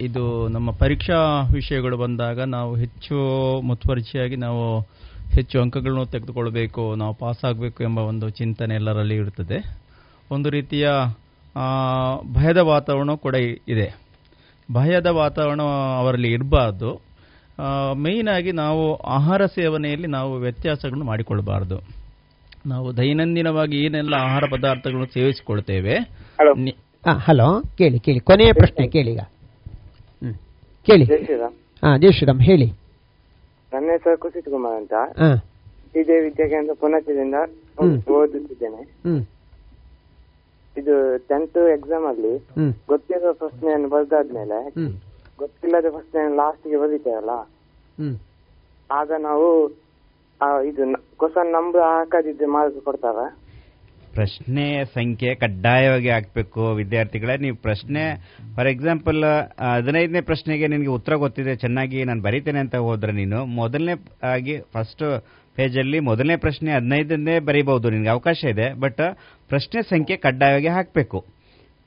[0.00, 1.18] ಇದು ನಮ್ಮ ಪರೀಕ್ಷಾ
[1.52, 3.16] ವಿಷಯಗಳು ಬಂದಾಗ ನಾವು ಹೆಚ್ಚು
[3.60, 4.64] ಮುತುವರ್ಜಿಯಾಗಿ ನಾವು
[5.36, 9.58] ಹೆಚ್ಚು ಅಂಕಗಳನ್ನು ತೆಗೆದುಕೊಳ್ಬೇಕು, ನಾವು ಪಾಸ್ ಆಗಬೇಕು ಎಂಬ ಒಂದು ಚಿಂತನೆ ಎಲ್ಲರಲ್ಲಿ ಇರುತ್ತದೆ.
[10.30, 10.88] ಒಂದು ರೀತಿಯ
[12.34, 13.36] ಭಯದ ವಾತಾವರಣ ಕೂಡ
[13.68, 13.88] ಇದೆ.
[14.72, 15.62] ಭಯದ ವಾತಾವರಣ
[16.00, 17.11] ಅವರಲ್ಲಿ ಇರಬಾರ್ದು.
[17.94, 21.80] ಮೇಯ್ನ್ ಆಗಿ ನಾವು ಆಹಾರ ಸೇವನೆಯಲ್ಲಿ ನಾವು ವ್ಯತ್ಯಾಸಗಳನ್ನು ಮಾಡಿಕೊಳ್ಳಬಾರದು.
[22.66, 25.94] ನಾವು ದೈನಂದಿನವಾಗಿ ಏನೆಲ್ಲ ಆಹಾರ ಪದಾರ್ಥಗಳನ್ನು ಸೇವಿಸಿಕೊಳ್ತೇವೆ?
[27.10, 27.60] ಹಲೋ.
[27.78, 28.20] ಕೇಳಿ ಕೇಳಿ.
[28.20, 29.20] ಕೊನೆಯ ಪ್ರಶ್ನೆ ಕೇಳಿ ಈಗ.
[29.20, 30.34] ಹ್ಮ್.
[30.86, 31.04] ಕೇಳಿ.
[31.04, 31.52] ಜಯಶ್ರೀರಾಮ್
[31.84, 32.66] ಹಾ ಜೈ ಶ್ರೀರಾಮ್ ಹೇಳಿ.
[33.74, 34.94] ನನ್ನ ಹೆಸರು ಕುಸಿತ್ ಕುಮಾರ್ ಅಂತ.
[35.96, 37.40] ಇದೇ ವಿದ್ಯಾ ವಿದ್ಯಾಕೇಂದ್ರ
[37.80, 38.10] ಹ್ಮ್.
[38.10, 38.82] ಓದುತ್ತಿದ್ದೇನೆ.
[40.76, 42.74] ಇದು ಟೆಂತ್ ಎಕ್ಸಾಮ್ ಅಲ್ಲಿ ಹ್ಮ್.
[42.88, 45.11] ಗೊತ್ತಿರೋ ಪ್ರಶ್ನೆಯನ್ನು ಬರ್ದಾದ್ಮೇಲೆ ಹ್ಮ್.
[45.42, 47.32] ಗೊತ್ತಿಲ್ಲದ ಪ್ರಶ್ನೆಯನ್ನು ಲಾಸ್ಟ್ಗೆ ಬರೀತೇವಲ್ಲ
[47.98, 48.16] ಹ್ಮ್.
[48.90, 49.48] ಆಗ ನಾವು
[50.66, 50.82] ಇದು
[51.20, 53.18] ಕ್ವಶನ್ ನಂಬರ್ ಹಾಕದಿದ್ರೆ ಮಾರ್ಕ್ ಕೊಡ್ತಾರ?
[54.12, 54.64] ಪ್ರಶ್ನೆ
[54.94, 57.34] ಸಂಖ್ಯೆ ಕಡ್ಡಾಯವಾಗಿ ಹಾಕ್ಬೇಕು ವಿದ್ಯಾರ್ಥಿಗಳೇ.
[57.38, 58.02] ನೀವು ಪ್ರಶ್ನೆ
[58.56, 59.20] ಫಾರ್ ಎಕ್ಸಾಂಪಲ್
[59.68, 63.94] ಹದಿನೈದನೇ ಪ್ರಶ್ನೆಗೆ ನಿನಗೆ ಉತ್ತರ ಗೊತ್ತಿದೆ ಚೆನ್ನಾಗಿ ನಾನು ಬರೀತೇನೆ ಅಂತ ಹೋದ್ರೆ ನೀನು ಮೊದಲನೇ
[64.32, 65.04] ಆಗಿ ಫಸ್ಟ್
[65.56, 69.02] ಪೇಜಲ್ಲಿ ಮೊದಲನೇ ಪ್ರಶ್ನೆ ಹದಿನೈದನ್ನೇ ಬರೀಬಹುದು ನಿನಗೆ ಅವಕಾಶ ಇದೆ ಬಟ್
[69.50, 71.18] ಪ್ರಶ್ನೆ ಸಂಖ್ಯೆ ಕಡ್ಡಾಯವಾಗಿ ಹಾಕಬೇಕು.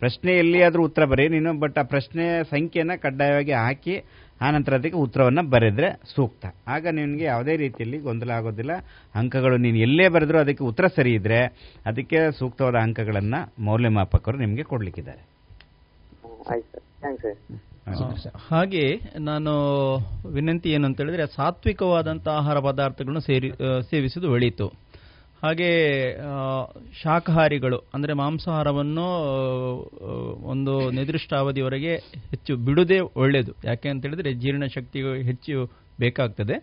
[0.06, 3.96] ಪ್ರಶ್ನೆ ಎಲ್ಲಿಯಾದರೂ ಉತ್ತರ ಬರೀ ನೀನು ಬಟ್ ಆ ಪ್ರಶ್ನೆ ಸಂಖ್ಯೆಯನ್ನು ಕಡ್ಡಾಯವಾಗಿ ಹಾಕಿ
[4.46, 6.46] ಆನಂತರ ನಂತರ ಅದಕ್ಕೆ ಉತ್ತರವನ್ನು ಬರೆದ್ರೆ ಸೂಕ್ತ.
[6.68, 8.74] ಆಗ ನಿಮಗೆ ಯಾವುದೇ ರೀತಿಯಲ್ಲಿ ಗೊಂದಲ ಆಗೋದಿಲ್ಲ.
[9.20, 11.40] ಅಂಕಗಳು ನೀನು ಎಲ್ಲೇ ಬರೆದ್ರೂ ಅದಕ್ಕೆ ಉತ್ತರ ಸರಿ ಇದ್ರೆ
[11.90, 15.24] ಅದಕ್ಕೆ ಸೂಕ್ತವಾದ ಅಂಕಗಳನ್ನು ಮೌಲ್ಯಮಾಪಕರು ನಿಮಗೆ ಕೊಡಲಿಕ್ಕಿದ್ದಾರೆ.
[18.50, 18.84] ಹಾಗೆ
[19.30, 19.54] ನಾನು
[20.34, 23.52] ವಿನಂತಿ ಏನು ಅಂತ ಹೇಳಿದ್ರೆ ಸಾತ್ವಿಕವಾದಂಥ ಆಹಾರ ಪದಾರ್ಥಗಳನ್ನು ಸೇರಿ
[23.92, 24.68] ಸೇವಿಸುವುದು ಒಳಿತು.
[25.46, 25.70] ಹಾಗೆ
[27.02, 29.08] ಶಾಖಾಹಾರಿಗಳು, ಅಂದರೆ ಮಾಂಸಾಹಾರವನ್ನು
[30.54, 31.94] ಒಂದು ನಿರ್ದಿಷ್ಟ ಅವಧಿವರೆಗೆ
[32.32, 33.54] ಹೆಚ್ಚು ಬಿಡುವುದೇ ಒಳ್ಳೆಯದು.
[33.70, 35.66] ಯಾಕೆ ಅಂತ ಹೇಳಿದ್ರೆ ಜೀರ್ಣಶಕ್ತಿ ಹೆಚ್ಚು
[36.04, 36.56] ಬೇಕಾಗ್ತದೆ.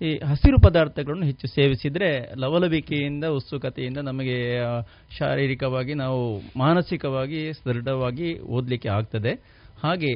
[0.00, 2.08] ಈ ಹಸಿರು ಪದಾರ್ಥಗಳನ್ನು ಹೆಚ್ಚು ಸೇವಿಸಿದರೆ
[2.42, 4.36] ಲವಲವಿಕೆಯಿಂದ, ಉತ್ಸುಕತೆಯಿಂದ ನಮಗೆ
[5.18, 6.22] ಶಾರೀರಿಕವಾಗಿ ನಾವು
[6.62, 9.34] ಮಾನಸಿಕವಾಗಿ ಸದೃಢವಾಗಿ ಓದಲಿಕ್ಕೆ ಆಗ್ತದೆ.
[9.84, 10.12] ಹಾಗೆ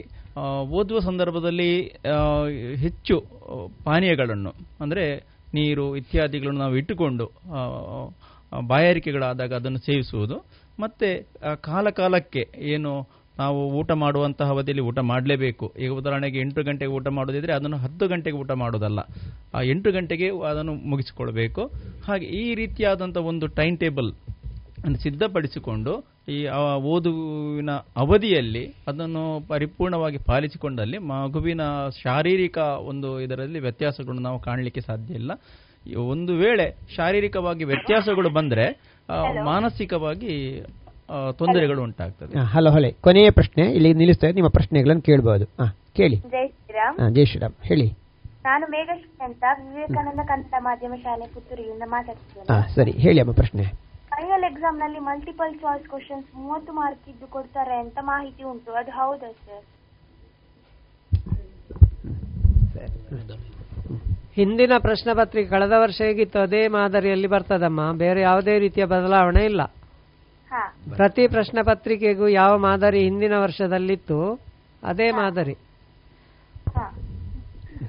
[0.78, 1.70] ಓದುವ ಸಂದರ್ಭದಲ್ಲಿ
[2.84, 3.16] ಹೆಚ್ಚು
[3.86, 4.52] ಪಾನೀಯಗಳನ್ನು,
[4.84, 5.04] ಅಂದರೆ
[5.58, 7.26] ನೀರು ಇತ್ಯಾದಿಗಳನ್ನು ನಾವು ಇಟ್ಟುಕೊಂಡು
[8.66, 10.36] ಬಾಯಾರಿಕೆಗಳಾದಾಗ ಅದನ್ನು ಸೇವಿಸುವುದು.
[10.80, 11.08] ಮತ್ತೆ
[11.40, 12.42] ಕಾಲಕಾಲಕ್ಕೆ ಕಾಲ ಕಾಲಕ್ಕೆ
[12.74, 12.92] ಏನು
[13.38, 15.66] ನಾವು ಊಟ ಮಾಡುವಂತಹ ಅವಧಿಯಲ್ಲಿ ಊಟ ಮಾಡಲೇಬೇಕು.
[15.84, 19.00] ಈಗ ಉದಾಹರಣೆಗೆ ಎಂಟು ಗಂಟೆಗೆ ಊಟ ಮಾಡೋದಿದ್ರೆ ಅದನ್ನು ಹತ್ತು ಗಂಟೆಗೆ ಊಟ ಮಾಡೋದಲ್ಲ
[19.54, 21.62] ಆ ಎಂಟು ಗಂಟೆಗೆ ಅದನ್ನು ಮುಗಿಸಿಕೊಳ್ಬೇಕು.
[22.06, 24.10] ಹಾಗೆ ಈ ರೀತಿಯಾದಂಥ ಒಂದು ಟೈಮ್ ಟೇಬಲ್
[24.84, 25.94] ಅನ್ನು ಸಿದ್ಧಪಡಿಸಿಕೊಂಡು
[26.28, 31.62] ಈ ಆ ಓದುವಿನ ಅವಧಿಯಲ್ಲಿ ಅದನ್ನು ಪರಿಪೂರ್ಣವಾಗಿ ಪಾಲಿಸಿಕೊಂಡಲ್ಲಿ ಮಗುವಿನ
[32.02, 35.32] ಶಾರೀರಿಕ ಒಂದು ಇದರಲ್ಲಿ ವ್ಯತ್ಯಾಸಗಳನ್ನು ನಾವು ಕಾಣಲಿಕ್ಕೆ ಸಾಧ್ಯ ಇಲ್ಲ.
[35.96, 36.66] ಒಂದು ವೇಳೆ
[36.96, 38.66] ಶಾರೀರಿಕವಾಗಿ ವ್ಯತ್ಯಾಸಗಳು ಬಂದ್ರೆ
[39.44, 40.62] ಮಾನಸಿಕವಾಗಿ
[41.38, 42.38] ತೊಂದರೆಗಳು ಉಂಟಾಗ್ತದೆ.
[42.38, 45.66] ಹಲೋ ಹಳೆ ಕೊನೆಯ ಪ್ರಶ್ನೆ ಇಲ್ಲಿ ನಿಲ್ಲಿಸ್ತಾ ನಿಮ್ಮ ಪ್ರಶ್ನೆಗಳನ್ನು ಕೇಳಬಹುದು ಹಾ
[45.96, 46.16] ಕೇಳಿ.
[46.16, 47.14] ಜೈ ಶ್ರೀರಾಮ್.
[47.14, 47.54] ಜೈ ಶ್ರೀರಾಮ್.
[47.62, 47.88] ಹೇಳಿ.
[48.44, 52.90] ನಾನು ಮೇಘಶ್ರೀ ಅಂತ ವಿವೇಕಾನಂದ ಕನ್ನಡ ಮಾಧ್ಯಮ ಶಾಲೆ ಪುತ್ತೂರಿಯಿಂದ ಮಾತಾಡ್ತೀನಿ ಹಾ ಸರಿ.
[52.90, 53.83] ಹೇಳಿ ಅಮ್ಮ ಪ್ರಶ್ನೆ.
[54.14, 58.72] ಫೈನಲ್ ಎಕ್ಸಾಮ್ನಲ್ಲಿ ಮಲ್ಟಿಪಲ್ ಚಾಯ್ಸ್ ಕ್ವಶನ್ಸ್ ಮೂವತ್ತು ಮಾರ್ಕ್ ಇದ್ದು ಕೊಡ್ತಾರೆ ಅಂತ ಮಾಹಿತಿ ಉಂಟು.
[58.72, 59.64] ಅದು ಹೌದಾ ಸರ್
[64.36, 66.38] ಹಿಂದಿನ ಪ್ರಶ್ನೆ ಪತ್ರಿಕೆ ಕಳೆದ ವರ್ಷ ಹೇಗಿತ್ತು?
[66.38, 67.92] ಅದೇ ಮಾದರಿಯಲ್ಲಿ ಬರ್ತದಮ್ಮ.
[67.92, 69.62] ಬೇರೆ ಯಾವುದೇ ರೀತಿಯ ಬದಲಾವಣೆ ಇಲ್ಲ.
[70.50, 70.74] ಹಾ.
[70.96, 74.40] ಪ್ರತಿ ಪ್ರಶ್ನೆ ಪತ್ರಿಕೆಗೂ ಯಾವ ಮಾದರಿ ಹಿಂದಿನ ವರ್ಷದಲ್ಲಿತ್ತು?
[74.82, 75.54] ಅದೇ ಮಾದರಿ.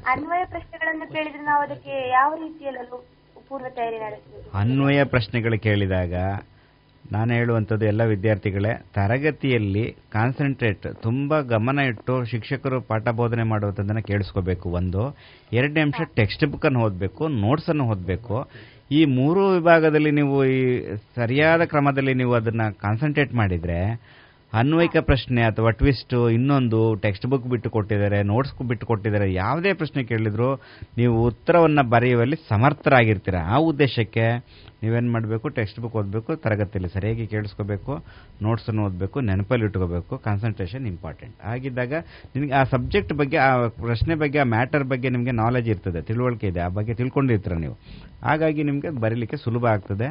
[0.07, 3.05] ಅನ್ವಯ ಪ್ರಶ್ನೆಗಳನ್ನು ಕೇಳಿದ್ರೆ ನಾವು ಅದಕ್ಕೆ ಯಾವ ರೀತಿಯಲ್ಲೂ
[3.49, 3.97] ಪೂರ್ವ ತಯಾರಿ
[4.53, 6.13] ಅನ್ವಯ ಪ್ರಶ್ನೆಗಳು ಕೇಳಿದಾಗ
[7.11, 14.69] ನಾನು ಹೇಳುವಂಥದ್ದು ಎಲ್ಲ ವಿದ್ಯಾರ್ಥಿಗಳೇ ತರಗತಿಯಲ್ಲಿ ಕಾನ್ಸಂಟ್ರೇಟ್ ತುಂಬ ಗಮನ ಇಟ್ಟು ಶಿಕ್ಷಕರು ಪಾಠ ಬೋಧನೆ ಮಾಡುವಂಥದ್ದನ್ನು ಕೇಳಿಸ್ಕೋಬೇಕು.
[14.69, 15.01] ಒಂದು
[15.53, 18.37] ಎರಡನೇ ಅಂಶ ಟೆಕ್ಸ್ಟ್ ಬುಕ್ಕನ್ನು ಓದಬೇಕು ನೋಟ್ಸನ್ನು ಓದಬೇಕು.
[18.91, 20.61] ಈ ಮೂರು ವಿಭಾಗದಲ್ಲಿ ನೀವು ಈ
[21.15, 23.79] ಸರಿಯಾದ ಕ್ರಮದಲ್ಲಿ ನೀವು ಅದನ್ನು ಕಾನ್ಸಂಟ್ರೇಟ್ ಮಾಡಿದರೆ
[24.59, 30.49] ಅನ್ವಯಿಕ ಪ್ರಶ್ನೆ ಅಥವಾ ಟ್ವಿಸ್ಟ್ ಇನ್ನೊಂದು ಟೆಕ್ಸ್ಟ್ ಬುಕ್ ಬಿಟ್ಟು ಕೊಟ್ಟಿದ್ದಾರೆ ನೋಟ್ಸ್ ಬಿಟ್ಟು ಕೊಟ್ಟಿದ್ದಾರೆ, ಯಾವುದೇ ಪ್ರಶ್ನೆ ಕೇಳಿದ್ರು
[30.99, 33.37] ನೀವು ಉತ್ತರವನ್ನು ಬರೆಯುವಲ್ಲಿ ಸಮರ್ಥರಾಗಿರ್ತೀರ.
[33.53, 34.25] ಆ ಉದ್ದೇಶಕ್ಕೆ
[34.83, 35.47] ನೀವೇನು ಮಾಡಬೇಕು?
[35.57, 37.93] ಟೆಕ್ಸ್ಟ್ ಬುಕ್ ಓದಬೇಕು, ತರಗತಿಯಲ್ಲಿ ಸರಿಯಾಗಿ ಕೇಳಿಸ್ಕೋಬೇಕು
[38.47, 41.93] ನೋಟ್ಸನ್ನು ಓದಬೇಕು, ನೆನಪಲ್ಲಿ ಇಟ್ಕೋಬೇಕು ಕಾನ್ಸಂಟ್ರೇಷನ್ ಇಂಪಾರ್ಟೆಂಟ್ ಆಗಿದ್ದಾಗ
[42.35, 46.59] ನಿಮಗೆ ಆ ಸಬ್ಜೆಕ್ಟ್ ಬಗ್ಗೆ, ಆ ಪ್ರಶ್ನೆ ಬಗ್ಗೆ, ಆ ಮ್ಯಾಟರ್ ಬಗ್ಗೆ ನಿಮಗೆ ನಾಲೆಜ್ ಇರ್ತದೆ, ತಿಳುವಳಿಕೆ ಇದೆ,
[46.59, 47.77] ಆ ಬಗ್ಗೆ ತಿಳ್ಕೊಂಡಿರ್ತೀರ ನೀವು.
[48.23, 50.09] ಹಾಗಾಗಿ ನಿಮಗೆ ಬರೀಲಿಕ್ಕೆ ಸುಲಭ ಆಗ್ತದೆ.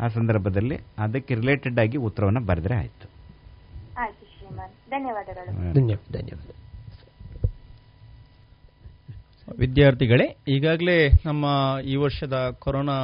[0.00, 3.11] ಆ ಸಂದರ್ಭದಲ್ಲಿ ಅದಕ್ಕೆ ರಿಲೇಟೆಡ್ ಆಗಿ ಉತ್ತರವನ್ನು ಬರೆದ್ರೆ ಆಯಿತು.
[4.92, 5.50] ಧನ್ಯವಾದಗಳು.
[5.72, 6.50] ಧನ್ಯವಾದ ಧನ್ಯವಾದ
[9.58, 10.94] ವಿದ್ಯಾರ್ಥಿಗಳೇ ಈಗಾಗಲೇ
[11.26, 11.44] ನಮ್ಮ
[11.84, 12.94] ಈ ವರ್ಷದ ಕೊರೋನಾ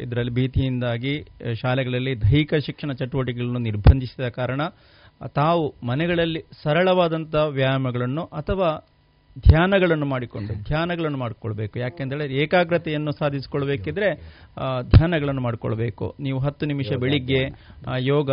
[0.00, 1.12] ಇದರಲ್ಲಿ ಭೀತಿಯಿಂದಾಗಿ
[1.54, 4.62] ಶಾಲೆಗಳಲ್ಲಿ ದೈಹಿಕ ಶಿಕ್ಷಣ ಚಟುವಟಿಕೆಗಳನ್ನು ನಿರ್ಬಂಧಿಸಿದ ಕಾರಣ
[5.34, 8.70] ತಾವು ಮನೆಗಳಲ್ಲಿ ಸರಳವಾದಂತಹ ವ್ಯಾಯಾಮಗಳನ್ನು ಅಥವಾ
[9.40, 11.78] ಧ್ಯಾನಗಳನ್ನು ಮಾಡಿಕೊಂಡು ಧ್ಯಾನಗಳನ್ನು ಮಾಡಿಕೊಳ್ಬೇಕು.
[11.78, 14.08] ಯಾಕೆಂದರೆ ಏಕಾಗ್ರತೆಯನ್ನು ಸಾಧಿಸಿಕೊಳ್ಬೇಕಿದ್ರೆ
[14.90, 16.14] ಧ್ಯಾನಗಳನ್ನು ಮಾಡಿಕೊಳ್ಬೇಕು.
[16.20, 17.42] ನೀವು ಹತ್ತು ನಿಮಿಷ ಬೆಳಿಗ್ಗೆ
[17.98, 18.30] ಯೋಗ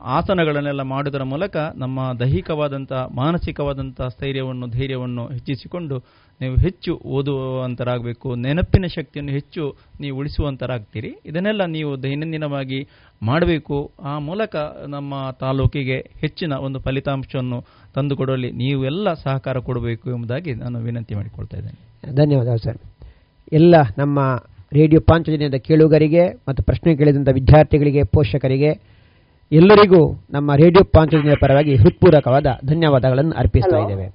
[0.00, 5.98] ಆಸನಗಳನ್ನೆಲ್ಲ ಮಾಡುವುದರ ಮೂಲಕ ನಮ್ಮ ದೈಹಿಕವಾದಂಥ ಮಾನಸಿಕವಾದಂಥ ಸ್ಥೈರ್ಯವನ್ನು ಧೈರ್ಯವನ್ನು ಹೆಚ್ಚಿಸಿಕೊಂಡು
[6.40, 11.14] ನೀವು ಹೆಚ್ಚು ಓದುವಂತರಾಗಬೇಕು ನೆನಪಿನ ಶಕ್ತಿಯನ್ನು ಹೆಚ್ಚು ನೀವು ಉಳಿಸುವಂತರಾಗ್ತೀರಿ.
[11.26, 12.88] ಇದನ್ನೆಲ್ಲ ನೀವು ದೈನಂದಿನವಾಗಿ
[13.22, 13.92] ಮಾಡಬೇಕು.
[14.02, 14.56] ಆ ಮೂಲಕ
[14.88, 17.64] ನಮ್ಮ ತಾಲೂಕಿಗೆ ಹೆಚ್ಚಿನ ಒಂದು ಫಲಿತಾಂಶವನ್ನು
[17.94, 22.14] ತಂದುಕೊಡುವಲ್ಲಿ ಎಲ್ಲ ಸಹಕಾರ ಕೊಡಬೇಕು ಎಂಬುದಾಗಿ ನಾನು ವಿನಂತಿ ಮಾಡಿಕೊಳ್ತಾ ಇದ್ದೇನೆ.
[22.16, 22.78] ಧನ್ಯವಾದ ಸರ್.
[23.52, 28.94] ಎಲ್ಲ ನಮ್ಮ ರೇಡಿಯೋ ಪಾಂಚಜನ್ಯದ ಕೇಳುಗರಿಗೆ ಮತ್ತು ಪ್ರಶ್ನೆ ಕೇಳಿದಂಥ ವಿದ್ಯಾರ್ಥಿಗಳಿಗೆ ಪೋಷಕರಿಗೆ
[29.52, 34.06] ಎಲ್ಲರಿಗೂ ನಮ್ಮ ರೇಡಿಯೋ ಪಾಂಚಜನ್ಯ ಪರವಾಗಿ ಹೃತ್ಪೂರ್ವಕವಾದ ಧನ್ಯವಾದಗಳನ್ನು ಅರ್ಪಿಸ್ತಾ ಇದ್ದೇವೆ.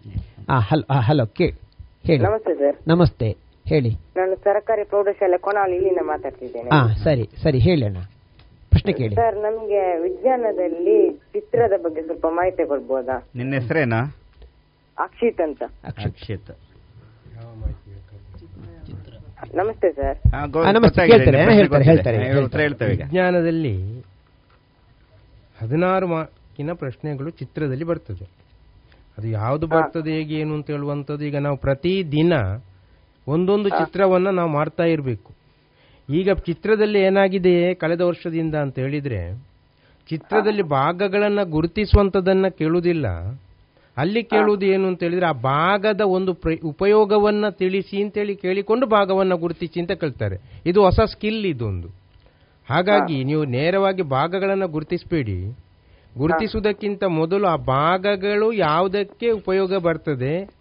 [0.50, 1.52] ಆ, ಹಲ್- ಆ, ಹಲೋ ಕೇ
[2.08, 2.24] ಹೇಳಿ.
[2.24, 2.76] ನಮಸ್ತೆ ಸರ್.
[2.88, 3.38] ನಮಸ್ತೆ.
[3.68, 3.90] ಹೇಳಿ.
[3.90, 6.70] ನಾನು ಸರ್ಕಾರಿ ಪ್ರೌಢಶಾಲೆ ಕೊನಾಲ್ ಇಲ್ಲಿಂದ ಮಾತಾಡ್ತಿದ್ದೇನೆ.
[6.70, 8.04] ಹಾ ಸರಿ ಸರಿ ಹೇಳೋಣ ಅಣ್ಣ.
[8.70, 9.16] ಪ್ರಶ್ನೆ ಕೇಳಿ.
[9.16, 13.28] ಸರ್ ನಮ್ಗೆ ವಿಜ್ಞಾನದಲ್ಲಿ ಚಿತ್ರದ ಬಗ್ಗೆ ಸ್ವಲ್ಪ ಮಾಹಿತಿ ಕೊಡ್ಬೋದಾ?
[13.36, 14.16] ನಿನ್ನ ಹೆಸರೇನಾ?
[15.00, 15.64] ಅಕ್ಷಿತ್ ಅಂತ.
[15.84, 16.52] ಅಕ್ಷಿತ್.
[19.56, 20.18] ನಮಸ್ತೆ ಸರ್.
[22.90, 24.00] ವಿಜ್ಞಾನದಲ್ಲಿ
[25.62, 28.39] ಹದಿನಾರು ಮಾರ್ಕಿನ ಪ್ರಶ್ನೆಗಳು ಚಿತ್ರದಲ್ಲಿ ಬರ್ತದೆ.
[29.20, 32.34] ಅದು ಯಾವ್ದು ಬರ್ತದೆ ಹೇಗೆ ಏನು ಅಂತ ಹೇಳುವಂಥದ್ದು ಈಗ ನಾವು ಪ್ರತಿ ದಿನ
[33.28, 35.34] ಒಂದೊಂದು ಚಿತ್ರವನ್ನ ನಾವು ಮಾಡ್ತಾ ಇರಬೇಕು.
[36.10, 39.36] ಈಗ ಚಿತ್ರದಲ್ಲಿ ಏನಾಗಿದೆ ಕಳೆದ ವರ್ಷದಿಂದ ಅಂತ ಹೇಳಿದ್ರೆ
[40.10, 43.08] ಚಿತ್ರದಲ್ಲಿ ಭಾಗಗಳನ್ನ ಗುರುತಿಸುವಂತದನ್ನ ಕೇಳುವುದಿಲ್ಲ.
[43.98, 49.80] ಅಲ್ಲಿ ಕೇಳುವುದು ಏನು ಅಂತ ಹೇಳಿದ್ರೆ ಆ ಭಾಗದ ಒಂದು ಪ್ರ- ಉಪಯೋಗವನ್ನ ತಿಳಿಸಿ ಅಂತೇಳಿ ಕೇಳಿಕೊಂಡು ಭಾಗವನ್ನ ಗುರುತಿಸಿ
[49.80, 51.88] ಅಂತ ಕೇಳ್ತಾರೆ ಇದು ಹೊಸ ಸ್ಕಿಲ್ ಇದೊಂದು.
[52.70, 55.58] ಹಾಗಾಗಿ ನೀವು ನೇರವಾಗಿ ಭಾಗಗಳನ್ನ ಗುರುತಿಸಬೇಡಿ.
[56.20, 60.60] ಗುರುತಿಸುವುದಕ್ಕಿಂತ ಮೊದಲು ಆ ಭಾಗಗಳು ಯಾವುದಕ್ಕೆ ಉಪಯೋಗ ಬರ್ತದೆ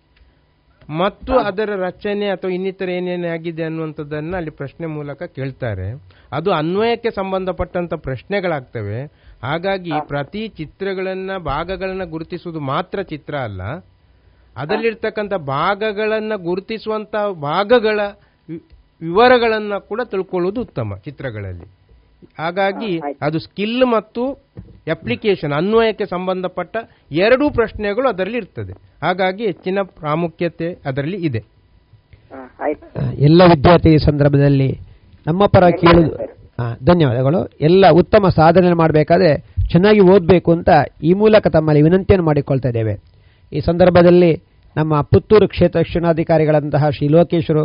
[0.90, 6.02] ಮತ್ತು ಅದರ ರಚನೆ ಅಥವಾ ಇನ್ನಿತರ ಏನೇನಾಗಿದೆ ಅನ್ನುವಂಥದ್ದನ್ನು ಅಲ್ಲಿ ಪ್ರಶ್ನೆ ಮೂಲಕ ಕೇಳ್ತಾರೆ.
[6.32, 9.06] ಅದು ಅನ್ವಯಕ್ಕೆ ಸಂಬಂಧಪಟ್ಟಂತ ಪ್ರಶ್ನೆಗಳಾಗ್ತವೆ.
[9.42, 13.62] ಹಾಗಾಗಿ ಪ್ರತಿ ಚಿತ್ರಗಳನ್ನ ಭಾಗಗಳನ್ನ ಗುರುತಿಸುವುದು ಮಾತ್ರ ಚಿತ್ರ ಅಲ್ಲ.
[14.56, 18.00] ಅದರಲ್ಲಿರ್ತಕ್ಕಂಥ ಭಾಗಗಳನ್ನ ಗುರುತಿಸುವಂತ ಭಾಗಗಳ
[19.00, 21.77] ವಿವರಗಳನ್ನ ಕೂಡ ತಿಳ್ಕೊಳ್ಳುವುದು ಉತ್ತಮ ಚಿತ್ರಗಳಲ್ಲಿ.
[22.38, 24.22] ಹಾಗಾಗಿ ಅದು ಸ್ಕಿಲ್ ಮತ್ತು
[24.90, 26.76] ಅಪ್ಲಿಕೇಶನ್ ಅನ್ವಯಕ್ಕೆ ಸಂಬಂಧಪಟ್ಟ
[27.10, 28.72] ಎರಡೂ ಪ್ರಶ್ನೆಗಳು ಅದರಲ್ಲಿ ಇರ್ತದೆ.
[29.02, 31.40] ಹಾಗಾಗಿ ಹೆಚ್ಚಿನ ಪ್ರಾಮುಖ್ಯತೆ ಅದರಲ್ಲಿ ಇದೆ.
[33.18, 34.70] ಎಲ್ಲ ವಿದ್ಯಾರ್ಥಿ ಈ ಸಂದರ್ಭದಲ್ಲಿ
[35.26, 36.10] ನಮ್ಮ ಪರ ಕೇಳುದು
[36.84, 37.40] ಧನ್ಯವಾದಗಳು.
[37.60, 39.30] ಎಲ್ಲ ಉತ್ತಮ ಸಾಧನೆ ಮಾಡಬೇಕಾದ್ರೆ
[39.68, 40.70] ಚೆನ್ನಾಗಿ ಓದಬೇಕು ಅಂತ
[41.02, 42.94] ಈ ಮೂಲಕ ತಮ್ಮಲ್ಲಿ ವಿನಂತಿಯನ್ನು ಮಾಡಿಕೊಳ್ತಾ ಇದ್ದೇವೆ.
[43.52, 44.32] ಈ ಸಂದರ್ಭದಲ್ಲಿ
[44.76, 47.64] ನಮ್ಮ ಪುತ್ತೂರು ಕ್ಷೇತ್ರ ಶಿಕ್ಷಣಾಧಿಕಾರಿಗಳಂತಹ ಶ್ರೀ ಲೋಕೇಶ್ವರು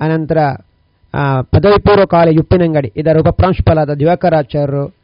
[0.00, 0.38] ಅನಂತರ
[1.42, 4.94] ಪದವಿ ಪೂರ್ವ ಕಾಲೇಜು ಉಪ್ಪಿನಂಗಡಿ ಇದರ ಉಪಪ್ರಾಂಶುಪಾಲಾದ ದಿವಾಕರಾಚಾರ್ಯರು,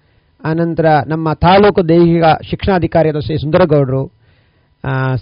[0.44, 4.12] ಆನಂತರ ನಮ್ಮ ತಾಲೂಕು ದೈಹಿಕ ಶಿಕ್ಷಣಾಧಿಕಾರಿಯಾದ ಶ್ರೀ ಸುಂದರಗೌಡರು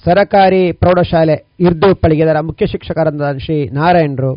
[0.04, 4.34] ಸರಕಾರಿ ಪ್ರೌಢಶಾಲೆ ಇರ್ದುಪ್ಪಳಿಗೆ ಇದರ ಮುಖ್ಯ ಶಿಕ್ಷಕರಾದ ಶ್ರೀ ನಾರಾಯಣರು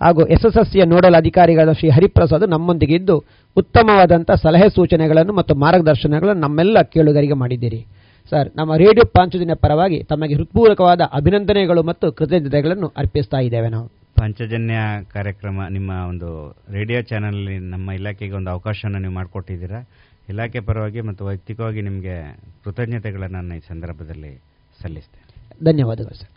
[0.00, 3.24] ಹಾಗೂ ಎಸ್ಎಸ್ಎಸ್ಸಿಯ ನೋಡಲ್ ಅಧಿಕಾರಿಗಳಾದ ಶ್ರೀ ಹರಿಪ್ರಸಾದ್ ನಮ್ಮೊಂದಿಗೆ ಇದ್ದು
[3.56, 7.86] ಉತ್ತಮವಾದಂಥ ಸಲಹೆ ಸೂಚನೆಗಳನ್ನು ಮತ್ತು ಮಾರ್ಗದರ್ಶನಗಳನ್ನು ನಮ್ಮೆಲ್ಲ ಕೇಳುಗರಿಗೆ ಮಾಡಿದ್ದೀರಿ.
[8.30, 14.03] ಸರ್, ನಮ್ಮ ರೇಡಿಯೋ ಪಾಂಚಜನ್ಯ ಪರವಾಗಿ ತಮಗೆ ಹೃತ್ಪೂರ್ವಕವಾದ ಅಭಿನಂದನೆಗಳು ಮತ್ತು ಕೃತಜ್ಞತೆಗಳನ್ನು ಅರ್ಪಿಸ್ತಾ ಇದ್ದೇವೆ ನಾವು.
[14.16, 14.76] ಪಂಚಜನ್ಯ
[15.12, 16.28] ಕಾರ್ಯಕ್ರಮ ನಿಮ್ಮ ಒಂದು
[16.70, 19.80] ರೇಡಿಯೋ ಚಾನಲ್ನಲ್ಲಿ ನಮ್ಮ ಇಲಾಖೆಗೆ ಒಂದು ಅವಕಾಶವನ್ನು ನೀವು ಮಾಡಿಕೊಟ್ಟಿದ್ದೀರಾ?
[20.28, 22.14] ಇಲಾಖೆ ಪರವಾಗಿ ಮತ್ತು ವೈಯಕ್ತಿಕವಾಗಿ ನಿಮಗೆ
[22.64, 24.32] ಕೃತಜ್ಞತೆಗಳನ್ನು ನಾನು ಈ ಸಂದರ್ಭದಲ್ಲಿ
[24.82, 25.64] ಸಲ್ಲಿಸ್ತೇನೆ.
[25.64, 26.33] ಧನ್ಯವಾದಗಳು ಸರ್.